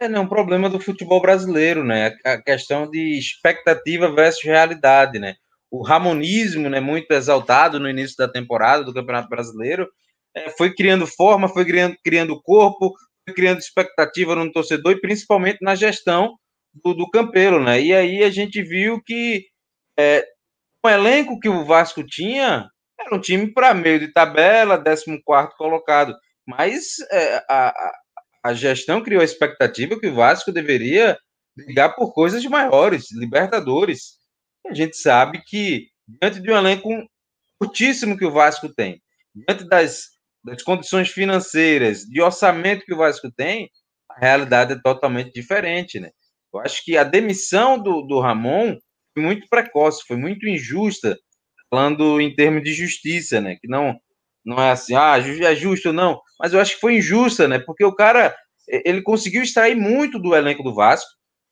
É 0.00 0.08
né, 0.08 0.18
um 0.18 0.26
problema 0.26 0.70
do 0.70 0.80
futebol 0.80 1.20
brasileiro, 1.20 1.84
né? 1.84 2.16
A 2.24 2.40
questão 2.40 2.88
de 2.88 3.18
expectativa 3.18 4.10
versus 4.10 4.42
realidade, 4.42 5.18
né? 5.18 5.34
O 5.70 5.82
ramonismo, 5.82 6.68
né, 6.68 6.80
muito 6.80 7.10
exaltado 7.12 7.78
no 7.78 7.88
início 7.88 8.16
da 8.16 8.28
temporada 8.28 8.84
do 8.84 8.92
Campeonato 8.92 9.28
Brasileiro, 9.28 9.88
é, 10.34 10.50
foi 10.50 10.74
criando 10.74 11.06
forma, 11.06 11.48
foi 11.48 11.64
criando, 11.64 11.96
criando 12.04 12.40
corpo, 12.42 12.94
foi 13.24 13.34
criando 13.34 13.58
expectativa 13.58 14.34
no 14.34 14.50
torcedor 14.52 14.92
e 14.92 15.00
principalmente 15.00 15.58
na 15.62 15.74
gestão 15.74 16.36
do, 16.72 16.94
do 16.94 17.10
Campelo, 17.10 17.62
né? 17.62 17.80
E 17.80 17.94
aí 17.94 18.22
a 18.22 18.30
gente 18.30 18.62
viu 18.62 19.00
que 19.02 19.46
é, 19.98 20.24
o 20.84 20.88
elenco 20.88 21.38
que 21.38 21.48
o 21.48 21.64
Vasco 21.64 22.04
tinha 22.04 22.68
era 22.98 23.14
um 23.14 23.20
time 23.20 23.52
para 23.52 23.74
meio 23.74 23.98
de 23.98 24.12
tabela, 24.12 24.76
14 24.76 25.22
colocado. 25.56 26.14
Mas 26.46 26.98
é, 27.10 27.44
a, 27.48 27.92
a 28.44 28.54
gestão 28.54 29.02
criou 29.02 29.20
a 29.20 29.24
expectativa 29.24 29.98
que 29.98 30.08
o 30.08 30.14
Vasco 30.14 30.52
deveria 30.52 31.18
brigar 31.56 31.94
por 31.94 32.12
coisas 32.12 32.44
maiores, 32.46 33.10
Libertadores. 33.12 34.19
A 34.66 34.74
gente 34.74 34.96
sabe 34.96 35.42
que, 35.46 35.88
diante 36.06 36.40
de 36.40 36.50
um 36.50 36.56
elenco 36.56 36.88
curtíssimo 37.58 38.16
que 38.16 38.24
o 38.24 38.30
Vasco 38.30 38.72
tem, 38.72 39.00
diante 39.34 39.68
das, 39.68 40.08
das 40.44 40.62
condições 40.62 41.10
financeiras, 41.10 42.02
de 42.02 42.20
orçamento 42.20 42.84
que 42.84 42.94
o 42.94 42.98
Vasco 42.98 43.30
tem, 43.30 43.70
a 44.10 44.18
realidade 44.18 44.72
é 44.72 44.80
totalmente 44.82 45.32
diferente, 45.32 46.00
né? 46.00 46.10
Eu 46.52 46.60
acho 46.60 46.84
que 46.84 46.96
a 46.96 47.04
demissão 47.04 47.78
do, 47.78 48.02
do 48.02 48.20
Ramon 48.20 48.76
foi 49.14 49.22
muito 49.22 49.46
precoce, 49.48 50.04
foi 50.06 50.16
muito 50.16 50.48
injusta, 50.48 51.16
falando 51.68 52.20
em 52.20 52.34
termos 52.34 52.62
de 52.62 52.72
justiça, 52.72 53.40
né? 53.40 53.56
Que 53.60 53.68
não, 53.68 53.98
não 54.44 54.60
é 54.60 54.72
assim, 54.72 54.94
ah, 54.94 55.16
é 55.18 55.54
justo 55.54 55.92
não, 55.92 56.20
mas 56.38 56.52
eu 56.52 56.60
acho 56.60 56.74
que 56.74 56.80
foi 56.80 56.96
injusta, 56.96 57.46
né? 57.46 57.58
Porque 57.58 57.84
o 57.84 57.94
cara, 57.94 58.34
ele 58.68 59.02
conseguiu 59.02 59.42
extrair 59.42 59.76
muito 59.76 60.18
do 60.18 60.34
elenco 60.34 60.62
do 60.62 60.74
Vasco, 60.74 61.10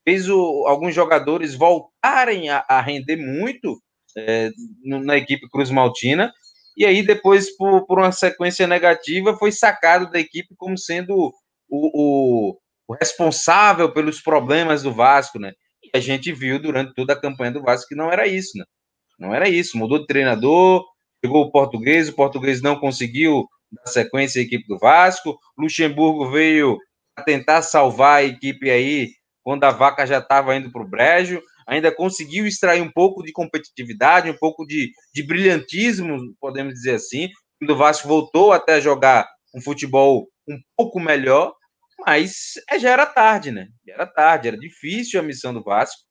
fez 0.09 0.27
o, 0.27 0.65
alguns 0.65 0.95
jogadores 0.95 1.53
voltarem 1.53 2.49
a, 2.49 2.65
a 2.67 2.81
render 2.81 3.15
muito 3.15 3.79
é, 4.17 4.49
na 4.83 5.15
equipe 5.15 5.47
Cruz 5.47 5.69
Maltina, 5.69 6.33
e 6.75 6.83
aí 6.83 7.05
depois, 7.05 7.55
por, 7.55 7.85
por, 7.85 7.99
uma 7.99 8.11
sequência 8.11 8.65
negativa, 8.65 9.37
foi 9.37 9.51
sacado 9.51 10.09
da 10.09 10.19
equipe 10.19 10.55
como 10.57 10.75
sendo 10.77 11.13
o, 11.15 11.31
o, 11.69 12.57
o 12.87 12.93
responsável 12.95 13.93
pelos 13.93 14.19
problemas 14.19 14.81
do 14.81 14.91
Vasco, 14.91 15.37
né? 15.37 15.53
E 15.83 15.95
a 15.95 15.99
gente 15.99 16.31
viu 16.31 16.59
durante 16.59 16.93
toda 16.95 17.13
a 17.13 17.19
campanha 17.19 17.51
do 17.51 17.61
Vasco 17.61 17.89
que 17.89 17.95
não 17.95 18.11
era 18.11 18.25
isso, 18.25 18.57
né? 18.57 18.65
Não 19.19 19.35
era 19.35 19.47
isso. 19.47 19.77
Mudou 19.77 19.99
de 19.99 20.07
treinador, 20.07 20.83
chegou 21.23 21.43
o 21.43 21.51
português, 21.51 22.09
o 22.09 22.15
português 22.15 22.61
não 22.61 22.79
conseguiu 22.79 23.45
dar 23.71 23.91
sequência 23.91 24.41
à 24.41 24.43
equipe 24.43 24.65
do 24.67 24.79
Vasco. 24.79 25.37
Luxemburgo 25.57 26.31
veio 26.31 26.77
tentar 27.25 27.61
salvar 27.61 28.19
a 28.19 28.23
equipe 28.23 28.71
aí 28.71 29.09
quando 29.43 29.63
a 29.63 29.71
vaca 29.71 30.05
já 30.05 30.19
estava 30.19 30.55
indo 30.55 30.71
para 30.71 30.81
o 30.81 30.87
brejo. 30.87 31.41
Ainda 31.67 31.93
conseguiu 31.93 32.47
extrair 32.47 32.81
um 32.81 32.91
pouco 32.91 33.23
de 33.23 33.31
competitividade, 33.31 34.29
um 34.29 34.37
pouco 34.37 34.65
de, 34.65 34.91
de 35.13 35.23
brilhantismo, 35.23 36.35
podemos 36.39 36.73
dizer 36.73 36.95
assim. 36.95 37.29
Quando 37.59 37.71
o 37.71 37.77
Vasco 37.77 38.07
voltou 38.07 38.51
até 38.51 38.81
jogar 38.81 39.27
um 39.53 39.61
futebol 39.61 40.27
um 40.47 40.57
pouco 40.75 40.99
melhor, 40.99 41.53
mas 42.05 42.53
é, 42.69 42.79
já 42.79 42.91
era 42.91 43.05
tarde, 43.05 43.51
né? 43.51 43.67
Já 43.85 43.93
era 43.93 44.07
tarde, 44.07 44.47
era 44.47 44.57
difícil 44.57 45.19
a 45.19 45.23
missão 45.23 45.53
do 45.53 45.63
Vasco. 45.63 46.01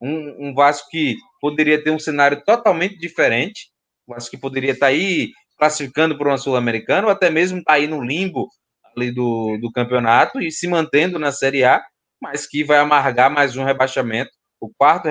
Um, 0.00 0.48
um 0.48 0.54
Vasco 0.54 0.88
que 0.90 1.16
poderia 1.40 1.82
ter 1.82 1.90
um 1.90 1.98
cenário 1.98 2.42
totalmente 2.44 2.96
diferente, 2.98 3.70
um 4.06 4.14
Vasco 4.14 4.30
que 4.30 4.36
poderia 4.36 4.72
estar 4.72 4.86
tá 4.86 4.92
aí 4.92 5.30
classificando 5.58 6.16
para 6.16 6.28
uma 6.28 6.38
Sul-Americana, 6.38 7.08
ou 7.08 7.12
até 7.12 7.30
mesmo 7.30 7.58
estar 7.58 7.72
tá 7.72 7.76
aí 7.78 7.88
no 7.88 8.04
limbo 8.04 8.48
ali 8.96 9.12
do, 9.12 9.58
do 9.60 9.72
campeonato 9.72 10.40
e 10.40 10.50
se 10.52 10.68
mantendo 10.68 11.18
na 11.18 11.32
Série 11.32 11.64
A, 11.64 11.82
mas 12.20 12.46
que 12.46 12.64
vai 12.64 12.78
amargar 12.78 13.30
mais 13.30 13.56
um 13.56 13.64
rebaixamento, 13.64 14.30
o 14.60 14.70
quarto 14.76 15.08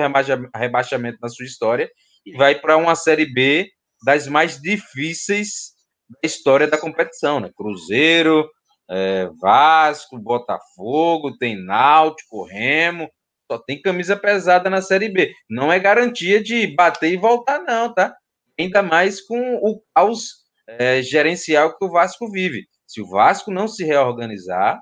rebaixamento 0.54 1.18
na 1.20 1.28
sua 1.28 1.46
história, 1.46 1.90
e 2.24 2.36
vai 2.36 2.54
para 2.54 2.76
uma 2.76 2.94
Série 2.94 3.32
B 3.32 3.68
das 4.04 4.26
mais 4.26 4.60
difíceis 4.60 5.72
da 6.10 6.18
história 6.22 6.66
da 6.66 6.78
competição, 6.78 7.40
né? 7.40 7.50
Cruzeiro, 7.56 8.48
é, 8.90 9.28
Vasco, 9.40 10.18
Botafogo, 10.18 11.36
tem 11.36 11.56
Náutico, 11.62 12.44
Remo, 12.44 13.10
só 13.50 13.58
tem 13.58 13.80
camisa 13.80 14.16
pesada 14.16 14.68
na 14.68 14.82
Série 14.82 15.08
B. 15.08 15.32
Não 15.48 15.72
é 15.72 15.78
garantia 15.78 16.42
de 16.42 16.66
bater 16.74 17.12
e 17.12 17.16
voltar, 17.16 17.60
não, 17.60 17.92
tá? 17.92 18.14
Ainda 18.58 18.82
mais 18.82 19.20
com 19.20 19.56
o 19.56 19.82
caos 19.94 20.44
é, 20.66 21.02
gerencial 21.02 21.76
que 21.76 21.84
o 21.84 21.90
Vasco 21.90 22.30
vive. 22.30 22.66
Se 22.86 23.00
o 23.00 23.08
Vasco 23.08 23.50
não 23.50 23.68
se 23.68 23.84
reorganizar, 23.84 24.78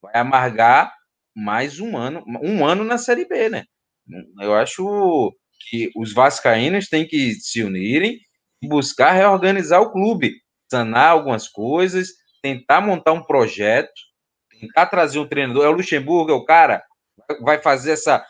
vai 0.00 0.12
amargar 0.16 0.92
mais 1.34 1.80
um 1.80 1.96
ano, 1.96 2.24
um 2.42 2.64
ano 2.64 2.84
na 2.84 2.98
Série 2.98 3.26
B, 3.26 3.48
né? 3.48 3.64
Eu 4.40 4.54
acho 4.54 5.34
que 5.68 5.90
os 5.96 6.12
vascaínos 6.12 6.88
têm 6.88 7.06
que 7.06 7.34
se 7.34 7.62
unirem 7.62 8.18
e 8.62 8.68
buscar 8.68 9.12
reorganizar 9.12 9.80
o 9.80 9.90
clube, 9.90 10.34
sanar 10.70 11.10
algumas 11.10 11.48
coisas, 11.48 12.08
tentar 12.42 12.80
montar 12.80 13.12
um 13.12 13.22
projeto, 13.22 13.92
tentar 14.60 14.86
trazer 14.86 15.18
um 15.18 15.28
treinador. 15.28 15.64
É 15.64 15.68
o 15.68 15.72
Luxemburgo, 15.72 16.30
é 16.30 16.34
o 16.34 16.44
cara, 16.44 16.82
vai 17.40 17.60
fazer 17.60 17.92
essa 17.92 18.24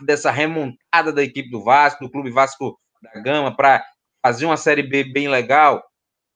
dessa 0.00 0.30
remontada 0.30 1.12
da 1.12 1.22
equipe 1.22 1.50
do 1.50 1.62
Vasco, 1.62 2.04
do 2.04 2.10
Clube 2.10 2.30
Vasco 2.30 2.78
da 3.02 3.20
Gama, 3.20 3.54
para 3.54 3.84
fazer 4.24 4.46
uma 4.46 4.56
Série 4.56 4.82
B 4.82 5.04
bem 5.04 5.28
legal. 5.28 5.84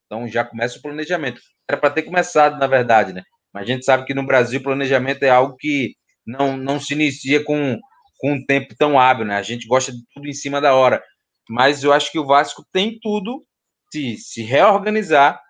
Então 0.05 0.29
já 0.29 0.45
começa 0.45 0.79
o 0.79 0.83
planejamento. 0.83 1.41
Era 1.69 1.79
para 1.81 1.91
ter 1.91 2.03
começado, 2.03 2.59
na 2.59 2.67
verdade, 2.67 3.13
né? 3.13 3.23
Mas 3.53 3.65
a 3.65 3.67
gente 3.67 3.85
sabe 3.85 4.05
que 4.05 4.15
no 4.15 4.27
Brasil 4.27 4.61
o 4.61 4.63
planejamento 4.63 5.23
é 5.23 5.31
algo 5.31 5.57
que 5.57 5.95
não, 6.27 6.57
não 6.57 6.81
se 6.81 6.95
inicia 6.95 7.43
com, 7.43 7.79
com 8.19 8.33
um 8.33 8.45
tempo 8.45 8.75
tão 8.79 8.99
hábil, 8.99 9.25
né? 9.25 9.37
A 9.37 9.43
gente 9.43 9.67
gosta 9.67 9.93
de 9.93 9.99
tudo 10.15 10.29
em 10.29 10.33
cima 10.33 10.61
da 10.61 10.75
hora. 10.75 11.03
Mas 11.49 11.83
eu 11.83 11.93
acho 11.93 12.13
que 12.13 12.19
o 12.19 12.27
Vasco 12.27 12.63
tem 12.73 12.99
tudo 13.01 13.45
se, 13.91 14.17
se 14.19 14.43
reorganizar 14.43 15.41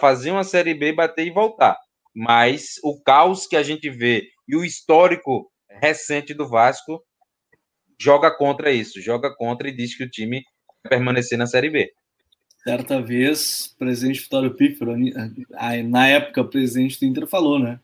fazer 0.00 0.30
uma 0.30 0.44
Série 0.44 0.74
B, 0.74 0.92
bater 0.92 1.26
e 1.26 1.30
voltar. 1.30 1.76
Mas 2.14 2.76
o 2.82 3.00
caos 3.02 3.46
que 3.46 3.54
a 3.54 3.62
gente 3.62 3.88
vê 3.90 4.26
e 4.48 4.56
o 4.56 4.64
histórico 4.64 5.50
recente 5.68 6.34
do 6.34 6.48
Vasco 6.48 7.04
joga 8.00 8.34
contra 8.34 8.72
isso, 8.72 9.00
joga 9.00 9.32
contra 9.36 9.68
e 9.68 9.76
diz 9.76 9.96
que 9.96 10.02
o 10.02 10.10
time 10.10 10.42
vai 10.82 10.98
permanecer 10.98 11.38
na 11.38 11.46
Série 11.46 11.70
B. 11.70 11.90
Certa 12.62 13.00
vez, 13.00 13.72
o 13.74 13.78
presidente 13.78 14.20
Vitório 14.20 14.54
Pífero, 14.54 14.94
na 15.88 16.08
época, 16.08 16.42
o 16.42 16.48
presidente 16.48 17.00
do 17.00 17.06
Inter 17.06 17.26
falou, 17.26 17.58
né? 17.58 17.80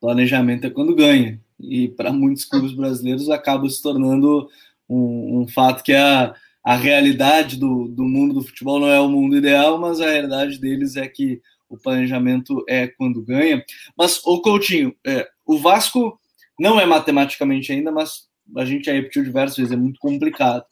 Planejamento 0.00 0.66
é 0.66 0.70
quando 0.70 0.94
ganha. 0.94 1.40
E 1.58 1.88
para 1.88 2.12
muitos 2.12 2.44
clubes 2.44 2.72
brasileiros 2.72 3.28
acaba 3.28 3.68
se 3.68 3.82
tornando 3.82 4.48
um, 4.88 5.40
um 5.40 5.48
fato 5.48 5.82
que 5.82 5.92
a, 5.92 6.32
a 6.62 6.76
realidade 6.76 7.56
do, 7.56 7.88
do 7.88 8.04
mundo 8.04 8.34
do 8.34 8.42
futebol 8.42 8.78
não 8.78 8.88
é 8.88 9.00
o 9.00 9.08
mundo 9.08 9.36
ideal, 9.36 9.80
mas 9.80 10.00
a 10.00 10.08
realidade 10.08 10.60
deles 10.60 10.94
é 10.94 11.08
que 11.08 11.42
o 11.68 11.76
planejamento 11.76 12.64
é 12.68 12.86
quando 12.86 13.24
ganha. 13.24 13.64
Mas, 13.98 14.20
o 14.24 14.40
Coutinho, 14.40 14.94
é, 15.04 15.28
o 15.44 15.58
Vasco 15.58 16.20
Não 16.58 16.78
é 16.78 16.86
matematicamente 16.86 17.72
ainda, 17.72 17.90
mas 17.90 18.28
a 18.56 18.64
gente 18.64 18.84
já 18.84 18.92
repetiu 18.92 19.24
diversas 19.24 19.56
vezes, 19.56 19.72
é 19.72 19.76
muito 19.76 19.98
complicado. 19.98 20.64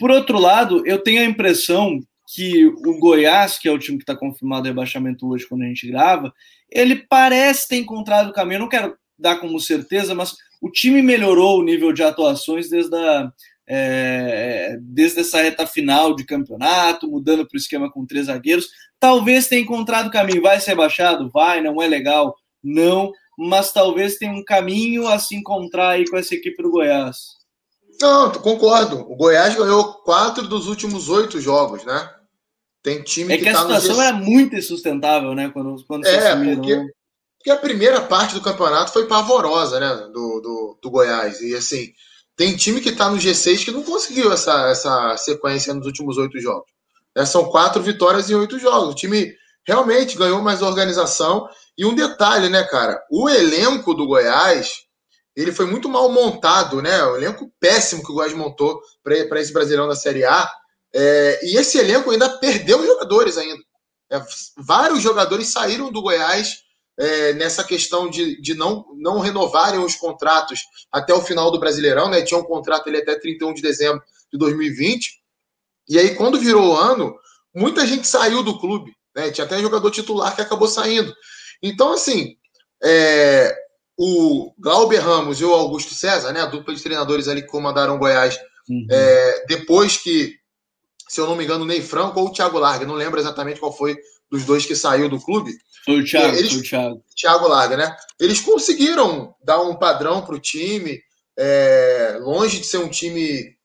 Por 0.00 0.10
outro 0.10 0.36
lado, 0.38 0.84
eu 0.84 0.98
tenho 0.98 1.20
a 1.20 1.24
impressão 1.24 2.00
que 2.34 2.66
o 2.66 2.98
Goiás, 2.98 3.58
que 3.58 3.66
é 3.66 3.72
o 3.72 3.78
time 3.78 3.96
que 3.96 4.02
está 4.02 4.14
confirmado 4.14 4.66
rebaixamento 4.66 5.26
hoje 5.26 5.46
quando 5.48 5.62
a 5.62 5.66
gente 5.66 5.88
grava, 5.88 6.32
ele 6.70 6.96
parece 6.96 7.66
ter 7.66 7.76
encontrado 7.76 8.28
o 8.28 8.32
caminho. 8.34 8.56
Eu 8.56 8.60
não 8.60 8.68
quero 8.68 8.94
dar 9.18 9.36
como 9.36 9.58
certeza, 9.58 10.14
mas 10.14 10.36
o 10.60 10.70
time 10.70 11.00
melhorou 11.00 11.58
o 11.58 11.62
nível 11.62 11.90
de 11.90 12.02
atuações 12.02 12.68
desde, 12.68 12.94
a, 12.94 13.32
é, 13.66 14.76
desde 14.82 15.20
essa 15.20 15.40
reta 15.40 15.66
final 15.66 16.14
de 16.14 16.24
campeonato, 16.24 17.08
mudando 17.08 17.46
para 17.48 17.56
o 17.56 17.58
esquema 17.58 17.90
com 17.90 18.04
três 18.04 18.26
zagueiros. 18.26 18.68
Talvez 19.00 19.48
tenha 19.48 19.62
encontrado 19.62 20.08
o 20.08 20.12
caminho. 20.12 20.42
Vai 20.42 20.60
ser 20.60 20.74
baixado? 20.74 21.30
Vai, 21.30 21.62
não 21.62 21.80
é 21.80 21.86
legal? 21.86 22.36
Não, 22.62 23.10
mas 23.38 23.72
talvez 23.72 24.16
tenha 24.16 24.32
um 24.32 24.44
caminho 24.44 25.08
a 25.08 25.18
se 25.18 25.34
encontrar 25.34 25.90
aí 25.90 26.06
com 26.06 26.18
essa 26.18 26.34
equipe 26.34 26.62
do 26.62 26.70
Goiás. 26.70 27.38
Não, 28.02 28.30
concordo. 28.32 29.00
O 29.10 29.16
Goiás 29.16 29.54
ganhou 29.54 29.94
quatro 30.02 30.46
dos 30.46 30.66
últimos 30.66 31.08
oito 31.08 31.40
jogos, 31.40 31.84
né? 31.84 32.17
Tem 32.82 33.02
time 33.02 33.34
é 33.34 33.36
que, 33.36 33.42
que 33.42 33.48
a 33.48 33.54
tá 33.54 33.60
situação 33.60 34.00
era 34.00 34.16
muito 34.16 34.54
insustentável, 34.54 35.34
né? 35.34 35.50
Quando, 35.50 35.84
quando 35.86 36.06
é, 36.06 36.54
porque, 36.54 36.76
né? 36.76 36.86
porque 37.38 37.50
a 37.50 37.56
primeira 37.56 38.00
parte 38.02 38.34
do 38.34 38.40
campeonato 38.40 38.92
foi 38.92 39.06
pavorosa, 39.06 39.80
né? 39.80 39.94
Do, 40.12 40.40
do, 40.40 40.78
do 40.82 40.90
Goiás. 40.90 41.40
E 41.40 41.54
assim, 41.54 41.92
tem 42.36 42.56
time 42.56 42.80
que 42.80 42.90
está 42.90 43.10
no 43.10 43.16
G6 43.16 43.64
que 43.64 43.72
não 43.72 43.82
conseguiu 43.82 44.32
essa, 44.32 44.68
essa 44.70 45.16
sequência 45.16 45.74
nos 45.74 45.86
últimos 45.86 46.16
oito 46.18 46.40
jogos. 46.40 46.70
É, 47.16 47.26
são 47.26 47.46
quatro 47.46 47.82
vitórias 47.82 48.30
em 48.30 48.34
oito 48.34 48.60
jogos. 48.60 48.90
O 48.90 48.94
time 48.94 49.34
realmente 49.66 50.16
ganhou 50.16 50.40
mais 50.40 50.62
organização. 50.62 51.48
E 51.76 51.84
um 51.84 51.94
detalhe, 51.94 52.48
né, 52.48 52.62
cara? 52.62 53.02
O 53.10 53.28
elenco 53.28 53.92
do 53.92 54.06
Goiás, 54.06 54.84
ele 55.34 55.50
foi 55.52 55.66
muito 55.66 55.88
mal 55.88 56.10
montado, 56.10 56.80
né? 56.80 57.02
O 57.04 57.16
elenco 57.16 57.52
péssimo 57.58 58.04
que 58.04 58.12
o 58.12 58.14
Goiás 58.14 58.32
montou 58.34 58.80
para 59.02 59.40
esse 59.40 59.52
Brasileirão 59.52 59.88
da 59.88 59.96
Série 59.96 60.24
A. 60.24 60.48
É, 60.94 61.40
e 61.46 61.56
esse 61.56 61.78
elenco 61.78 62.10
ainda 62.10 62.38
perdeu 62.38 62.84
jogadores 62.84 63.36
ainda. 63.36 63.62
É, 64.10 64.22
vários 64.56 65.02
jogadores 65.02 65.48
saíram 65.48 65.92
do 65.92 66.02
Goiás 66.02 66.62
é, 66.98 67.32
nessa 67.34 67.62
questão 67.62 68.08
de, 68.10 68.40
de 68.40 68.54
não, 68.54 68.84
não 68.96 69.20
renovarem 69.20 69.80
os 69.80 69.94
contratos 69.94 70.60
até 70.90 71.14
o 71.14 71.22
final 71.22 71.50
do 71.50 71.60
Brasileirão, 71.60 72.08
né? 72.08 72.22
Tinha 72.22 72.40
um 72.40 72.44
contrato 72.44 72.88
ele 72.88 72.98
até 72.98 73.18
31 73.18 73.54
de 73.54 73.62
dezembro 73.62 74.02
de 74.32 74.38
2020. 74.38 75.20
E 75.88 75.98
aí, 75.98 76.14
quando 76.14 76.40
virou 76.40 76.72
o 76.72 76.76
ano, 76.76 77.14
muita 77.54 77.86
gente 77.86 78.06
saiu 78.06 78.42
do 78.42 78.58
clube. 78.58 78.92
Né? 79.14 79.30
Tinha 79.30 79.44
até 79.44 79.60
jogador 79.60 79.90
titular 79.90 80.34
que 80.34 80.42
acabou 80.42 80.68
saindo. 80.68 81.14
Então, 81.62 81.92
assim, 81.92 82.36
é, 82.82 83.56
o 83.96 84.52
Glauber 84.58 84.98
Ramos 84.98 85.40
e 85.40 85.44
o 85.44 85.52
Augusto 85.52 85.94
César, 85.94 86.32
né, 86.32 86.40
a 86.40 86.46
dupla 86.46 86.74
de 86.74 86.82
treinadores 86.82 87.26
ali 87.26 87.42
que 87.42 87.48
comandaram 87.48 87.96
o 87.96 87.98
Goiás, 87.98 88.38
uhum. 88.68 88.86
é, 88.90 89.44
depois 89.48 89.96
que, 89.96 90.37
se 91.08 91.20
eu 91.20 91.26
não 91.26 91.36
me 91.36 91.44
engano, 91.44 91.64
o 91.64 91.66
Ney 91.66 91.80
Franco 91.82 92.20
ou 92.20 92.28
o 92.28 92.32
Thiago 92.32 92.58
Larga, 92.58 92.86
não 92.86 92.94
lembro 92.94 93.18
exatamente 93.18 93.60
qual 93.60 93.76
foi 93.76 93.96
dos 94.30 94.44
dois 94.44 94.66
que 94.66 94.76
saiu 94.76 95.08
do 95.08 95.20
clube. 95.20 95.52
Foi 95.84 96.00
o 96.00 96.04
Thiago, 96.04 96.36
eles, 96.36 96.52
foi 96.52 96.60
o 96.60 96.62
Thiago. 96.62 97.04
Thiago 97.16 97.48
Larga, 97.48 97.76
né? 97.76 97.96
Eles 98.20 98.40
conseguiram 98.40 99.34
dar 99.42 99.62
um 99.62 99.76
padrão 99.76 100.22
para 100.22 100.34
o 100.34 100.40
time, 100.40 101.00
é, 101.36 102.18
longe 102.20 102.60
de 102.60 102.66
ser 102.66 102.78
um 102.78 102.88
time 102.88 103.56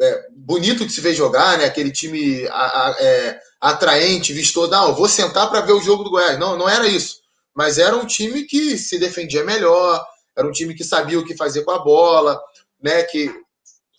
é, 0.00 0.26
bonito 0.34 0.84
de 0.84 0.92
se 0.92 1.00
ver 1.00 1.14
jogar, 1.14 1.58
né? 1.58 1.66
Aquele 1.66 1.92
time 1.92 2.46
a, 2.48 2.88
a, 2.88 2.96
é, 2.98 3.40
atraente, 3.60 4.32
vistoso. 4.32 4.70
Não, 4.70 4.94
vou 4.94 5.08
sentar 5.08 5.48
para 5.48 5.60
ver 5.60 5.72
o 5.72 5.82
jogo 5.82 6.02
do 6.02 6.10
Goiás. 6.10 6.38
Não, 6.38 6.56
não 6.56 6.68
era 6.68 6.88
isso. 6.88 7.20
Mas 7.54 7.78
era 7.78 7.96
um 7.96 8.06
time 8.06 8.44
que 8.44 8.78
se 8.78 8.98
defendia 8.98 9.44
melhor, 9.44 10.02
era 10.36 10.48
um 10.48 10.52
time 10.52 10.74
que 10.74 10.84
sabia 10.84 11.18
o 11.18 11.24
que 11.24 11.36
fazer 11.36 11.62
com 11.62 11.70
a 11.70 11.78
bola, 11.78 12.40
né? 12.82 13.02
Que 13.04 13.30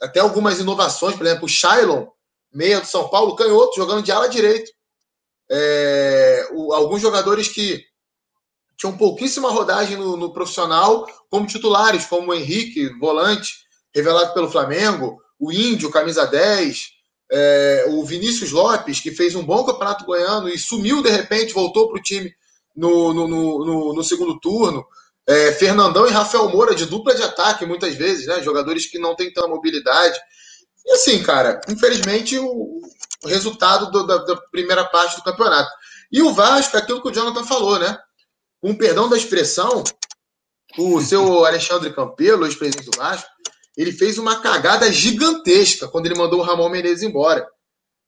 até 0.02 0.20
algumas 0.20 0.60
inovações, 0.60 1.16
por 1.16 1.26
exemplo, 1.26 1.46
o 1.46 1.50
Shailon, 1.50 2.08
meia 2.54 2.82
do 2.82 2.88
São 2.88 3.10
Paulo, 3.10 3.36
canhoto, 3.36 3.76
jogando 3.76 4.04
de 4.04 4.12
ala 4.12 4.28
direito. 4.28 4.72
É, 5.50 6.48
o, 6.54 6.74
alguns 6.74 7.02
jogadores 7.02 7.48
que 7.48 7.84
tinham 8.78 8.98
pouquíssima 8.98 9.50
rodagem 9.50 9.98
no, 9.98 10.18
no, 10.18 10.34
profissional, 10.34 11.06
como 11.30 11.46
titulares, 11.46 12.06
como 12.06 12.32
o 12.32 12.34
Henrique, 12.34 12.90
volante, 13.00 13.54
revelado 13.94 14.34
pelo 14.34 14.50
Flamengo, 14.50 15.22
o 15.40 15.52
Índio, 15.52 15.92
camisa 15.92 16.26
10, 16.26 16.90
é, 17.32 17.86
o 17.90 18.04
Vinícius 18.04 18.52
Lopes, 18.52 19.00
que 19.00 19.12
fez 19.12 19.36
um 19.36 19.44
bom 19.44 19.64
campeonato 19.64 20.06
goiano 20.06 20.50
e 20.50 20.58
sumiu 20.58 21.02
de 21.02 21.10
repente, 21.10 21.54
voltou 21.54 21.90
para 21.90 22.00
o 22.00 22.04
time 22.04 22.34
no, 22.76 23.14
no, 23.14 23.94
no, 23.94 24.04
segundo 24.04 24.40
turno. 24.40 24.86
É, 25.28 25.52
Fernandão 25.54 26.08
e 26.08 26.12
Rafael 26.12 26.50
Moura, 26.50 26.76
de 26.76 26.86
dupla 26.86 27.16
de 27.16 27.24
ataque, 27.24 27.66
muitas 27.66 27.96
vezes, 27.96 28.28
né? 28.28 28.42
Jogadores 28.42 28.86
que 28.86 29.00
não 29.00 29.16
têm 29.16 29.32
tanta 29.32 29.48
mobilidade. 29.48 30.20
E 30.86 30.92
assim, 30.92 31.22
cara, 31.24 31.62
infelizmente, 31.70 32.38
o, 32.38 32.82
o 33.24 33.28
resultado 33.28 33.92
do, 33.92 34.06
da, 34.06 34.18
da, 34.18 34.36
primeira 34.52 34.86
parte 34.86 35.16
do 35.16 35.24
campeonato. 35.24 35.70
E 36.12 36.22
o 36.22 36.34
Vasco, 36.34 36.78
aquilo 36.78 37.02
que 37.02 37.10
o 37.10 37.12
Jonathan 37.12 37.46
falou, 37.46 37.80
né? 37.80 37.98
Com 38.62 38.76
perdão 38.76 39.10
da 39.10 39.18
expressão, 39.18 39.84
o 40.78 41.02
seu 41.02 41.46
Alexandre 41.46 41.94
Campelo, 41.94 42.46
ex-presidente 42.46 42.90
do 42.90 42.98
Vasco, 42.98 43.30
ele 43.78 43.92
fez 43.92 44.18
uma 44.18 44.42
cagada 44.42 44.92
gigantesca 44.92 45.88
quando 45.88 46.06
ele 46.06 46.16
mandou 46.18 46.40
o 46.40 46.44
Ramon 46.44 46.70
Menezes 46.70 47.04
embora. 47.04 47.48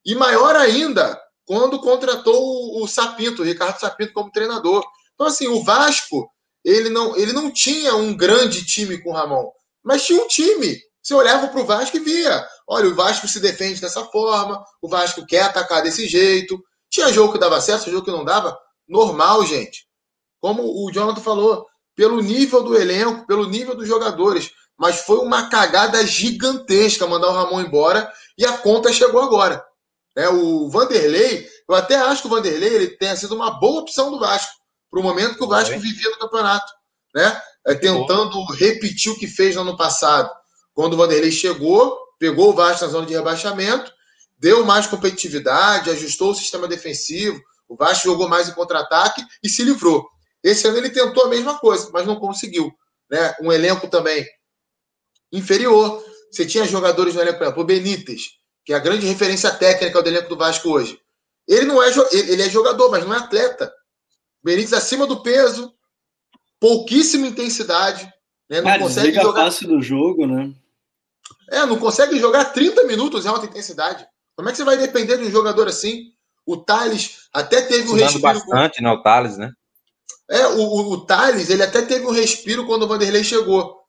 E 0.06 0.16
maior 0.16 0.56
ainda 0.56 1.20
quando 1.46 1.80
contratou 1.80 2.82
o 2.82 2.88
Sapinto, 2.88 3.42
o 3.42 3.46
Ricardo 3.46 3.80
Sapinto, 3.80 4.14
como 4.14 4.32
treinador. 4.32 4.84
Então, 5.14 5.28
assim, 5.28 5.48
o 5.48 5.64
Vasco, 5.64 6.30
ele 6.64 6.90
não, 6.90 7.16
ele 7.18 7.34
não 7.34 7.52
tinha 7.52 7.96
um 7.96 8.16
grande 8.16 8.66
time 8.66 9.02
com 9.02 9.10
o 9.10 9.14
Ramon, 9.14 9.50
mas 9.84 10.06
tinha 10.06 10.22
um 10.22 10.28
time. 10.28 10.78
Você 11.02 11.14
olhava 11.14 11.48
para 11.50 11.62
o 11.62 11.66
Vasco 11.66 11.98
e 11.98 12.00
via: 12.00 12.48
olha, 12.68 12.90
o 12.90 12.96
Vasco 12.96 13.28
se 13.28 13.40
defende 13.40 13.82
dessa 13.82 14.06
forma, 14.06 14.64
o 14.82 14.88
Vasco 14.88 15.26
quer 15.26 15.44
atacar 15.44 15.84
desse 15.84 16.08
jeito. 16.08 16.62
Tinha 16.90 17.12
jogo 17.12 17.34
que 17.34 17.40
dava 17.40 17.60
certo, 17.62 17.90
jogo 17.90 18.06
que 18.06 18.12
não 18.12 18.24
dava. 18.26 18.58
Normal, 18.88 19.46
gente. 19.46 19.88
Como 20.40 20.64
o 20.64 20.92
Jonathan 20.92 21.22
falou, 21.22 21.66
pelo 21.96 22.22
nível 22.22 22.64
do 22.64 22.78
elenco, 22.78 23.26
pelo 23.26 23.48
nível 23.48 23.76
dos 23.76 23.88
jogadores 23.88 24.52
mas 24.78 25.02
foi 25.02 25.20
uma 25.20 25.50
cagada 25.50 26.06
gigantesca 26.06 27.08
mandar 27.08 27.30
o 27.30 27.34
Ramon 27.34 27.62
embora 27.62 28.12
e 28.38 28.46
a 28.46 28.58
conta 28.58 28.92
chegou 28.92 29.22
agora. 29.22 29.64
É, 30.16 30.30
o 30.30 30.70
Vanderlei, 30.70 31.48
eu 31.68 31.76
até 31.76 31.96
acho 31.96 32.22
que 32.22 32.28
o 32.28 32.32
Vanderlei 32.32 32.74
ele 32.74 32.88
tenha 32.98 33.16
sido 33.16 33.36
uma 33.36 33.52
boa 33.60 33.82
opção 33.82 34.12
do 34.12 34.20
Vasco, 34.20 34.52
para 34.92 35.00
o 35.00 35.04
momento 35.04 35.38
que 35.38 35.44
o 35.44 35.48
Vasco 35.48 35.80
vivia 35.80 36.10
no 36.12 36.20
campeonato. 36.20 36.72
Né? 37.16 37.42
É, 37.66 37.76
tentando 37.76 38.44
repetir 38.52 39.12
o 39.12 39.18
que 39.18 39.28
fez 39.28 39.56
no 39.56 39.62
ano 39.62 39.78
passado. 39.78 40.30
Quando 40.74 40.94
o 40.94 40.98
Vanderlei 40.98 41.32
chegou, 41.32 41.98
pegou 42.20 42.50
o 42.50 42.54
Vasco 42.54 42.86
na 42.86 42.92
zona 42.92 43.06
de 43.06 43.14
rebaixamento, 43.14 43.92
deu 44.38 44.66
mais 44.66 44.88
competitividade, 44.88 45.90
ajustou 45.90 46.32
o 46.32 46.36
sistema 46.36 46.68
defensivo, 46.68 47.42
o 47.68 47.76
Vasco 47.76 48.06
jogou 48.06 48.28
mais 48.28 48.50
em 48.50 48.54
contra-ataque 48.54 49.26
e 49.42 49.50
se 49.50 49.64
livrou. 49.64 50.08
Esse 50.44 50.68
ano 50.68 50.78
ele 50.78 50.90
tentou 50.90 51.24
a 51.26 51.30
mesma 51.30 51.58
coisa, 51.58 51.90
mas 51.94 52.06
não 52.06 52.18
conseguiu. 52.18 52.72
Né? 53.10 53.34
Um 53.42 53.52
elenco 53.52 53.88
também 53.88 54.28
inferior. 55.32 56.04
Você 56.32 56.46
tinha 56.46 56.66
jogadores 56.66 57.16
no 57.16 57.22
elenco, 57.22 57.38
por 57.38 57.46
exemplo, 57.46 57.64
o 57.64 57.66
Benítez, 57.66 58.32
que 58.66 58.74
é 58.74 58.76
a 58.76 58.80
grande 58.80 59.06
referência 59.06 59.52
técnica 59.52 60.02
do 60.02 60.10
elenco 60.10 60.30
do 60.30 60.38
Vasco 60.38 60.70
hoje. 60.70 61.00
Ele 61.48 61.66
não 61.66 61.82
é 61.82 61.90
ele 62.12 62.42
é 62.42 62.50
jogador, 62.50 62.90
mas 62.90 63.06
não 63.06 63.14
é 63.14 63.18
atleta. 63.18 63.74
Benítez 64.44 64.74
acima 64.74 65.08
do 65.08 65.22
peso, 65.22 65.74
pouquíssima 66.60 67.28
intensidade, 67.28 68.12
né? 68.50 68.62
Não 68.62 68.72
ah, 68.72 68.80
consegue 68.80 69.16
jogar 69.16 69.46
fácil 69.46 69.68
do 69.70 69.82
jogo, 69.82 70.28
né? 70.28 70.54
É, 71.54 71.66
não 71.68 71.78
consegue 71.78 72.20
jogar 72.20 72.46
30 72.46 72.84
minutos 72.86 73.26
em 73.26 73.30
alta 73.30 73.46
intensidade. 73.46 74.08
Como 74.36 74.50
é 74.50 74.52
que 74.52 74.58
você 74.58 74.64
vai 74.64 74.76
depender 74.76 75.18
de 75.18 75.26
um 75.26 75.32
jogador 75.32 75.68
assim? 75.68 76.06
O 76.44 76.58
Thales 76.58 77.28
até 77.32 77.62
teve 77.62 77.90
um 77.90 77.94
respiro. 77.94 78.22
bastante, 78.22 78.78
com... 78.80 78.84
né? 78.84 78.92
O 78.92 79.04
Thales, 79.04 79.38
né? 79.38 79.52
É, 80.32 80.48
o, 80.48 80.62
o, 80.62 80.92
o 80.94 81.06
Thales, 81.06 81.52
ele 81.52 81.62
até 81.62 81.84
teve 81.84 82.08
um 82.08 82.12
respiro 82.12 82.66
quando 82.66 82.84
o 82.84 82.88
Vanderlei 82.88 83.24
chegou. 83.24 83.84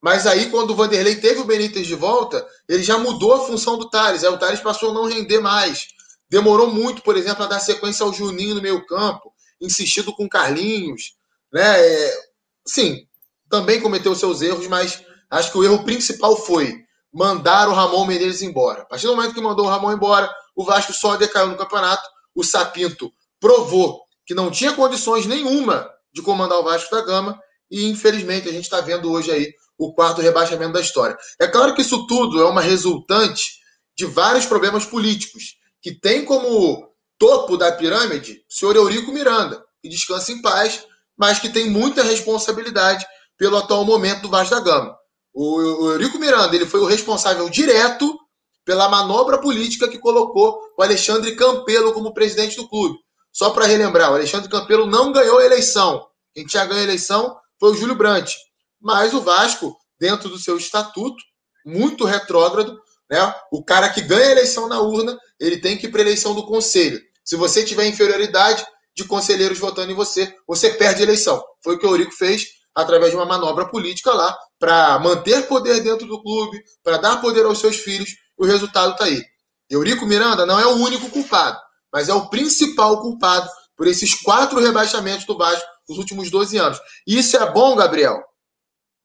Mas 0.00 0.26
aí, 0.26 0.48
quando 0.50 0.70
o 0.70 0.74
Vanderlei 0.74 1.16
teve 1.16 1.40
o 1.40 1.44
Benítez 1.44 1.86
de 1.86 1.94
volta, 1.94 2.46
ele 2.66 2.82
já 2.82 2.96
mudou 2.96 3.34
a 3.34 3.46
função 3.46 3.76
do 3.76 3.90
Thales. 3.90 4.24
Aí 4.24 4.30
o 4.30 4.38
Thales 4.38 4.60
passou 4.60 4.90
a 4.90 4.94
não 4.94 5.04
render 5.04 5.40
mais. 5.40 5.88
Demorou 6.30 6.72
muito, 6.72 7.02
por 7.02 7.18
exemplo, 7.18 7.44
a 7.44 7.48
dar 7.48 7.60
sequência 7.60 8.02
ao 8.02 8.14
Juninho 8.14 8.54
no 8.54 8.62
meio 8.62 8.86
campo, 8.86 9.30
insistindo 9.60 10.10
com 10.14 10.26
Carlinhos. 10.26 11.14
Né? 11.52 11.86
É, 11.86 12.18
sim, 12.66 13.06
também 13.50 13.78
cometeu 13.78 14.14
seus 14.14 14.40
erros, 14.40 14.66
mas 14.68 15.04
acho 15.28 15.52
que 15.52 15.58
o 15.58 15.64
erro 15.64 15.84
principal 15.84 16.34
foi 16.34 16.88
mandar 17.12 17.68
o 17.68 17.72
Ramon 17.72 18.06
Menezes 18.06 18.42
embora. 18.42 18.82
A 18.82 18.84
partir 18.84 19.06
do 19.06 19.16
momento 19.16 19.34
que 19.34 19.40
mandou 19.40 19.66
o 19.66 19.68
Ramon 19.68 19.92
embora, 19.92 20.32
o 20.54 20.64
Vasco 20.64 20.92
só 20.92 21.16
decaiu 21.16 21.48
no 21.48 21.56
campeonato. 21.56 22.06
O 22.34 22.44
Sapinto 22.44 23.12
provou 23.40 24.02
que 24.26 24.34
não 24.34 24.50
tinha 24.50 24.72
condições 24.72 25.26
nenhuma 25.26 25.90
de 26.12 26.22
comandar 26.22 26.58
o 26.58 26.64
Vasco 26.64 26.94
da 26.94 27.04
Gama 27.04 27.40
e 27.70 27.88
infelizmente 27.88 28.48
a 28.48 28.52
gente 28.52 28.64
está 28.64 28.80
vendo 28.80 29.10
hoje 29.10 29.30
aí 29.30 29.52
o 29.78 29.92
quarto 29.94 30.20
rebaixamento 30.20 30.72
da 30.72 30.80
história. 30.80 31.16
É 31.40 31.46
claro 31.46 31.74
que 31.74 31.80
isso 31.80 32.06
tudo 32.06 32.40
é 32.40 32.44
uma 32.44 32.60
resultante 32.60 33.60
de 33.96 34.04
vários 34.04 34.46
problemas 34.46 34.84
políticos, 34.84 35.56
que 35.80 35.98
tem 35.98 36.24
como 36.24 36.88
topo 37.18 37.56
da 37.56 37.72
pirâmide 37.72 38.42
o 38.48 38.52
senhor 38.52 38.76
Eurico 38.76 39.12
Miranda, 39.12 39.62
que 39.82 39.88
descansa 39.88 40.32
em 40.32 40.42
paz, 40.42 40.84
mas 41.16 41.38
que 41.38 41.48
tem 41.48 41.70
muita 41.70 42.02
responsabilidade 42.02 43.06
pelo 43.36 43.56
atual 43.56 43.84
momento 43.84 44.22
do 44.22 44.28
Vasco 44.28 44.54
da 44.54 44.60
Gama. 44.60 44.99
O, 45.32 45.90
Eurico 45.92 46.18
Miranda 46.18 46.54
ele 46.54 46.66
foi 46.66 46.80
o 46.80 46.86
responsável 46.86 47.48
direto 47.48 48.18
pela 48.64 48.88
manobra 48.88 49.38
política 49.38 49.88
que 49.88 49.98
colocou 49.98 50.60
o 50.76 50.82
Alexandre 50.82 51.34
Campelo 51.34 51.92
como 51.92 52.14
presidente 52.14 52.56
do 52.56 52.68
clube. 52.68 52.98
Só 53.32 53.50
para 53.50 53.66
relembrar, 53.66 54.10
o 54.10 54.14
Alexandre 54.14 54.50
Campelo 54.50 54.86
não 54.86 55.12
ganhou 55.12 55.38
a 55.38 55.44
eleição. 55.44 56.06
Quem 56.34 56.44
tinha 56.44 56.64
ganho 56.64 56.80
a 56.80 56.84
eleição 56.84 57.36
foi 57.58 57.72
o 57.72 57.74
Júlio 57.74 57.94
Brandt. 57.94 58.36
Mas 58.80 59.14
o 59.14 59.20
Vasco, 59.20 59.76
dentro 59.98 60.28
do 60.28 60.38
seu 60.38 60.56
estatuto, 60.56 61.22
muito 61.64 62.04
retrógrado, 62.04 62.80
né? 63.10 63.34
O 63.52 63.62
cara 63.64 63.88
que 63.88 64.00
ganha 64.00 64.28
a 64.28 64.32
eleição 64.32 64.68
na 64.68 64.80
urna, 64.80 65.18
ele 65.38 65.58
tem 65.58 65.76
que 65.76 65.86
ir 65.86 65.90
para 65.90 66.00
eleição 66.00 66.34
do 66.34 66.46
conselho. 66.46 67.00
Se 67.24 67.36
você 67.36 67.64
tiver 67.64 67.86
inferioridade 67.86 68.64
de 68.96 69.04
conselheiros 69.04 69.58
votando 69.58 69.92
em 69.92 69.94
você, 69.94 70.34
você 70.46 70.70
perde 70.70 71.00
a 71.00 71.04
eleição. 71.04 71.42
Foi 71.62 71.74
o 71.74 71.78
que 71.78 71.86
o 71.86 71.90
Eurico 71.90 72.12
fez 72.12 72.48
através 72.74 73.10
de 73.10 73.16
uma 73.16 73.26
manobra 73.26 73.68
política 73.68 74.12
lá 74.12 74.36
para 74.58 74.98
manter 74.98 75.46
poder 75.46 75.80
dentro 75.80 76.06
do 76.06 76.22
clube, 76.22 76.62
para 76.82 76.98
dar 76.98 77.20
poder 77.20 77.44
aos 77.44 77.58
seus 77.58 77.76
filhos. 77.76 78.10
O 78.36 78.44
resultado 78.44 78.92
está 78.92 79.04
aí. 79.04 79.22
Eurico 79.68 80.06
Miranda 80.06 80.44
não 80.44 80.58
é 80.58 80.66
o 80.66 80.76
único 80.76 81.08
culpado, 81.10 81.58
mas 81.92 82.08
é 82.08 82.14
o 82.14 82.28
principal 82.28 83.00
culpado 83.00 83.48
por 83.76 83.86
esses 83.86 84.14
quatro 84.14 84.60
rebaixamentos 84.60 85.24
do 85.24 85.38
Vasco 85.38 85.66
nos 85.88 85.98
últimos 85.98 86.30
12 86.30 86.58
anos. 86.58 86.78
E 87.06 87.18
isso 87.18 87.36
é 87.36 87.52
bom, 87.52 87.76
Gabriel, 87.76 88.20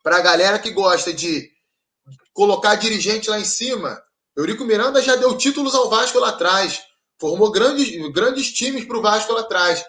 para 0.03 0.17
a 0.17 0.21
galera 0.21 0.59
que 0.59 0.71
gosta 0.71 1.13
de 1.13 1.49
colocar 2.33 2.75
dirigente 2.75 3.29
lá 3.29 3.39
em 3.39 3.45
cima. 3.45 3.99
Eurico 4.35 4.65
Miranda 4.65 5.01
já 5.01 5.15
deu 5.15 5.37
títulos 5.37 5.73
ao 5.73 5.89
Vasco 5.89 6.19
lá 6.19 6.29
atrás, 6.29 6.81
formou 7.19 7.51
grandes, 7.51 8.11
grandes 8.11 8.51
times 8.51 8.85
para 8.85 8.97
o 8.97 9.01
Vasco 9.01 9.33
lá 9.33 9.41
atrás. 9.41 9.83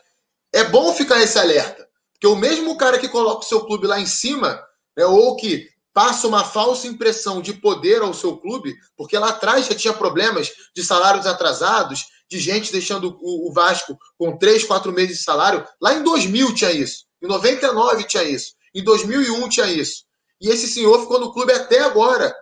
É 0.53 0.65
bom 0.65 0.95
ficar 0.95 1.21
esse 1.21 1.39
alerta, 1.39 1.86
porque 2.17 2.27
o 2.27 2.37
mesmo 2.37 2.77
cara 2.77 2.99
que 2.99 3.09
coloca 3.09 3.45
o 3.45 3.49
seu 3.49 3.65
clube 3.67 3.87
lá 3.87 4.01
em 4.01 4.07
cima, 4.07 4.61
né, 4.97 5.05
ou 5.05 5.37
que 5.37 5.69
passa 5.93 6.27
uma 6.27 6.45
falsa 6.45 6.87
impressão 6.87 7.41
de 7.41 7.53
poder 7.55 8.03
ao 8.03 8.13
seu 8.13 8.37
clube, 8.37 8.75
porque 8.97 9.19
lá 9.19 9.31
atrás 9.31 9.67
já 9.67 9.75
tinha 9.75 9.93
problemas 9.93 10.51
de 10.75 10.83
salários 10.83 11.27
atrasados, 11.27 12.07
de 12.29 12.39
gente 12.39 12.73
deixando 12.73 13.17
o, 13.21 13.53
Vasco 13.53 13.97
com 14.19 14.37
três, 14.37 14.65
quatro 14.65 14.93
meses 14.93 15.19
de 15.19 15.23
salário. 15.23 15.65
Lá 15.81 15.95
em 15.95 16.03
2000 16.03 16.55
tinha 16.55 16.73
isso, 16.73 17.05
em 17.23 17.27
99 17.27 18.05
tinha 18.05 18.25
isso, 18.25 18.55
em 18.75 18.83
2001 18.83 19.49
tinha 19.49 19.67
isso. 19.67 20.05
E 20.41 20.49
esse 20.49 20.69
senhor 20.69 21.01
ficou 21.01 21.21
no 21.21 21.33
clube 21.33 21.53
até 21.53 21.81
agora. 21.81 22.35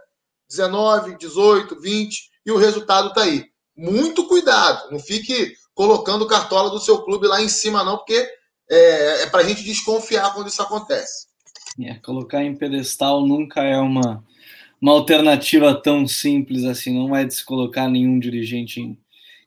19, 0.49 1.16
18, 1.16 1.81
20, 1.81 2.31
e 2.47 2.53
o 2.53 2.57
resultado 2.57 3.09
está 3.09 3.22
aí. 3.22 3.47
Muito 3.77 4.27
cuidado, 4.27 4.91
não 4.91 4.99
fique 4.99 5.55
colocando 5.75 6.27
cartola 6.27 6.70
do 6.70 6.81
seu 6.81 7.03
clube 7.03 7.27
lá 7.27 7.43
em 7.43 7.49
cima, 7.49 7.83
não, 7.83 7.97
porque 7.99 8.29
é, 8.71 9.23
é 9.23 9.27
para 9.27 9.41
a 9.41 9.49
gente 9.49 9.65
desconfiar 9.65 10.33
quando 10.35 10.49
isso 10.49 10.62
acontece. 10.62 11.27
É, 11.81 11.95
colocar 11.95 12.43
em 12.43 12.55
pedestal 12.55 13.27
nunca 13.27 13.62
é 13.62 13.79
uma, 13.79 14.25
uma 14.81 14.93
alternativa 14.93 15.75
tão 15.75 16.07
simples 16.07 16.65
assim, 16.65 16.95
não 16.95 17.15
é 17.15 17.25
de 17.25 17.35
se 17.35 17.45
colocar 17.45 17.89
nenhum 17.89 18.19
dirigente 18.19 18.81
em, 18.81 18.99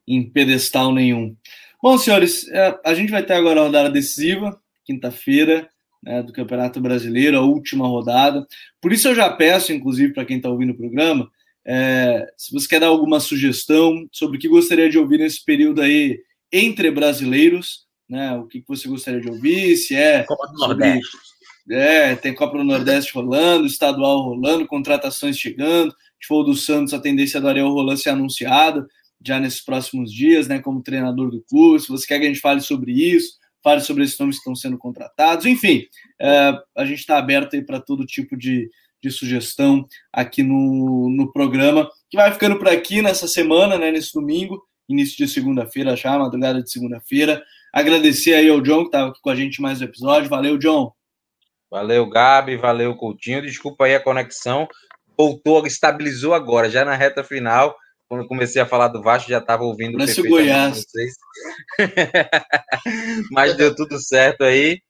em 0.07 0.30
pedestal 0.30 0.93
nenhum. 0.93 1.36
Bom, 1.82 1.97
senhores, 1.97 2.47
é, 2.49 2.78
a 2.84 2.93
gente 2.93 3.11
vai 3.11 3.24
ter 3.24 3.34
agora 3.34 3.61
a 3.61 3.63
rodada 3.63 3.89
decisiva, 3.89 4.59
quinta-feira 4.84 5.70
né, 6.03 6.22
do 6.24 6.34
Campeonato 6.34 6.82
Brasileiro, 6.82 7.38
a 7.38 7.41
última 7.41 7.88
rodada. 7.88 8.45
Por 8.82 8.91
isso 8.91 9.07
eu 9.07 9.15
já 9.15 9.30
peço, 9.30 9.72
inclusive, 9.72 10.13
para 10.13 10.26
quem 10.26 10.38
está 10.38 10.49
ouvindo 10.49 10.72
o 10.72 10.78
programa, 10.78 11.30
é, 11.65 12.26
se 12.38 12.53
você 12.53 12.68
quer 12.68 12.80
dar 12.80 12.88
alguma 12.88 13.20
sugestão 13.20 14.07
sobre 14.11 14.38
o 14.38 14.39
que 14.39 14.47
gostaria 14.47 14.89
de 14.89 14.97
ouvir 14.97 15.20
nesse 15.20 15.43
período 15.43 15.82
aí 15.82 16.18
entre 16.51 16.89
brasileiros, 16.89 17.86
né, 18.10 18.34
o 18.36 18.45
que, 18.45 18.64
você 18.68 18.88
gostaria 18.88 19.20
de 19.20 19.30
ouvir, 19.30 19.76
se 19.76 19.95
é. 19.95 20.24
Copa 20.24 20.47
do 20.47 20.60
Nordeste. 20.60 21.18
É, 21.70 22.16
tem 22.16 22.34
Copa 22.34 22.58
do 22.58 22.64
Nordeste 22.64 23.14
rolando, 23.14 23.66
estadual 23.66 24.22
rolando, 24.22 24.66
contratações 24.66 25.38
chegando. 25.38 25.91
Se 26.20 26.28
for 26.28 26.43
do 26.43 26.55
Santos, 26.55 26.93
a 26.93 26.99
tendência 26.99 27.41
do 27.41 27.47
Ariel 27.47 27.70
Roland 27.70 27.97
ser 27.97 28.10
anunciada 28.10 28.88
já 29.26 29.39
nesses 29.39 29.62
próximos 29.62 30.14
dias, 30.14 30.47
né, 30.47 30.60
como 30.60 30.82
treinador 30.82 31.30
do 31.30 31.41
clube. 31.41 31.82
Se 31.82 31.89
você 31.89 32.08
quer 32.08 32.20
que 32.20 32.26
a 32.26 32.30
gente 32.30 32.39
fale 32.39 32.62
sobre 32.62 32.91
isso, 32.91 33.38
fale 33.62 33.82
sobre 33.82 34.03
esses 34.03 34.18
nomes 34.18 34.36
que 34.36 34.41
estão 34.41 34.55
sendo 34.55 34.78
contratados. 34.78 35.45
Enfim, 35.45 35.86
é, 36.20 36.53
a 36.76 36.86
gente 36.86 36.99
está 36.99 37.18
aberto 37.18 37.62
para 37.66 37.82
todo 37.82 38.05
tipo 38.05 38.38
de, 38.38 38.70
de 39.03 39.12
sugestão 39.12 39.86
aqui 40.14 40.43
no, 40.43 41.10
no 41.10 41.32
programa, 41.34 41.89
que 42.10 42.16
vai 42.16 42.32
ficando 42.32 42.58
por 42.58 42.70
aqui 42.70 43.01
nessa 43.01 43.28
semana, 43.28 43.78
né, 43.78 43.91
nesse 43.91 44.14
domingo, 44.14 44.64
início 44.88 45.18
de 45.18 45.28
segunda-feira 45.28 45.95
já, 45.95 46.18
madrugada 46.18 46.64
de 46.64 46.72
segunda-feira. 46.72 47.43
Agradecer 47.74 48.34
aí 48.34 48.49
ao 48.49 48.61
John, 48.61 48.82
que 48.82 48.88
estava 48.88 49.09
aqui 49.09 49.20
com 49.22 49.30
a 49.30 49.36
gente 49.36 49.61
mais 49.61 49.82
um 49.82 49.86
episódio. 49.86 50.30
Valeu, 50.30 50.57
John. 50.57 50.91
Valeu, 51.70 52.09
Gabi. 52.09 52.57
Valeu, 52.57 52.95
Coutinho. 52.95 53.41
Desculpa 53.41 53.86
aí 53.86 53.95
a 53.95 54.03
conexão. 54.03 54.68
Voltou, 55.18 55.65
estabilizou 55.65 56.34
agora, 56.34 56.70
já 56.70 56.86
na 56.86 56.95
reta 56.95 57.24
final 57.24 57.76
quando 58.07 58.28
comecei 58.28 58.61
a 58.61 58.65
falar 58.65 58.88
do 58.88 59.01
Vasco, 59.01 59.30
já 59.30 59.39
estava 59.39 59.63
ouvindo 59.63 59.97
Parece 59.97 60.22
o 60.22 60.28
Goiás. 60.28 60.86
Vocês. 60.86 61.13
Mas 63.32 63.55
deu 63.55 63.76
tudo 63.76 63.99
certo 63.99 64.43
aí. 64.43 64.82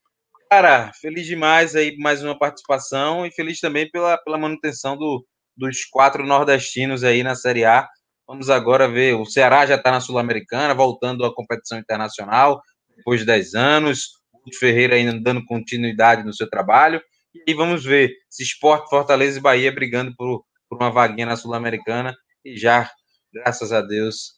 Cara, 0.49 0.91
feliz 1.01 1.25
demais 1.25 1.75
aí 1.75 1.97
mais 1.97 2.23
uma 2.23 2.37
participação 2.37 3.25
e 3.25 3.31
feliz 3.31 3.59
também 3.59 3.89
pela, 3.89 4.17
pela 4.19 4.37
manutenção 4.37 4.95
do, 4.95 5.25
dos 5.57 5.83
quatro 5.85 6.25
nordestinos 6.25 7.03
aí 7.03 7.23
na 7.23 7.35
Série 7.35 7.65
A. 7.65 7.87
Vamos 8.27 8.49
agora 8.49 8.89
ver, 8.89 9.15
o 9.15 9.25
Ceará 9.25 9.65
já 9.65 9.75
está 9.75 9.89
na 9.89 10.01
Sul-Americana, 10.01 10.73
voltando 10.73 11.23
à 11.23 11.33
competição 11.33 11.79
internacional, 11.79 12.61
depois 12.97 13.21
de 13.21 13.25
10 13.25 13.55
anos, 13.55 14.17
o 14.45 14.53
Ferreira 14.59 14.95
ainda 14.95 15.17
dando 15.17 15.45
continuidade 15.45 16.25
no 16.25 16.33
seu 16.33 16.49
trabalho, 16.49 17.01
e 17.47 17.53
vamos 17.53 17.85
ver 17.85 18.13
se 18.29 18.43
Esporte, 18.43 18.89
Fortaleza 18.89 19.39
e 19.39 19.41
Bahia 19.41 19.71
brigando 19.71 20.13
por, 20.17 20.43
por 20.69 20.75
uma 20.77 20.91
vaguinha 20.91 21.25
na 21.25 21.37
Sul-Americana, 21.37 22.13
e 22.43 22.57
já 22.57 22.91
graças 23.33 23.71
a 23.71 23.81
Deus, 23.81 24.33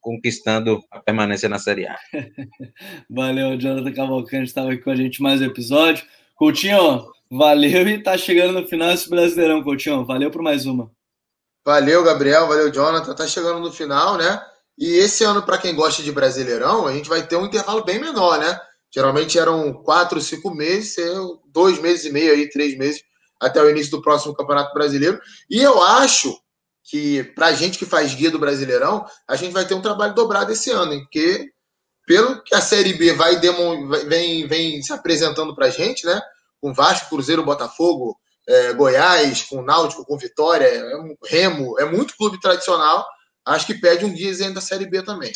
conquistando 0.00 0.80
a 0.90 1.00
permanência 1.00 1.50
na 1.50 1.58
Série 1.58 1.86
A. 1.86 1.98
Valeu, 3.10 3.58
Jonathan 3.58 3.92
Cavalcante 3.92 4.44
estava 4.44 4.72
aqui 4.72 4.82
com 4.82 4.90
a 4.90 4.96
gente 4.96 5.20
mais 5.20 5.42
um 5.42 5.44
episódio. 5.44 6.04
Coutinho, 6.34 7.04
valeu 7.30 7.86
e 7.88 8.02
tá 8.02 8.16
chegando 8.16 8.58
no 8.58 8.66
final 8.66 8.90
esse 8.92 9.10
Brasileirão, 9.10 9.62
Coutinho. 9.62 10.04
Valeu 10.04 10.30
por 10.30 10.40
mais 10.40 10.66
uma. 10.66 10.90
Valeu, 11.68 12.02
Gabriel, 12.02 12.48
valeu, 12.48 12.72
Jonathan. 12.72 13.12
Tá 13.12 13.26
chegando 13.26 13.60
no 13.60 13.70
final, 13.70 14.16
né? 14.16 14.42
E 14.78 14.90
esse 14.94 15.22
ano, 15.22 15.42
para 15.42 15.58
quem 15.58 15.74
gosta 15.74 16.02
de 16.02 16.10
Brasileirão, 16.10 16.86
a 16.86 16.94
gente 16.94 17.10
vai 17.10 17.26
ter 17.26 17.36
um 17.36 17.44
intervalo 17.44 17.84
bem 17.84 17.98
menor, 17.98 18.38
né? 18.38 18.58
Geralmente 18.90 19.38
eram 19.38 19.74
quatro, 19.82 20.18
cinco 20.18 20.50
meses, 20.50 20.96
dois 21.52 21.78
meses 21.78 22.06
e 22.06 22.10
meio 22.10 22.32
aí, 22.32 22.48
três 22.48 22.74
meses, 22.78 23.02
até 23.38 23.62
o 23.62 23.68
início 23.68 23.90
do 23.90 24.00
próximo 24.00 24.34
Campeonato 24.34 24.72
Brasileiro. 24.72 25.20
E 25.50 25.60
eu 25.60 25.82
acho 25.82 26.34
que 26.84 27.22
para 27.34 27.48
a 27.48 27.52
gente 27.52 27.78
que 27.78 27.84
faz 27.84 28.14
guia 28.14 28.30
do 28.30 28.38
Brasileirão, 28.38 29.04
a 29.28 29.36
gente 29.36 29.52
vai 29.52 29.66
ter 29.66 29.74
um 29.74 29.82
trabalho 29.82 30.14
dobrado 30.14 30.50
esse 30.50 30.70
ano, 30.70 30.94
hein? 30.94 31.00
porque 31.00 31.50
pelo 32.06 32.42
que 32.44 32.54
a 32.54 32.62
Série 32.62 32.94
B 32.94 33.12
vai 33.12 33.38
vem, 34.06 34.46
vem 34.46 34.80
se 34.80 34.90
apresentando 34.90 35.54
para 35.54 35.66
a 35.66 35.70
gente, 35.70 36.06
né? 36.06 36.18
Com 36.62 36.72
Vasco, 36.72 37.10
Cruzeiro, 37.10 37.44
Botafogo, 37.44 38.18
é, 38.48 38.72
Goiás, 38.72 39.42
com 39.42 39.62
Náutico, 39.62 40.04
com 40.04 40.16
Vitória, 40.16 40.64
é, 40.66 40.92
Remo, 41.26 41.78
é 41.78 41.84
muito 41.84 42.16
clube 42.16 42.40
tradicional. 42.40 43.04
Acho 43.46 43.66
que 43.66 43.74
pede 43.74 44.04
um 44.04 44.12
guia 44.12 44.50
da 44.50 44.60
Série 44.60 44.86
B 44.86 45.02
também. 45.02 45.32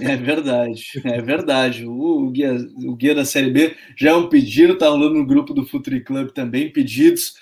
É 0.00 0.16
verdade, 0.16 0.84
é 1.04 1.20
verdade. 1.20 1.86
O, 1.86 2.26
o, 2.26 2.30
guia, 2.30 2.56
o 2.86 2.94
guia 2.94 3.14
da 3.14 3.24
Série 3.24 3.50
B 3.50 3.76
já 3.96 4.10
é 4.10 4.14
um 4.14 4.28
pedido, 4.28 4.78
tá 4.78 4.88
rolando 4.88 5.14
no 5.14 5.26
grupo 5.26 5.52
do 5.52 5.66
Futuri 5.66 6.04
Club 6.04 6.30
também, 6.30 6.72
pedidos 6.72 7.34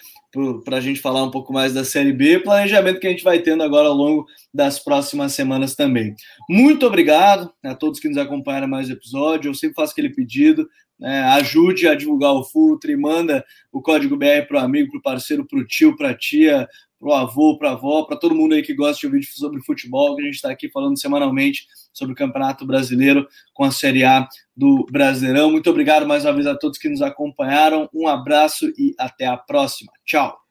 para 0.65 0.77
a 0.77 0.81
gente 0.81 1.01
falar 1.01 1.25
um 1.25 1.31
pouco 1.31 1.53
mais 1.53 1.73
da 1.73 1.85
Série 1.85 2.13
B, 2.13 2.41
planejamento 2.41 3.01
que 3.01 3.07
a 3.07 3.11
gente 3.11 3.25
vai 3.25 3.39
tendo 3.41 3.63
agora 3.63 3.89
ao 3.89 3.95
longo 3.95 4.27
das 4.53 4.79
próximas 4.79 5.33
semanas 5.33 5.75
também. 5.75 6.15
Muito 6.49 6.87
obrigado 6.87 7.51
a 7.65 7.75
todos 7.75 7.99
que 7.99 8.09
nos 8.09 8.19
acompanharam 8.19 8.69
mais 8.69 8.91
episódio. 8.91 9.49
Eu 9.49 9.55
sempre 9.55 9.75
faço 9.75 9.93
aquele 9.93 10.11
pedido. 10.11 10.69
Né, 10.99 11.21
ajude 11.23 11.87
a 11.87 11.95
divulgar 11.95 12.33
o 12.33 12.43
Futre, 12.43 12.97
manda 12.97 13.45
o 13.71 13.81
código 13.81 14.17
BR 14.17 14.47
para 14.49 14.61
o 14.61 14.65
amigo, 14.65 14.91
para 14.91 14.99
o 14.99 15.03
parceiro, 15.03 15.47
para 15.47 15.61
o 15.61 15.65
tio, 15.65 15.97
para 15.97 16.11
a 16.11 16.15
tia, 16.15 16.69
para 16.99 17.09
o 17.09 17.13
avô, 17.13 17.57
para 17.57 17.71
a 17.71 17.73
avó, 17.73 18.03
para 18.03 18.17
todo 18.17 18.35
mundo 18.35 18.55
aí 18.55 18.63
que 18.63 18.75
gosta 18.75 19.01
de 19.01 19.07
ouvir 19.07 19.23
sobre 19.25 19.63
futebol, 19.63 20.17
que 20.17 20.23
a 20.23 20.25
gente 20.25 20.35
está 20.35 20.51
aqui 20.51 20.69
falando 20.69 20.99
semanalmente 20.99 21.67
sobre 21.93 22.13
o 22.13 22.17
Campeonato 22.17 22.67
Brasileiro 22.67 23.27
com 23.55 23.65
a 23.65 23.71
Série 23.71 24.05
A 24.05 24.27
do 24.57 24.85
Brasileirão. 24.91 25.51
Muito 25.51 25.71
obrigado 25.71 26.07
mais 26.07 26.25
uma 26.25 26.33
vez 26.33 26.47
a 26.47 26.57
todos 26.57 26.79
que 26.79 26.89
nos 26.89 27.03
acompanharam. 27.03 27.89
Um 27.95 28.09
abraço 28.09 28.67
e 28.77 28.95
até 28.99 29.27
a 29.27 29.37
próxima. 29.37 29.93
Tchau. 30.05 30.48